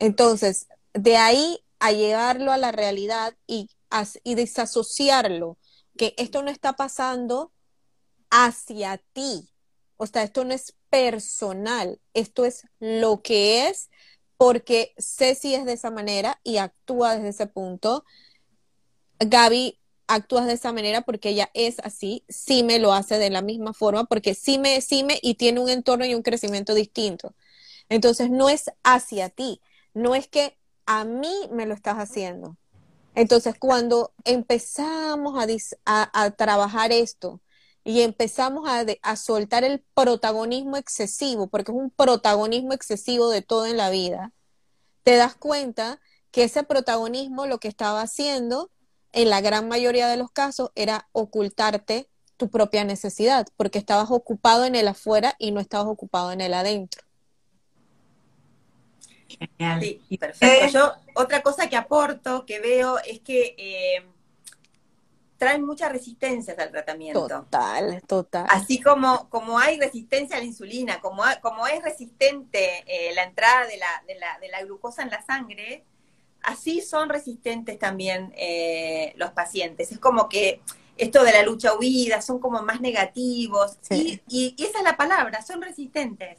Entonces, 0.01 0.67
de 0.95 1.17
ahí 1.17 1.61
a 1.79 1.93
llevarlo 1.93 2.51
a 2.51 2.59
la 2.59 2.73
realidad 2.73 3.37
y, 3.47 3.71
y 4.25 4.35
desasociarlo, 4.35 5.59
que 5.97 6.13
esto 6.19 6.43
no 6.43 6.51
está 6.51 6.73
pasando 6.73 7.53
hacia 8.31 9.01
ti. 9.13 9.49
O 9.97 10.09
sea, 10.09 10.25
esto 10.25 10.45
no 10.45 10.55
es 10.55 10.75
personal, 10.95 11.99
esto 12.15 12.45
es 12.45 12.69
lo 12.79 13.21
que 13.21 13.67
es, 13.67 13.91
porque 14.37 14.95
Ceci 14.97 15.53
es 15.57 15.65
de 15.65 15.73
esa 15.73 15.91
manera 15.91 16.39
y 16.45 16.59
actúa 16.59 17.17
desde 17.17 17.31
ese 17.31 17.47
punto. 17.49 18.05
Gaby 19.19 19.81
actúa 20.07 20.47
de 20.47 20.53
esa 20.53 20.73
manera 20.73 21.01
porque 21.01 21.31
ella 21.31 21.51
es 21.53 21.81
así, 21.81 22.23
sí 22.29 22.63
me 22.63 22.79
lo 22.79 22.93
hace 22.93 23.19
de 23.19 23.29
la 23.29 23.43
misma 23.43 23.73
forma, 23.73 24.05
porque 24.05 24.37
sí 24.37 24.57
me, 24.57 24.81
sí 24.83 25.03
me 25.03 25.19
y 25.21 25.35
tiene 25.35 25.59
un 25.59 25.69
entorno 25.69 26.07
y 26.07 26.15
un 26.15 26.23
crecimiento 26.23 26.75
distinto. 26.75 27.35
Entonces 27.89 28.31
no 28.31 28.49
es 28.49 28.71
hacia 28.85 29.31
ti, 29.31 29.61
no 29.95 30.15
es 30.15 30.29
que 30.29 30.57
a 30.87 31.05
mí 31.05 31.35
me 31.51 31.67
lo 31.67 31.75
estás 31.75 31.97
haciendo. 31.97 32.57
Entonces 33.17 33.57
cuando 33.59 34.13
empezamos 34.23 35.45
a, 35.85 36.23
a 36.23 36.31
trabajar 36.31 36.93
esto, 36.93 37.41
y 37.85 38.01
empezamos 38.01 38.67
a, 38.67 39.17
soltar 39.17 39.63
el 39.63 39.85
protagonismo 39.95 40.79
excesivo, 40.79 41.49
porque 41.49 41.71
es 41.71 41.77
un 41.77 41.91
protagonismo 41.91 42.73
excesivo 42.73 43.29
de 43.29 43.43
todo 43.43 43.67
en 43.67 43.77
la 43.77 43.91
vida, 43.91 44.33
te 45.03 45.17
das 45.17 45.35
cuenta 45.35 46.01
que 46.31 46.45
ese 46.45 46.65
protagonismo 46.65 47.47
lo 47.47 47.59
que 47.59 47.69
estaba 47.69 48.01
haciendo, 48.01 48.71
en 49.13 49.29
la 49.29 49.43
gran 49.43 49.69
mayoría 49.69 50.09
de 50.09 50.17
los 50.17 50.31
casos, 50.31 50.71
era 50.75 51.09
ocultarte 51.13 52.09
tu 52.39 52.51
propia 52.51 52.85
necesidad, 52.85 53.47
porque 53.57 53.79
estabas 53.79 54.11
ocupado 54.11 54.65
en 54.65 54.75
el 54.75 54.89
afuera 54.89 55.37
y 55.39 55.53
no 55.53 55.61
estabas 55.61 55.87
ocupado 55.87 56.33
en 56.33 56.41
el 56.41 56.55
adentro. 56.55 57.03
Sí, 59.81 60.19
perfecto. 60.19 60.67
Yo, 60.73 60.93
otra 61.15 61.43
cosa 61.43 61.69
que 61.69 61.77
aporto, 61.77 62.47
que 62.47 62.61
veo, 62.61 62.99
es 63.01 63.21
que 63.21 63.55
eh, 63.59 64.14
traen 65.39 65.65
muchas 65.65 65.93
resistencias 65.93 66.59
al 66.59 66.71
tratamiento. 66.71 67.27
Total, 67.27 68.03
total. 68.07 68.47
Así 68.49 68.81
como, 68.81 69.29
como 69.29 69.59
hay 69.59 69.79
resistencia 69.79 70.37
a 70.37 70.41
la 70.41 70.47
insulina, 70.47 71.01
como, 71.01 71.23
como 71.43 71.67
es 71.67 71.83
resistente 71.83 72.85
eh, 72.87 73.15
la 73.15 73.25
entrada 73.25 73.67
de 73.67 73.77
la, 73.77 74.05
de, 74.07 74.15
la, 74.17 74.39
de 74.41 74.49
la 74.49 74.63
glucosa 74.63 75.03
en 75.03 75.11
la 75.11 75.23
sangre, 75.23 75.85
así 76.43 76.81
son 76.81 77.09
resistentes 77.09 77.79
también 77.79 78.33
eh, 78.37 79.13
los 79.17 79.31
pacientes. 79.31 79.93
Es 79.93 79.99
como 79.99 80.29
que 80.29 80.61
esto 80.97 81.25
de 81.25 81.33
la 81.33 81.43
lucha 81.43 81.75
huida 81.77 82.23
son 82.23 82.39
como 82.39 82.63
más 82.63 82.81
negativos. 82.81 83.79
Y, 83.91 84.21
y, 84.29 84.55
esa 84.59 84.79
es 84.79 84.85
la 84.85 84.97
palabra, 84.97 85.43
son 85.43 85.61
resistentes. 85.61 86.39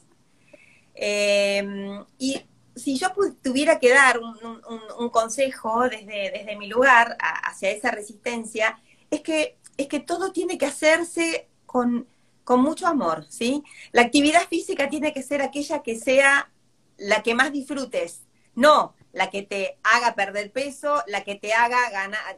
Em, 0.94 2.04
y 2.18 2.42
si 2.74 2.96
yo 2.98 3.08
tuviera 3.42 3.78
que 3.78 3.90
dar 3.90 4.18
un, 4.18 5.10
consejo 5.10 5.88
desde, 5.88 6.30
desde, 6.30 6.56
mi 6.56 6.68
lugar 6.68 7.16
hacia 7.18 7.70
esa 7.70 7.90
resistencia, 7.90 8.78
es 9.16 9.20
que, 9.22 9.58
es 9.76 9.88
que 9.88 10.00
todo 10.00 10.32
tiene 10.32 10.58
que 10.58 10.66
hacerse 10.66 11.48
con, 11.66 12.06
con 12.44 12.60
mucho 12.62 12.86
amor, 12.86 13.26
¿sí? 13.28 13.62
La 13.92 14.02
actividad 14.02 14.48
física 14.48 14.88
tiene 14.88 15.12
que 15.12 15.22
ser 15.22 15.42
aquella 15.42 15.82
que 15.82 15.96
sea 15.96 16.50
la 16.96 17.22
que 17.22 17.34
más 17.34 17.52
disfrutes, 17.52 18.22
no 18.54 18.94
la 19.16 19.30
que 19.30 19.42
te 19.42 19.78
haga 19.82 20.14
perder 20.14 20.52
peso, 20.52 21.02
la 21.06 21.24
que 21.24 21.36
te 21.36 21.54
haga 21.54 21.78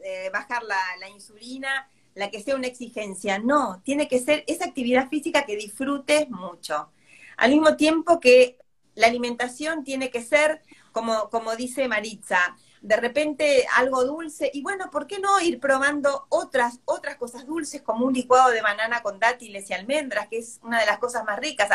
eh, 0.05 0.31
bajar 0.33 0.63
la, 0.63 0.81
la, 1.01 1.09
insulina, 1.09 1.91
la 2.15 2.31
que 2.31 2.41
sea 2.41 2.55
una 2.55 2.69
exigencia. 2.69 3.41
No, 3.41 3.83
tiene 3.85 4.07
que 4.07 4.21
ser 4.21 4.45
esa 4.47 4.67
actividad 4.67 5.09
física 5.09 5.45
que 5.45 5.57
disfrutes 5.57 6.31
mucho. 6.31 6.93
Al 7.37 7.51
mismo 7.51 7.77
tiempo 7.77 8.21
que 8.21 8.59
la 8.95 9.09
alimentación 9.09 9.83
tiene 9.83 10.11
que 10.11 10.23
ser, 10.23 10.63
como, 10.93 11.31
como 11.31 11.57
dice 11.57 11.89
Maritza, 11.89 12.57
de 12.81 12.97
repente 12.97 13.67
algo 13.77 14.05
dulce, 14.05 14.51
y 14.53 14.63
bueno, 14.63 14.91
¿por 14.91 15.07
qué 15.07 15.19
no 15.19 15.41
ir 15.41 15.61
probando 15.61 16.27
otras, 16.29 16.81
otras 16.85 17.17
cosas 17.17 17.47
dulces 17.47 17.83
como 17.83 18.07
un 18.07 18.15
licuado 18.15 18.51
de 18.51 18.63
banana 18.63 19.03
con 19.03 19.19
dátiles 19.19 19.69
y 19.71 19.75
almendras, 19.75 20.29
que 20.29 20.39
es 20.39 20.61
una 20.63 20.81
de 20.81 20.87
las 20.87 20.99
cosas 20.99 21.25
más 21.25 21.39
ricas, 21.39 21.69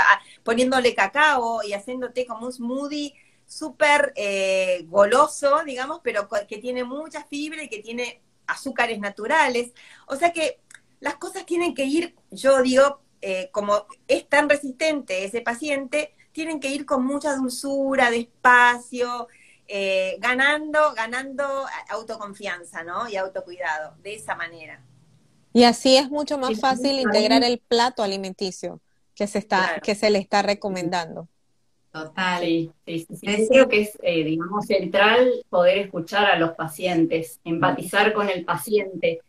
poniéndole 0.43 0.95
cacao 0.95 1.63
y 1.63 1.73
haciéndote 1.73 2.25
como 2.25 2.47
un 2.47 2.53
smoothie 2.53 3.13
súper 3.45 4.13
eh, 4.15 4.85
goloso, 4.87 5.63
digamos, 5.65 5.99
pero 6.03 6.27
que 6.47 6.57
tiene 6.57 6.83
mucha 6.83 7.23
fibra 7.25 7.63
y 7.63 7.69
que 7.69 7.79
tiene 7.79 8.21
azúcares 8.47 8.99
naturales. 8.99 9.71
O 10.07 10.15
sea 10.15 10.31
que 10.31 10.59
las 10.99 11.15
cosas 11.15 11.45
tienen 11.45 11.75
que 11.75 11.85
ir, 11.85 12.15
yo 12.31 12.61
digo, 12.61 13.01
eh, 13.21 13.49
como 13.51 13.85
es 14.07 14.27
tan 14.27 14.49
resistente 14.49 15.25
ese 15.25 15.41
paciente, 15.41 16.13
tienen 16.31 16.59
que 16.59 16.69
ir 16.69 16.85
con 16.85 17.05
mucha 17.05 17.35
dulzura, 17.35 18.09
despacio, 18.09 19.27
eh, 19.67 20.17
ganando, 20.19 20.93
ganando 20.93 21.43
autoconfianza, 21.89 22.83
¿no? 22.83 23.09
Y 23.09 23.15
autocuidado, 23.15 23.95
de 24.03 24.15
esa 24.15 24.35
manera. 24.35 24.81
Y 25.53 25.63
así 25.63 25.97
es 25.97 26.09
mucho 26.09 26.37
más 26.37 26.59
fácil 26.59 26.99
integrar 26.99 27.43
el 27.43 27.59
plato 27.59 28.03
alimenticio 28.03 28.81
que 29.15 29.27
se 29.27 29.39
está, 29.39 29.79
que 29.83 29.95
se 29.95 30.09
le 30.09 30.19
está 30.19 30.41
recomendando. 30.41 31.27
Total. 31.91 32.41
Sí, 32.41 32.71
sí, 32.87 33.05
sí, 33.07 33.47
Creo 33.49 33.69
que 33.69 33.81
es, 33.81 33.99
eh, 34.01 34.23
digamos, 34.23 34.65
central 34.65 35.31
poder 35.49 35.77
escuchar 35.77 36.25
a 36.25 36.39
los 36.39 36.53
pacientes, 36.53 37.39
empatizar 37.43 38.13
con 38.13 38.29
el 38.29 38.43
paciente, 38.45 39.21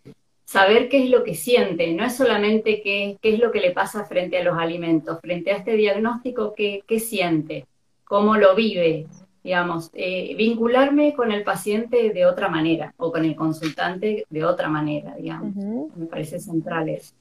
saber 0.47 0.89
qué 0.89 1.05
es 1.05 1.11
lo 1.11 1.25
que 1.25 1.35
siente, 1.35 1.93
no 1.93 2.07
es 2.07 2.17
solamente 2.17 2.81
qué, 2.81 3.19
qué 3.21 3.35
es 3.35 3.39
lo 3.39 3.53
que 3.53 3.61
le 3.61 3.73
pasa 3.73 4.07
frente 4.07 4.39
a 4.39 4.45
los 4.45 4.57
alimentos, 4.57 5.21
frente 5.21 5.53
a 5.53 5.59
este 5.59 5.77
diagnóstico, 5.77 6.55
qué, 6.55 6.83
qué 6.87 7.01
siente, 7.01 7.67
cómo 8.05 8.37
lo 8.37 8.55
vive, 8.55 9.07
digamos, 9.45 9.91
eh, 9.93 10.35
vincularme 10.37 11.15
con 11.15 11.31
el 11.31 11.45
paciente 11.45 12.11
de 12.15 12.25
otra 12.25 12.49
manera 12.49 12.95
o 12.97 13.13
con 13.13 13.27
el 13.27 13.37
consultante 13.37 14.27
de 14.31 14.45
otra 14.45 14.71
manera, 14.71 15.15
digamos. 15.17 15.55
Me 15.55 16.07
parece 16.07 16.41
central 16.41 16.89
eso. 16.89 17.15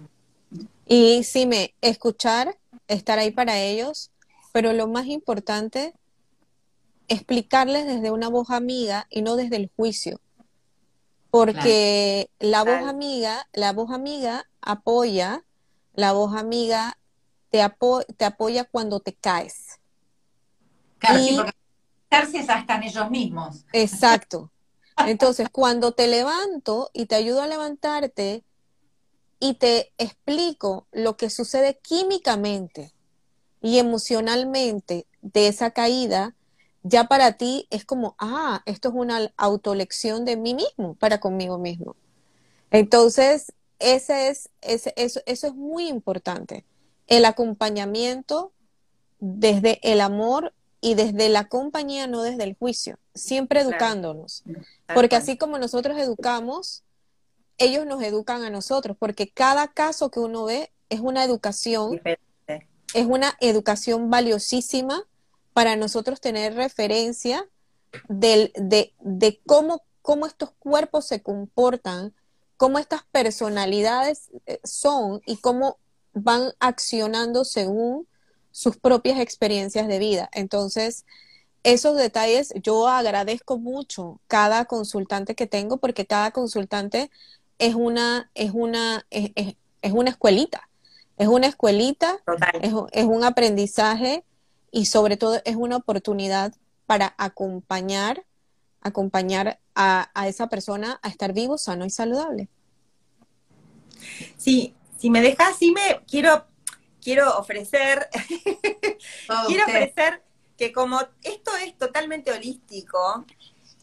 Y 0.88 1.24
sí, 1.24 1.46
me 1.46 1.74
escuchar, 1.82 2.56
estar 2.88 3.20
ahí 3.20 3.32
para 3.32 3.60
ellos, 3.60 4.10
pero 4.54 4.72
lo 4.72 4.88
más 4.88 5.08
importante, 5.08 5.94
explicarles 7.10 7.86
desde 7.86 8.10
una 8.10 8.30
voz 8.30 8.50
amiga 8.52 9.06
y 9.10 9.22
no 9.22 9.36
desde 9.36 9.58
el 9.58 9.70
juicio. 9.76 10.22
Porque 11.30 12.30
la 12.40 12.64
voz 12.64 12.88
amiga, 12.88 13.48
la 13.52 13.74
voz 13.74 13.92
amiga 13.92 14.46
apoya, 14.62 15.44
la 15.94 16.14
voz 16.14 16.36
amiga 16.36 16.98
te, 17.50 17.60
te 18.16 18.26
apoya 18.26 18.64
cuando 18.64 19.02
te 19.02 19.14
caes. 19.14 19.80
Claro, 21.00 21.20
sí, 21.20 21.36
porque 21.36 21.63
hasta 22.14 22.76
en 22.76 22.84
ellos 22.84 23.10
mismos. 23.10 23.66
Exacto. 23.74 24.52
Entonces, 24.98 25.50
cuando 25.50 25.94
te 25.94 26.08
levanto 26.08 26.90
y 26.94 27.08
te 27.08 27.16
ayudo 27.16 27.42
a 27.42 27.48
levantarte 27.48 28.44
y 29.40 29.56
te 29.56 29.92
explico 29.98 30.88
lo 30.92 31.18
que 31.18 31.30
sucede 31.30 31.80
químicamente, 31.82 32.94
y 33.64 33.80
emocionalmente 33.80 35.08
de 35.22 35.48
esa 35.48 35.72
caída, 35.72 36.36
ya 36.84 37.06
para 37.06 37.38
ti 37.38 37.66
es 37.72 37.86
como, 37.86 38.16
ah, 38.20 38.62
esto 38.66 38.90
es 38.90 38.96
una 38.96 39.34
autolección 39.38 40.26
de 40.26 40.36
mí 40.36 40.54
mismo, 40.54 40.96
para 40.96 41.22
conmigo 41.22 41.58
mismo. 41.58 41.96
Entonces, 42.72 43.54
ese 43.80 44.28
es, 44.28 44.50
ese, 44.62 44.94
eso, 44.98 45.22
eso 45.26 45.48
es 45.48 45.56
muy 45.56 45.88
importante. 45.88 46.66
El 47.08 47.24
acompañamiento 47.24 48.52
desde 49.20 49.80
el 49.82 50.02
amor 50.02 50.54
y 50.84 50.96
desde 50.96 51.30
la 51.30 51.48
compañía, 51.48 52.08
no 52.08 52.22
desde 52.22 52.44
el 52.44 52.56
juicio, 52.56 53.00
siempre 53.16 53.62
educándonos. 53.62 54.44
Porque 54.94 55.16
así 55.16 55.38
como 55.38 55.58
nosotros 55.58 55.98
educamos, 55.98 56.84
ellos 57.58 57.86
nos 57.86 58.04
educan 58.04 58.44
a 58.44 58.50
nosotros, 58.50 58.98
porque 59.00 59.30
cada 59.30 59.70
caso 59.70 60.12
que 60.12 60.20
uno 60.20 60.44
ve 60.44 60.72
es 60.90 61.00
una 61.00 61.24
educación 61.24 62.02
es 62.94 63.06
una 63.08 63.36
educación 63.40 64.10
valiosísima 64.10 65.04
para 65.54 65.76
nosotros 65.76 66.22
tener 66.22 66.54
referencia 66.54 67.48
de, 68.08 68.52
cómo, 69.46 69.84
cómo 70.02 70.26
estos 70.26 70.52
cuerpos 70.60 71.08
se 71.08 71.22
comportan, 71.22 72.14
cómo 72.58 72.78
estas 72.78 73.04
personalidades 73.12 74.30
eh, 74.46 74.60
son 74.64 75.22
y 75.26 75.38
cómo 75.38 75.78
van 76.14 76.52
accionando 76.60 77.46
según 77.46 78.08
sus 78.54 78.78
propias 78.78 79.20
experiencias 79.20 79.90
de 79.90 80.00
vida. 80.00 80.30
Entonces, 80.32 81.06
esos 81.64 81.98
detalles 81.98 82.54
yo 82.64 82.88
agradezco 82.88 83.58
mucho 83.58 84.22
cada 84.28 84.64
consultante 84.64 85.36
que 85.36 85.48
tengo 85.48 85.78
porque 85.78 86.06
cada 86.06 86.32
consultante 86.32 87.12
es 87.60 87.76
una, 87.76 88.32
es 88.34 88.52
una, 88.54 89.06
es 89.10 89.92
una 89.92 90.10
escuelita. 90.10 90.70
Es 91.18 91.28
una 91.28 91.48
escuelita, 91.48 92.20
es, 92.92 93.04
un 93.06 93.24
aprendizaje 93.24 94.24
y 94.72 94.86
sobre 94.88 95.16
todo 95.16 95.40
es 95.46 95.56
una 95.56 95.78
oportunidad 95.78 96.54
para 96.88 97.14
acompañar, 97.18 98.26
acompañar 98.82 99.60
a, 99.76 100.10
esa 100.28 100.48
persona 100.48 101.00
a 101.04 101.10
estar 101.10 101.34
vivo, 101.34 101.58
sano 101.58 101.86
y 101.86 101.92
saludable. 101.92 102.50
Sí, 104.38 104.74
si 104.98 105.12
me 105.12 105.22
dejas, 105.22 105.56
sí 105.58 105.72
me 105.72 106.02
quiero, 106.08 106.46
quiero 107.04 107.38
ofrecer, 107.38 108.10
quiero 109.48 109.66
ofrecer 109.66 110.24
que 110.58 110.72
como 110.72 111.02
esto 111.24 111.56
es 111.58 111.78
totalmente 111.78 112.32
holístico, 112.32 113.26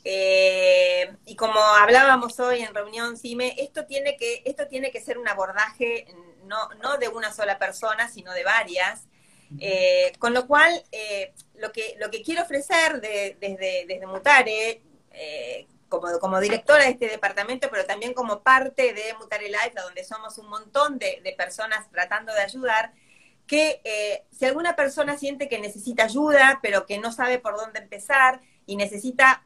eh, 0.05 1.14
y 1.27 1.37
como 1.37 1.61
hablábamos 1.61 2.39
hoy 2.41 2.61
en 2.61 2.75
reunión, 2.75 3.16
Cime, 3.16 3.55
esto 3.59 3.85
tiene 3.87 4.16
que, 4.16 4.43
esto 4.47 4.66
tiene 4.66 4.91
que 4.91 5.01
ser 5.01 5.18
un 5.18 5.29
abordaje 5.29 6.07
no, 6.45 6.68
no 6.83 6.97
de 6.97 7.09
una 7.09 7.33
sola 7.33 7.59
persona, 7.59 8.09
sino 8.09 8.33
de 8.33 8.45
varias. 8.45 9.07
Eh, 9.59 10.12
con 10.21 10.33
lo 10.33 10.47
cual, 10.47 10.85
eh, 10.93 11.35
lo, 11.57 11.73
que, 11.73 11.97
lo 11.99 12.09
que 12.09 12.23
quiero 12.23 12.43
ofrecer 12.43 13.01
desde, 13.01 13.85
desde 13.87 14.07
Mutare, 14.07 14.81
como, 15.89 16.21
como 16.21 16.39
directora 16.39 16.85
de 16.85 16.91
este 16.91 17.09
departamento, 17.09 17.68
pero 17.68 17.85
también 17.85 18.14
como 18.14 18.43
parte 18.43 18.95
de 18.95 19.12
Mutare 19.18 19.49
Life, 19.49 19.75
donde 19.75 20.05
somos 20.05 20.39
un 20.39 20.49
montón 20.49 20.99
de, 20.99 21.21
de 21.23 21.33
personas 21.33 21.91
tratando 21.91 22.33
de 22.33 22.43
ayudar, 22.43 22.93
que 23.51 24.22
si 24.30 24.44
alguna 24.44 24.76
persona 24.76 25.18
siente 25.18 25.48
que 25.48 25.59
necesita 25.59 26.05
ayuda, 26.05 26.61
pero 26.62 26.86
que 26.86 26.98
no 26.98 27.11
sabe 27.11 27.40
por 27.40 27.57
dónde 27.57 27.80
empezar 27.80 28.40
y 28.64 28.76
necesita 28.76 29.44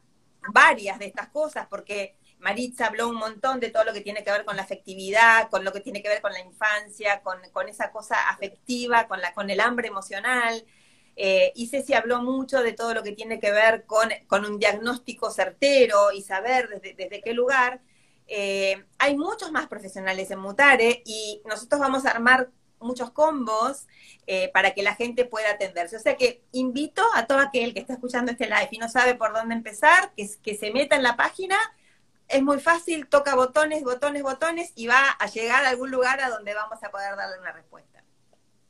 varias 0.53 0.99
de 0.99 1.07
estas 1.07 1.29
cosas, 1.29 1.65
porque 1.67 2.15
Maritza 2.37 2.85
habló 2.85 3.09
un 3.09 3.15
montón 3.15 3.59
de 3.59 3.71
todo 3.71 3.83
lo 3.83 3.93
que 3.93 4.01
tiene 4.01 4.23
que 4.23 4.31
ver 4.31 4.45
con 4.45 4.55
la 4.55 4.61
afectividad, 4.61 5.49
con 5.49 5.65
lo 5.65 5.73
que 5.73 5.79
tiene 5.79 6.03
que 6.03 6.09
ver 6.09 6.21
con 6.21 6.31
la 6.33 6.41
infancia, 6.41 7.21
con, 7.23 7.39
esa 7.67 7.91
cosa 7.91 8.29
afectiva, 8.29 9.07
con, 9.07 9.21
la, 9.21 9.33
con 9.33 9.49
el 9.49 9.59
hambre 9.59 9.87
emocional. 9.87 10.63
Eh, 11.15 11.51
y 11.55 11.67
Ceci 11.67 11.95
habló 11.95 12.21
mucho 12.21 12.61
de 12.61 12.73
todo 12.73 12.93
lo 12.93 13.01
que 13.01 13.13
tiene 13.13 13.39
que 13.39 13.51
ver 13.51 13.85
con, 13.85 14.09
con 14.27 14.45
un 14.45 14.59
diagnóstico 14.59 15.31
certero 15.31 16.11
y 16.11 16.21
saber 16.21 16.69
desde, 16.69 16.93
desde 16.93 17.21
qué 17.21 17.33
lugar. 17.33 17.81
Eh, 18.27 18.85
hay 18.99 19.17
muchos 19.17 19.51
más 19.51 19.67
profesionales 19.67 20.29
en 20.29 20.39
Mutare 20.39 21.01
y 21.05 21.41
nosotros 21.45 21.79
vamos 21.79 22.05
a 22.05 22.11
armar 22.11 22.51
muchos 22.85 23.11
combos 23.11 23.87
eh, 24.27 24.49
para 24.53 24.71
que 24.71 24.83
la 24.83 24.95
gente 24.95 25.25
pueda 25.25 25.51
atenderse. 25.51 25.97
O 25.97 25.99
sea 25.99 26.15
que 26.15 26.41
invito 26.51 27.03
a 27.15 27.25
todo 27.25 27.39
aquel 27.39 27.73
que 27.73 27.79
está 27.79 27.93
escuchando 27.93 28.31
este 28.31 28.45
live 28.45 28.69
y 28.71 28.77
no 28.77 28.89
sabe 28.89 29.15
por 29.15 29.33
dónde 29.33 29.55
empezar, 29.55 30.11
que, 30.15 30.29
que 30.41 30.55
se 30.55 30.71
meta 30.71 30.95
en 30.95 31.03
la 31.03 31.15
página. 31.15 31.57
Es 32.27 32.41
muy 32.41 32.59
fácil, 32.59 33.07
toca 33.07 33.35
botones, 33.35 33.83
botones, 33.83 34.23
botones 34.23 34.71
y 34.75 34.87
va 34.87 35.09
a 35.11 35.27
llegar 35.27 35.65
a 35.65 35.69
algún 35.69 35.91
lugar 35.91 36.21
a 36.21 36.29
donde 36.29 36.53
vamos 36.53 36.83
a 36.83 36.89
poder 36.89 37.15
darle 37.15 37.39
una 37.39 37.51
respuesta. 37.51 38.03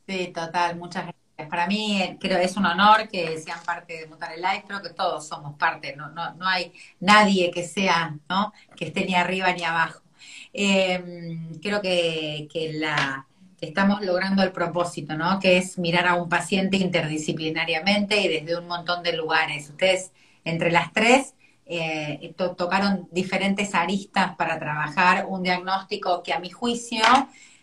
Sí, 0.06 0.28
total, 0.28 0.76
muchas 0.76 1.04
gracias. 1.04 1.26
Para 1.50 1.66
mí 1.66 2.00
eh, 2.00 2.16
creo 2.18 2.38
es 2.38 2.56
un 2.56 2.64
honor 2.64 3.08
que 3.08 3.38
sean 3.38 3.62
parte 3.62 4.00
de 4.00 4.06
Mutar 4.06 4.32
el 4.32 4.40
Live, 4.40 4.64
creo 4.66 4.82
que 4.82 4.90
todos 4.90 5.28
somos 5.28 5.54
parte, 5.58 5.94
no, 5.94 6.08
no, 6.08 6.32
no 6.34 6.48
hay 6.48 6.72
nadie 6.98 7.50
que 7.50 7.62
sea, 7.62 8.16
¿no? 8.28 8.54
que 8.74 8.86
esté 8.86 9.04
ni 9.04 9.14
arriba 9.14 9.52
ni 9.52 9.62
abajo. 9.62 10.00
Em, 10.52 11.60
creo 11.60 11.82
que, 11.82 12.48
la, 12.74 13.26
estamos 13.60 14.02
logrando 14.02 14.42
el 14.42 14.52
propósito, 14.52 15.14
¿no? 15.16 15.38
Que 15.40 15.58
es 15.58 15.78
mirar 15.78 16.06
a 16.06 16.14
un 16.14 16.28
paciente 16.28 16.76
interdisciplinariamente 16.76 18.20
y 18.20 18.28
desde 18.28 18.58
un 18.58 18.66
montón 18.66 19.02
de 19.02 19.14
lugares. 19.14 19.70
Ustedes, 19.70 20.12
entre 20.44 20.70
las 20.70 20.92
tres, 20.92 21.34
eh, 21.64 22.34
tocaron 22.56 23.08
diferentes 23.10 23.74
aristas 23.74 24.36
para 24.36 24.58
trabajar 24.58 25.26
un 25.28 25.42
diagnóstico 25.42 26.22
que 26.22 26.32
a 26.32 26.38
mi 26.38 26.50
juicio, 26.50 27.02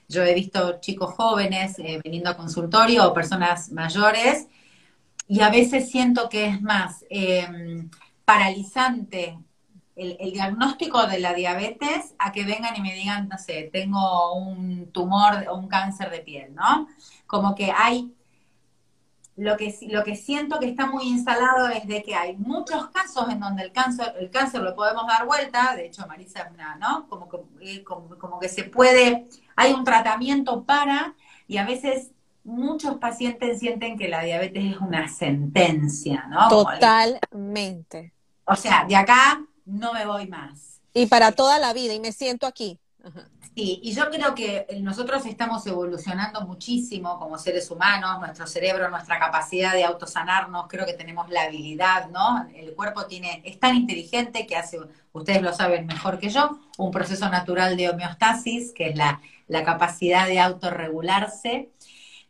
yo 0.09 0.23
he 0.23 0.33
visto 0.33 0.79
chicos 0.81 1.13
jóvenes 1.13 1.79
eh, 1.79 2.01
viniendo 2.03 2.29
a 2.29 2.37
consultorio 2.37 3.07
o 3.07 3.13
personas 3.13 3.71
mayores, 3.71 4.47
y 5.27 5.41
a 5.41 5.49
veces 5.49 5.89
siento 5.89 6.27
que 6.27 6.47
es 6.47 6.61
más 6.61 7.05
em, 7.09 7.89
paralizante 8.25 9.39
el, 9.95 10.31
diagnóstico 10.31 11.05
de 11.05 11.19
la 11.19 11.33
diabetes 11.33 12.15
a 12.17 12.31
que 12.31 12.45
vengan 12.45 12.75
y 12.75 12.81
me 12.81 12.93
digan, 12.93 13.29
no 13.29 13.37
sé, 13.37 13.69
tengo 13.71 14.33
un 14.33 14.91
tumor 14.91 15.45
o 15.49 15.55
un 15.55 15.67
cáncer 15.67 16.09
de 16.09 16.19
piel, 16.19 16.53
¿no? 16.55 16.87
Como 17.27 17.53
que 17.55 17.71
hay, 17.71 18.13
lo 19.35 19.55
que, 19.55 19.75
lo 19.89 20.03
que 20.03 20.15
siento 20.15 20.59
que 20.59 20.67
está 20.67 20.87
muy 20.87 21.03
instalado 21.03 21.67
es 21.67 21.87
de 21.87 22.01
que 22.01 22.15
hay 22.15 22.35
muchos 22.37 22.87
casos 22.87 23.29
en 23.29 23.39
donde 23.39 23.63
el 23.63 23.71
cáncer, 23.71 24.13
el 24.19 24.29
cáncer 24.31 24.61
lo 24.61 24.75
podemos 24.75 25.05
dar 25.07 25.25
vuelta, 25.25 25.75
de 25.75 25.85
hecho 25.85 26.07
Marisa 26.07 26.41
es 26.41 26.51
una, 26.51 26.75
¿no? 26.75 27.07
Como, 27.07 27.29
eh, 27.61 27.83
como, 27.83 28.17
como 28.17 28.39
que 28.39 28.49
se 28.49 28.63
puede, 28.63 29.27
hay 29.55 29.73
un 29.73 29.83
tratamiento 29.83 30.63
para, 30.63 31.13
y 31.47 31.57
a 31.57 31.65
veces 31.65 32.11
muchos 32.43 32.97
pacientes 32.97 33.59
sienten 33.59 33.97
que 33.97 34.09
la 34.09 34.23
diabetes 34.23 34.73
es 34.73 34.77
una 34.77 35.07
sentencia, 35.07 36.25
¿no? 36.29 36.49
Totalmente. 36.49 38.11
O 38.45 38.55
sea, 38.55 38.83
de 38.85 38.95
acá 38.95 39.41
no 39.65 39.93
me 39.93 40.05
voy 40.05 40.27
más. 40.27 40.81
Y 40.93 41.07
para 41.07 41.31
toda 41.31 41.59
la 41.59 41.73
vida, 41.73 41.93
y 41.93 41.99
me 41.99 42.11
siento 42.11 42.45
aquí. 42.45 42.79
Sí, 43.55 43.79
y 43.83 43.93
yo 43.93 44.09
creo 44.09 44.33
que 44.33 44.65
nosotros 44.81 45.25
estamos 45.25 45.67
evolucionando 45.67 46.41
muchísimo 46.41 47.19
como 47.19 47.37
seres 47.37 47.69
humanos, 47.69 48.19
nuestro 48.19 48.47
cerebro, 48.47 48.89
nuestra 48.89 49.19
capacidad 49.19 49.73
de 49.73 49.83
autosanarnos, 49.83 50.65
creo 50.67 50.85
que 50.85 50.93
tenemos 50.93 51.29
la 51.29 51.43
habilidad, 51.43 52.09
¿no? 52.09 52.47
El 52.55 52.73
cuerpo 52.73 53.05
tiene, 53.05 53.41
es 53.45 53.59
tan 53.59 53.75
inteligente 53.75 54.47
que 54.47 54.55
hace, 54.55 54.79
ustedes 55.11 55.41
lo 55.41 55.53
saben 55.53 55.85
mejor 55.85 56.17
que 56.17 56.29
yo, 56.29 56.57
un 56.77 56.91
proceso 56.91 57.29
natural 57.29 57.77
de 57.77 57.89
homeostasis, 57.89 58.71
que 58.73 58.89
es 58.89 58.95
la, 58.95 59.21
la 59.47 59.63
capacidad 59.63 60.27
de 60.27 60.39
autorregularse. 60.39 61.69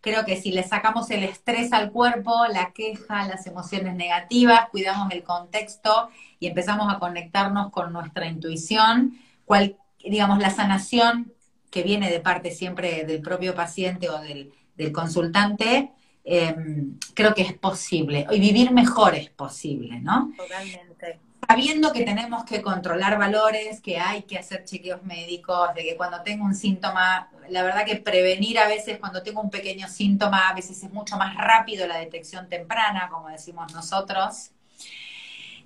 Creo 0.03 0.25
que 0.25 0.35
si 0.35 0.51
le 0.51 0.63
sacamos 0.63 1.09
el 1.11 1.23
estrés 1.23 1.71
al 1.71 1.89
cuerpo, 1.89 2.45
la 2.47 2.73
queja, 2.73 3.25
las 3.25 3.47
emociones 3.47 3.95
negativas, 3.95 4.67
cuidamos 4.69 5.09
el 5.13 5.23
contexto 5.23 6.09
y 6.41 6.47
empezamos 6.47 6.93
a 6.93 6.99
conectarnos 6.99 7.71
con 7.71 7.93
nuestra 7.93 8.27
intuición, 8.27 9.17
cual, 9.45 9.77
digamos, 10.03 10.39
la 10.39 10.49
sanación 10.49 11.31
que 11.71 11.83
viene 11.83 12.11
de 12.11 12.19
parte 12.19 12.51
siempre 12.51 13.05
del 13.05 13.21
propio 13.21 13.55
paciente 13.55 14.09
o 14.09 14.19
del, 14.19 14.51
consultante, 14.91 15.91
em, 16.25 16.99
creo 17.13 17.33
que 17.33 17.43
es 17.43 17.53
posible. 17.53 18.27
Y 18.29 18.41
vivir 18.41 18.71
mejor 18.71 19.15
es 19.15 19.29
posible, 19.29 20.01
¿no? 20.01 20.33
Totalmente 20.35 21.21
sabiendo 21.47 21.91
que 21.91 22.03
tenemos 22.03 22.45
que 22.45 22.61
controlar 22.61 23.17
valores, 23.17 23.81
que 23.81 23.99
hay 23.99 24.23
que 24.23 24.37
hacer 24.37 24.63
chequeos 24.63 25.03
médicos, 25.03 25.73
de 25.75 25.83
que 25.83 25.95
cuando 25.95 26.21
tengo 26.21 26.45
un 26.45 26.55
síntoma, 26.55 27.29
la 27.49 27.63
verdad 27.63 27.85
que 27.85 27.97
prevenir 27.97 28.59
a 28.59 28.67
veces 28.67 28.99
cuando 28.99 29.23
tengo 29.23 29.41
un 29.41 29.49
pequeño 29.49 29.87
síntoma, 29.87 30.49
a 30.49 30.53
veces 30.53 30.83
es 30.83 30.91
mucho 30.91 31.17
más 31.17 31.35
rápido 31.35 31.87
la 31.87 31.97
detección 31.97 32.49
temprana, 32.49 33.09
como 33.11 33.29
decimos 33.29 33.73
nosotros. 33.73 34.51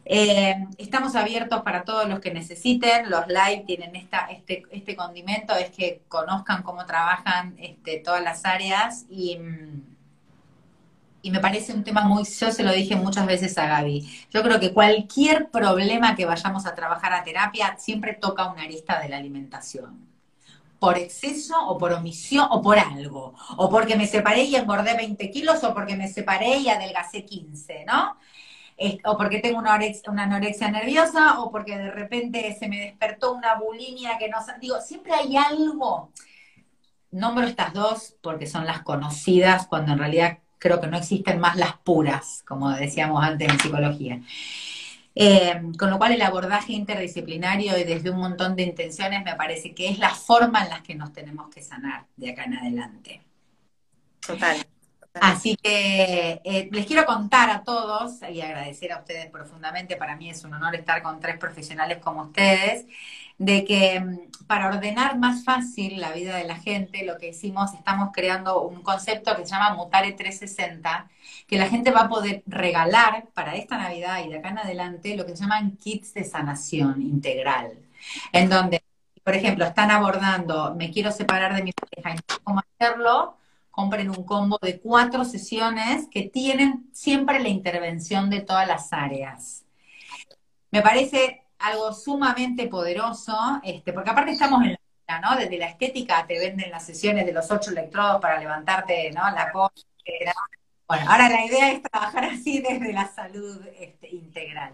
Eh, 0.05 0.55
estamos 0.77 1.15
abiertos 1.15 1.61
para 1.63 1.83
todos 1.83 2.07
los 2.07 2.19
que 2.19 2.33
necesiten. 2.33 3.09
Los 3.09 3.27
live 3.27 3.63
tienen 3.65 3.95
esta, 3.95 4.27
este, 4.27 4.63
este 4.71 4.95
condimento, 4.95 5.55
es 5.55 5.69
que 5.71 6.01
conozcan 6.07 6.63
cómo 6.63 6.85
trabajan 6.85 7.55
este, 7.59 7.99
todas 7.99 8.23
las 8.23 8.45
áreas 8.45 9.05
y 9.09 9.37
y 11.27 11.31
me 11.31 11.41
parece 11.41 11.73
un 11.73 11.83
tema 11.83 12.05
muy, 12.05 12.23
yo 12.23 12.51
se 12.51 12.63
lo 12.63 12.71
dije 12.71 12.95
muchas 12.95 13.25
veces 13.25 13.57
a 13.57 13.67
Gaby, 13.67 14.09
yo 14.31 14.41
creo 14.43 14.61
que 14.61 14.71
cualquier 14.73 15.49
problema 15.49 16.15
que 16.15 16.25
vayamos 16.25 16.65
a 16.65 16.73
trabajar 16.73 17.11
a 17.13 17.23
terapia 17.23 17.75
siempre 17.77 18.13
toca 18.13 18.49
una 18.49 18.63
arista 18.63 19.01
de 19.01 19.09
la 19.09 19.17
alimentación. 19.17 20.06
Por 20.79 20.97
exceso 20.97 21.55
o 21.67 21.77
por 21.77 21.93
omisión 21.93 22.47
o 22.51 22.61
por 22.61 22.77
algo. 22.77 23.33
O 23.57 23.69
porque 23.69 23.95
me 23.95 24.07
separé 24.07 24.43
y 24.43 24.55
engordé 24.55 24.95
20 24.95 25.29
kilos 25.31 25.63
o 25.63 25.73
porque 25.73 25.95
me 25.95 26.07
separé 26.07 26.57
y 26.57 26.69
adelgacé 26.69 27.25
15, 27.25 27.85
¿no? 27.85 28.17
o 29.05 29.17
porque 29.17 29.39
tengo 29.39 29.57
una 29.57 29.79
una 30.07 30.23
anorexia 30.23 30.69
nerviosa 30.69 31.39
o 31.39 31.51
porque 31.51 31.77
de 31.77 31.91
repente 31.91 32.55
se 32.59 32.67
me 32.67 32.79
despertó 32.79 33.33
una 33.33 33.55
bulimia 33.55 34.17
que 34.17 34.29
no... 34.29 34.37
Digo, 34.61 34.79
siempre 34.81 35.13
hay 35.13 35.35
algo. 35.35 36.11
Nombro 37.11 37.45
estas 37.45 37.73
dos 37.73 38.15
porque 38.21 38.45
son 38.45 38.65
las 38.65 38.83
conocidas 38.83 39.65
cuando 39.67 39.93
en 39.93 39.99
realidad 39.99 40.39
creo 40.59 40.79
que 40.79 40.87
no 40.87 40.97
existen 40.97 41.39
más 41.39 41.55
las 41.55 41.77
puras, 41.77 42.43
como 42.47 42.69
decíamos 42.71 43.23
antes 43.23 43.49
en 43.49 43.59
psicología. 43.59 44.21
Eh, 45.19 45.59
con 45.79 45.89
lo 45.89 45.97
cual 45.97 46.11
el 46.11 46.21
abordaje 46.21 46.73
interdisciplinario 46.73 47.75
y 47.75 47.83
desde 47.83 48.11
un 48.11 48.19
montón 48.19 48.55
de 48.55 48.61
intenciones 48.61 49.23
me 49.25 49.33
parece 49.33 49.73
que 49.73 49.89
es 49.89 49.97
la 49.97 50.13
forma 50.13 50.63
en 50.63 50.69
la 50.69 50.83
que 50.83 50.93
nos 50.93 51.11
tenemos 51.11 51.49
que 51.49 51.63
sanar 51.63 52.05
de 52.15 52.29
acá 52.29 52.43
en 52.43 52.53
adelante. 52.53 53.21
Total. 54.19 54.63
Así 55.15 55.55
que 55.55 56.39
eh, 56.43 56.69
les 56.71 56.85
quiero 56.85 57.03
contar 57.07 57.49
a 57.49 57.63
todos 57.63 58.19
y 58.31 58.41
agradecer 58.41 58.91
a 58.91 58.99
ustedes 58.99 59.25
profundamente, 59.31 59.95
para 59.95 60.15
mí 60.15 60.29
es 60.29 60.43
un 60.43 60.53
honor 60.53 60.75
estar 60.75 61.01
con 61.01 61.19
tres 61.19 61.37
profesionales 61.37 61.97
como 61.97 62.21
ustedes, 62.21 62.85
de 63.39 63.65
que 63.65 63.99
mm, 63.99 64.45
para 64.45 64.67
ordenar 64.67 65.17
más 65.17 65.43
fácil 65.43 65.99
la 65.99 66.11
vida 66.11 66.35
de 66.35 66.43
la 66.43 66.57
gente, 66.57 67.03
lo 67.03 67.17
que 67.17 67.29
hicimos, 67.29 67.73
estamos 67.73 68.09
creando 68.13 68.61
un 68.61 68.83
concepto 68.83 69.35
que 69.35 69.45
se 69.45 69.51
llama 69.53 69.73
Mutare 69.73 70.11
360, 70.11 71.09
que 71.47 71.57
la 71.57 71.69
gente 71.69 71.91
va 71.91 72.01
a 72.01 72.09
poder 72.09 72.43
regalar 72.45 73.29
para 73.33 73.55
esta 73.55 73.77
Navidad 73.77 74.23
y 74.23 74.29
de 74.29 74.37
acá 74.37 74.49
en 74.49 74.59
adelante 74.59 75.15
lo 75.15 75.25
que 75.25 75.35
se 75.35 75.43
llaman 75.43 75.77
kits 75.77 76.13
de 76.13 76.25
sanación 76.25 77.01
integral, 77.01 77.79
en 78.33 78.49
donde, 78.49 78.83
por 79.23 79.33
ejemplo, 79.33 79.65
están 79.65 79.89
abordando, 79.89 80.75
me 80.75 80.91
quiero 80.91 81.11
separar 81.11 81.55
de 81.55 81.63
mi 81.63 81.71
pareja 81.71 82.21
cómo 82.43 82.61
hacerlo, 82.79 83.37
compren 83.71 84.09
un 84.09 84.25
combo 84.25 84.59
de 84.61 84.79
cuatro 84.79 85.23
sesiones 85.23 86.07
que 86.11 86.23
tienen 86.23 86.89
siempre 86.93 87.39
la 87.39 87.49
intervención 87.49 88.29
de 88.29 88.41
todas 88.41 88.67
las 88.67 88.91
áreas. 88.91 89.63
Me 90.71 90.81
parece 90.81 91.43
algo 91.59 91.93
sumamente 91.93 92.67
poderoso, 92.67 93.37
este, 93.63 93.93
porque 93.93 94.09
aparte 94.09 94.31
estamos 94.31 94.63
en 94.63 94.77
la, 95.07 95.19
¿no? 95.21 95.37
Desde 95.37 95.57
la 95.57 95.67
estética 95.67 96.25
te 96.27 96.37
venden 96.39 96.71
las 96.71 96.85
sesiones 96.85 97.25
de 97.25 97.31
los 97.31 97.49
ocho 97.51 97.71
electrodos 97.71 98.19
para 98.21 98.39
levantarte, 98.39 99.11
¿no? 99.11 99.21
La 99.31 99.51
cosa. 99.51 99.85
Bueno, 100.87 101.11
ahora 101.11 101.29
la 101.29 101.45
idea 101.45 101.71
es 101.71 101.81
trabajar 101.81 102.25
así 102.25 102.61
desde 102.61 102.93
la 102.93 103.07
salud 103.13 103.61
este, 103.77 104.09
integral. 104.09 104.73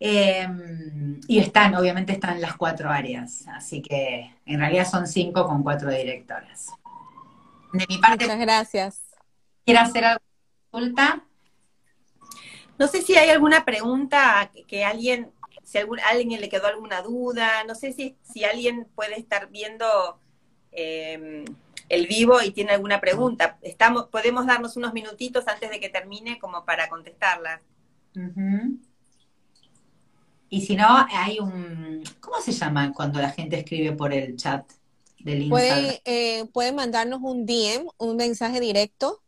Em, 0.00 1.20
y 1.28 1.38
están, 1.38 1.74
obviamente 1.74 2.12
están 2.12 2.40
las 2.40 2.56
cuatro 2.56 2.90
áreas, 2.90 3.44
así 3.48 3.82
que 3.82 4.34
en 4.46 4.58
realidad 4.58 4.88
son 4.88 5.06
cinco 5.06 5.46
con 5.46 5.62
cuatro 5.62 5.90
directoras. 5.90 6.70
De 7.72 7.86
mi 7.88 7.98
parte, 7.98 8.24
Muchas 8.24 8.40
gracias. 8.40 9.02
¿Quiere 9.64 9.80
hacer 9.80 10.04
alguna 10.04 10.26
consulta? 10.70 11.24
No 12.78 12.88
sé 12.88 13.02
si 13.02 13.16
hay 13.16 13.30
alguna 13.30 13.64
pregunta 13.64 14.50
que 14.66 14.84
alguien 14.84 15.30
si 15.62 15.78
algún, 15.78 16.00
a 16.00 16.08
alguien 16.08 16.40
le 16.40 16.48
quedó 16.48 16.66
alguna 16.66 17.02
duda, 17.02 17.64
no 17.64 17.74
sé 17.74 17.92
si, 17.92 18.16
si 18.22 18.44
alguien 18.44 18.88
puede 18.94 19.18
estar 19.18 19.48
viendo 19.48 20.18
em, 20.72 21.44
el 21.92 22.06
vivo 22.06 22.40
y 22.40 22.52
tiene 22.52 22.72
alguna 22.72 23.02
pregunta. 23.02 23.58
Estamos, 23.60 24.06
podemos 24.06 24.46
darnos 24.46 24.78
unos 24.78 24.94
minutitos 24.94 25.46
antes 25.46 25.70
de 25.70 25.78
que 25.78 25.90
termine 25.90 26.38
como 26.38 26.64
para 26.64 26.88
contestarla. 26.88 27.60
Y 30.48 30.62
si 30.62 30.74
no, 30.74 30.86
hay 31.10 31.38
un... 31.38 32.02
¿Cómo 32.18 32.40
se 32.40 32.52
llama 32.52 32.94
cuando 32.94 33.20
la 33.20 33.28
gente 33.28 33.58
escribe 33.58 33.92
por 33.92 34.14
el 34.14 34.36
chat 34.36 34.64
del 35.18 35.42
Instagram? 35.42 35.98
Puede, 36.54 36.70
eh, 36.70 36.72
mandarnos 36.72 37.20
un 37.22 37.44
DM, 37.44 37.86
un 37.98 38.16
mensaje 38.16 38.58
directo 38.58 39.20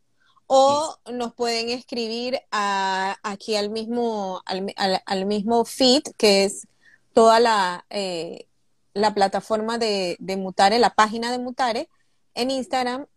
o 0.47 0.97
nos 1.13 1.35
pueden 1.35 1.69
escribir 1.69 2.39
aquí 2.49 3.55
al 3.55 3.69
mismo, 3.69 4.41
al, 4.45 5.25
mismo 5.27 5.65
feed, 5.65 6.01
que 6.17 6.45
es 6.45 6.67
toda 7.13 7.39
la, 7.39 7.85
eh, 7.91 8.47
la 8.95 9.13
plataforma 9.13 9.77
de, 9.77 10.17
Mutare, 10.35 10.79
la 10.79 10.95
página 10.95 11.31
de 11.31 11.37
Mutare, 11.37 11.89
en 12.35 12.51
Instagram 12.51 13.07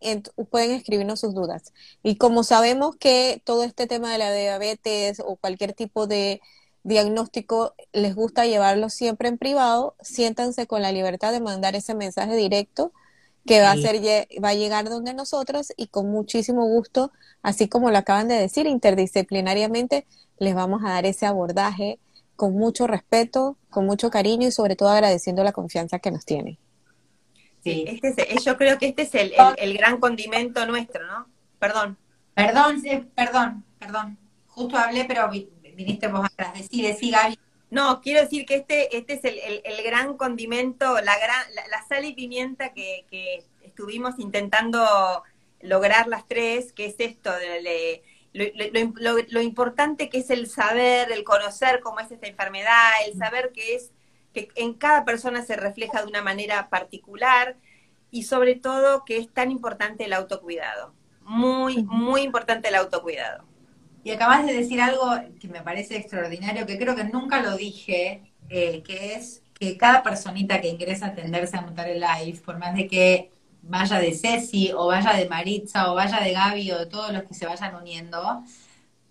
pueden 0.51 0.71
escribirnos 0.71 1.21
sus 1.21 1.35
dudas. 1.35 1.73
Y 2.03 2.17
como 2.17 2.45
sabemos 2.45 2.97
que 2.97 3.43
todo 3.45 3.65
este 3.65 3.87
tema 3.87 4.13
de 4.13 4.19
la 4.19 4.33
diabetes 4.33 5.21
o 5.25 5.37
cualquier 5.37 5.75
tipo 5.75 6.07
de 6.07 6.41
diagnóstico 6.85 7.75
les 7.93 8.15
gusta 8.15 8.47
llevarlo 8.47 8.89
siempre 8.89 9.29
en 9.29 9.37
privado, 9.37 9.95
siéntanse 10.01 10.67
con 10.67 10.81
la 10.81 10.93
libertad 10.93 11.33
de 11.33 11.41
mandar 11.41 11.77
ese 11.77 11.95
mensaje 11.95 12.35
directo 12.37 12.93
que 13.45 13.61
va 13.61 13.73
a 13.73 13.77
ser 13.77 13.97
va 14.45 14.51
a 14.51 14.55
llegar 14.55 14.89
donde 14.89 15.15
nosotros 15.15 15.73
y 15.77 15.89
con 15.89 16.11
muchísimo 16.11 16.67
gusto, 16.67 17.13
así 17.43 17.69
como 17.69 17.91
lo 17.91 17.99
acaban 17.99 18.29
de 18.29 18.35
decir, 18.35 18.67
interdisciplinariamente 18.67 20.07
les 20.39 20.55
vamos 20.55 20.83
a 20.85 20.91
dar 20.91 21.07
ese 21.07 21.27
abordaje 21.27 21.99
con 22.37 22.55
mucho 22.55 22.87
respeto, 22.87 23.57
con 23.71 23.87
mucho 23.87 24.11
cariño 24.11 24.49
y 24.49 24.53
sobre 24.53 24.77
todo 24.77 24.91
agradeciendo 24.91 25.43
la 25.45 25.53
confianza 25.53 25.99
que 25.99 26.11
nos 26.11 26.25
tienen. 26.25 26.59
Sí, 27.73 27.85
este 27.87 28.35
es, 28.35 28.45
yo 28.45 28.57
creo 28.57 28.79
que 28.79 28.87
este 28.87 29.03
es 29.03 29.15
el, 29.15 29.33
el, 29.57 29.77
gran 29.77 29.99
condimento 29.99 30.67
nuestro, 30.67 31.07
¿no? 31.07 31.27
Perdón. 31.59 31.99
Perdón, 32.35 32.83
perdón, 33.15 33.65
perdón. 33.79 34.19
Justo 34.47 34.77
hablé, 34.77 35.05
pero 35.05 35.29
viniste 35.31 36.09
vos 36.09 36.25
atrás. 36.25 36.55
Decí, 36.55 36.83
decí, 36.83 37.11
Gaby. 37.11 37.39
No, 37.71 38.01
quiero 38.01 38.23
decir 38.23 38.47
que 38.47 38.55
este, 38.57 38.97
este 38.97 39.15
es 39.15 39.25
el, 39.25 39.61
el, 39.65 39.83
gran 39.85 40.17
condimento, 40.17 40.95
la, 41.01 41.19
gran, 41.19 41.45
la, 41.71 41.87
sal 41.87 42.05
y 42.05 42.15
pimienta 42.15 42.73
que, 42.73 43.05
que, 43.11 43.45
estuvimos 43.63 44.19
intentando 44.19 45.23
lograr 45.61 46.09
las 46.09 46.27
tres, 46.27 46.73
que 46.73 46.87
es 46.87 46.97
esto 46.99 47.31
de, 47.33 48.03
lo, 48.33 49.17
lo, 49.29 49.41
importante 49.43 50.09
que 50.09 50.19
es 50.19 50.31
el 50.31 50.49
saber, 50.49 51.13
el 51.13 51.25
conocer 51.25 51.81
cómo 51.81 52.01
es 52.01 52.11
esta 52.11 52.27
enfermedad, 52.27 52.91
el 53.07 53.19
saber 53.19 53.53
que 53.53 53.75
es 53.75 53.93
que 54.33 54.49
en 54.55 54.75
cada 54.75 55.05
persona 55.05 55.43
se 55.43 55.57
refleja 55.57 56.03
de 56.03 56.09
una 56.09 56.23
manera 56.23 56.69
particular 56.69 57.57
y 58.11 58.23
sobre 58.25 58.55
todo 58.55 59.05
que 59.05 59.19
es 59.19 59.33
tan 59.33 59.51
importante 59.51 60.05
el 60.05 60.13
autocuidado. 60.13 60.95
Muy, 61.23 61.85
muy 61.85 62.23
importante 62.23 62.69
el 62.69 62.75
autocuidado. 62.77 63.45
Y 64.05 64.11
acabas 64.11 64.47
de 64.47 64.55
decir 64.55 64.81
algo 64.81 65.11
que 65.41 65.49
me 65.49 65.61
parece 65.61 65.97
extraordinario, 65.97 66.67
que 66.67 66.79
creo 66.79 66.97
que 66.97 67.05
nunca 67.05 67.43
lo 67.43 67.57
dije, 67.57 68.23
eh, 68.49 68.83
que 68.83 69.15
es 69.15 69.43
que 69.59 69.77
cada 69.77 70.03
personita 70.03 70.61
que 70.61 70.69
ingresa 70.69 71.07
a 71.07 71.09
atenderse 71.11 71.57
a 71.57 71.63
montar 71.63 71.89
el 71.89 72.01
live, 72.01 72.41
por 72.45 72.59
más 72.59 72.75
de 72.75 72.87
que 72.87 73.31
vaya 73.63 73.99
de 73.99 74.15
Ceci 74.15 74.73
o 74.73 74.87
vaya 74.87 75.15
de 75.15 75.29
Maritza 75.29 75.91
o 75.91 75.95
vaya 75.95 76.21
de 76.21 76.33
Gaby 76.33 76.71
o 76.73 76.79
de 76.79 76.87
todos 76.87 77.13
los 77.13 77.25
que 77.25 77.35
se 77.35 77.47
vayan 77.47 77.75
uniendo, 77.75 78.43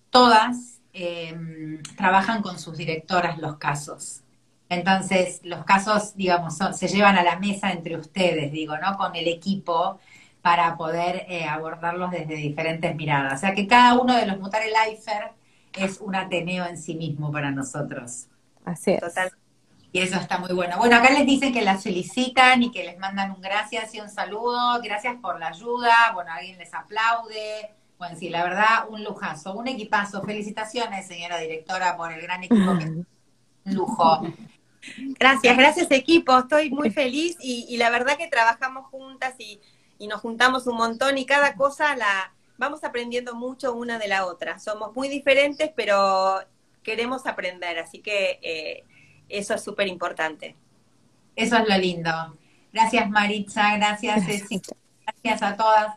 todas 0.10 0.80
em, 0.94 1.84
trabajan 1.96 2.42
con 2.42 2.58
sus 2.58 2.78
directoras 2.78 3.38
los 3.38 3.58
casos. 3.58 4.22
Entonces, 4.70 5.40
los 5.44 5.64
casos, 5.64 6.16
digamos, 6.16 6.58
se 6.58 6.88
llevan 6.88 7.18
a 7.18 7.24
la 7.24 7.40
mesa 7.40 7.72
entre 7.72 7.96
ustedes, 7.98 8.52
digo, 8.52 8.78
¿no? 8.78 8.98
Con 8.98 9.16
el 9.16 9.28
equipo 9.28 10.00
para 10.42 10.78
poder 10.78 11.26
eh, 11.28 11.46
abordarlos 11.46 12.12
desde 12.12 12.36
diferentes 12.36 12.96
miradas. 12.96 13.34
O 13.34 13.38
sea 13.38 13.54
que 13.54 13.68
cada 13.68 14.00
uno 14.00 14.16
de 14.16 14.26
los 14.26 14.40
Mutare 14.40 14.68
Lifer 14.68 15.32
es 15.74 16.00
un 16.00 16.16
Ateneo 16.16 16.66
en 16.66 16.78
sí 16.78 16.96
mismo 16.96 17.32
para 17.32 17.52
nosotros. 17.52 18.28
Así 18.66 18.92
es. 18.92 19.02
Total. 19.02 19.32
Y 19.92 20.00
eso 20.00 20.20
está 20.20 20.38
muy 20.38 20.54
bueno. 20.54 20.78
Bueno, 20.78 20.98
acá 20.98 21.10
les 21.12 21.26
dicen 21.26 21.54
que 21.54 21.62
las 21.62 21.84
felicitan 21.84 22.62
y 22.62 22.72
que 22.72 22.84
les 22.84 23.00
mandan 23.00 23.32
un 23.32 23.42
gracias 23.42 23.94
y 23.96 24.02
un 24.02 24.10
saludo. 24.10 24.82
Gracias 24.82 25.16
por 25.22 25.40
la 25.40 25.48
ayuda. 25.48 26.12
Bueno, 26.14 26.32
alguien 26.32 26.58
les 26.58 26.74
aplaude. 26.74 27.74
Bueno, 27.98 28.16
sí, 28.18 28.30
la 28.30 28.44
verdad, 28.44 28.88
un 28.90 29.04
lujazo, 29.04 29.54
un 29.54 29.68
equipazo. 29.68 30.22
Felicitaciones, 30.24 31.08
señora 31.08 31.40
directora, 31.40 31.98
por 31.98 32.12
el 32.12 32.22
gran 32.22 32.44
equipo 32.44 32.78
que 32.78 32.86
un 33.66 33.74
lujo. 33.74 34.22
Gracias, 35.20 35.58
gracias 35.58 35.92
equipo. 35.92 36.38
Estoy 36.38 36.70
muy 36.70 36.90
feliz 36.92 37.38
y, 37.42 37.66
y 37.70 37.78
la 37.78 37.90
verdad 37.90 38.18
que 38.18 38.28
trabajamos 38.28 38.88
juntas 38.88 39.36
y 39.40 39.60
y 40.00 40.08
nos 40.08 40.22
juntamos 40.22 40.68
un 40.68 40.78
montón 40.78 41.18
y 41.18 41.26
cada 41.26 41.56
cosa 41.56 41.96
la 41.96 42.34
vamos 42.58 42.84
aprendiendo 42.84 43.36
mucho 43.36 43.74
una 43.74 44.00
de 44.00 44.08
la 44.08 44.26
otra. 44.26 44.60
Somos 44.60 44.96
muy 44.96 45.10
diferentes, 45.10 45.72
pero 45.76 46.40
queremos 46.84 47.26
aprender, 47.26 47.80
así 47.80 48.00
que 48.00 48.40
eh, 48.42 48.84
eso 49.30 49.54
es 49.54 49.64
súper 49.64 49.88
importante. 49.88 50.56
Eso 51.36 51.58
es 51.58 51.68
lo 51.68 51.78
lindo. 51.78 52.12
Gracias 52.74 53.10
Maritza, 53.10 53.76
gracias 53.78 54.26
Ceci, 54.26 54.62
gracias 55.06 55.42
a 55.42 55.56
todas. 55.56 55.96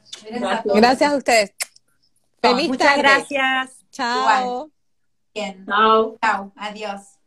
Gracias 0.64 1.12
a, 1.12 1.16
ustedes. 1.16 1.52
Feliz 2.40 2.68
Muchas 2.68 2.96
gracias. 2.96 3.84
Chao. 3.90 4.70
Bien. 5.34 5.64
Chao. 5.66 6.16
Chao. 6.22 6.52
Adiós. 6.56 7.19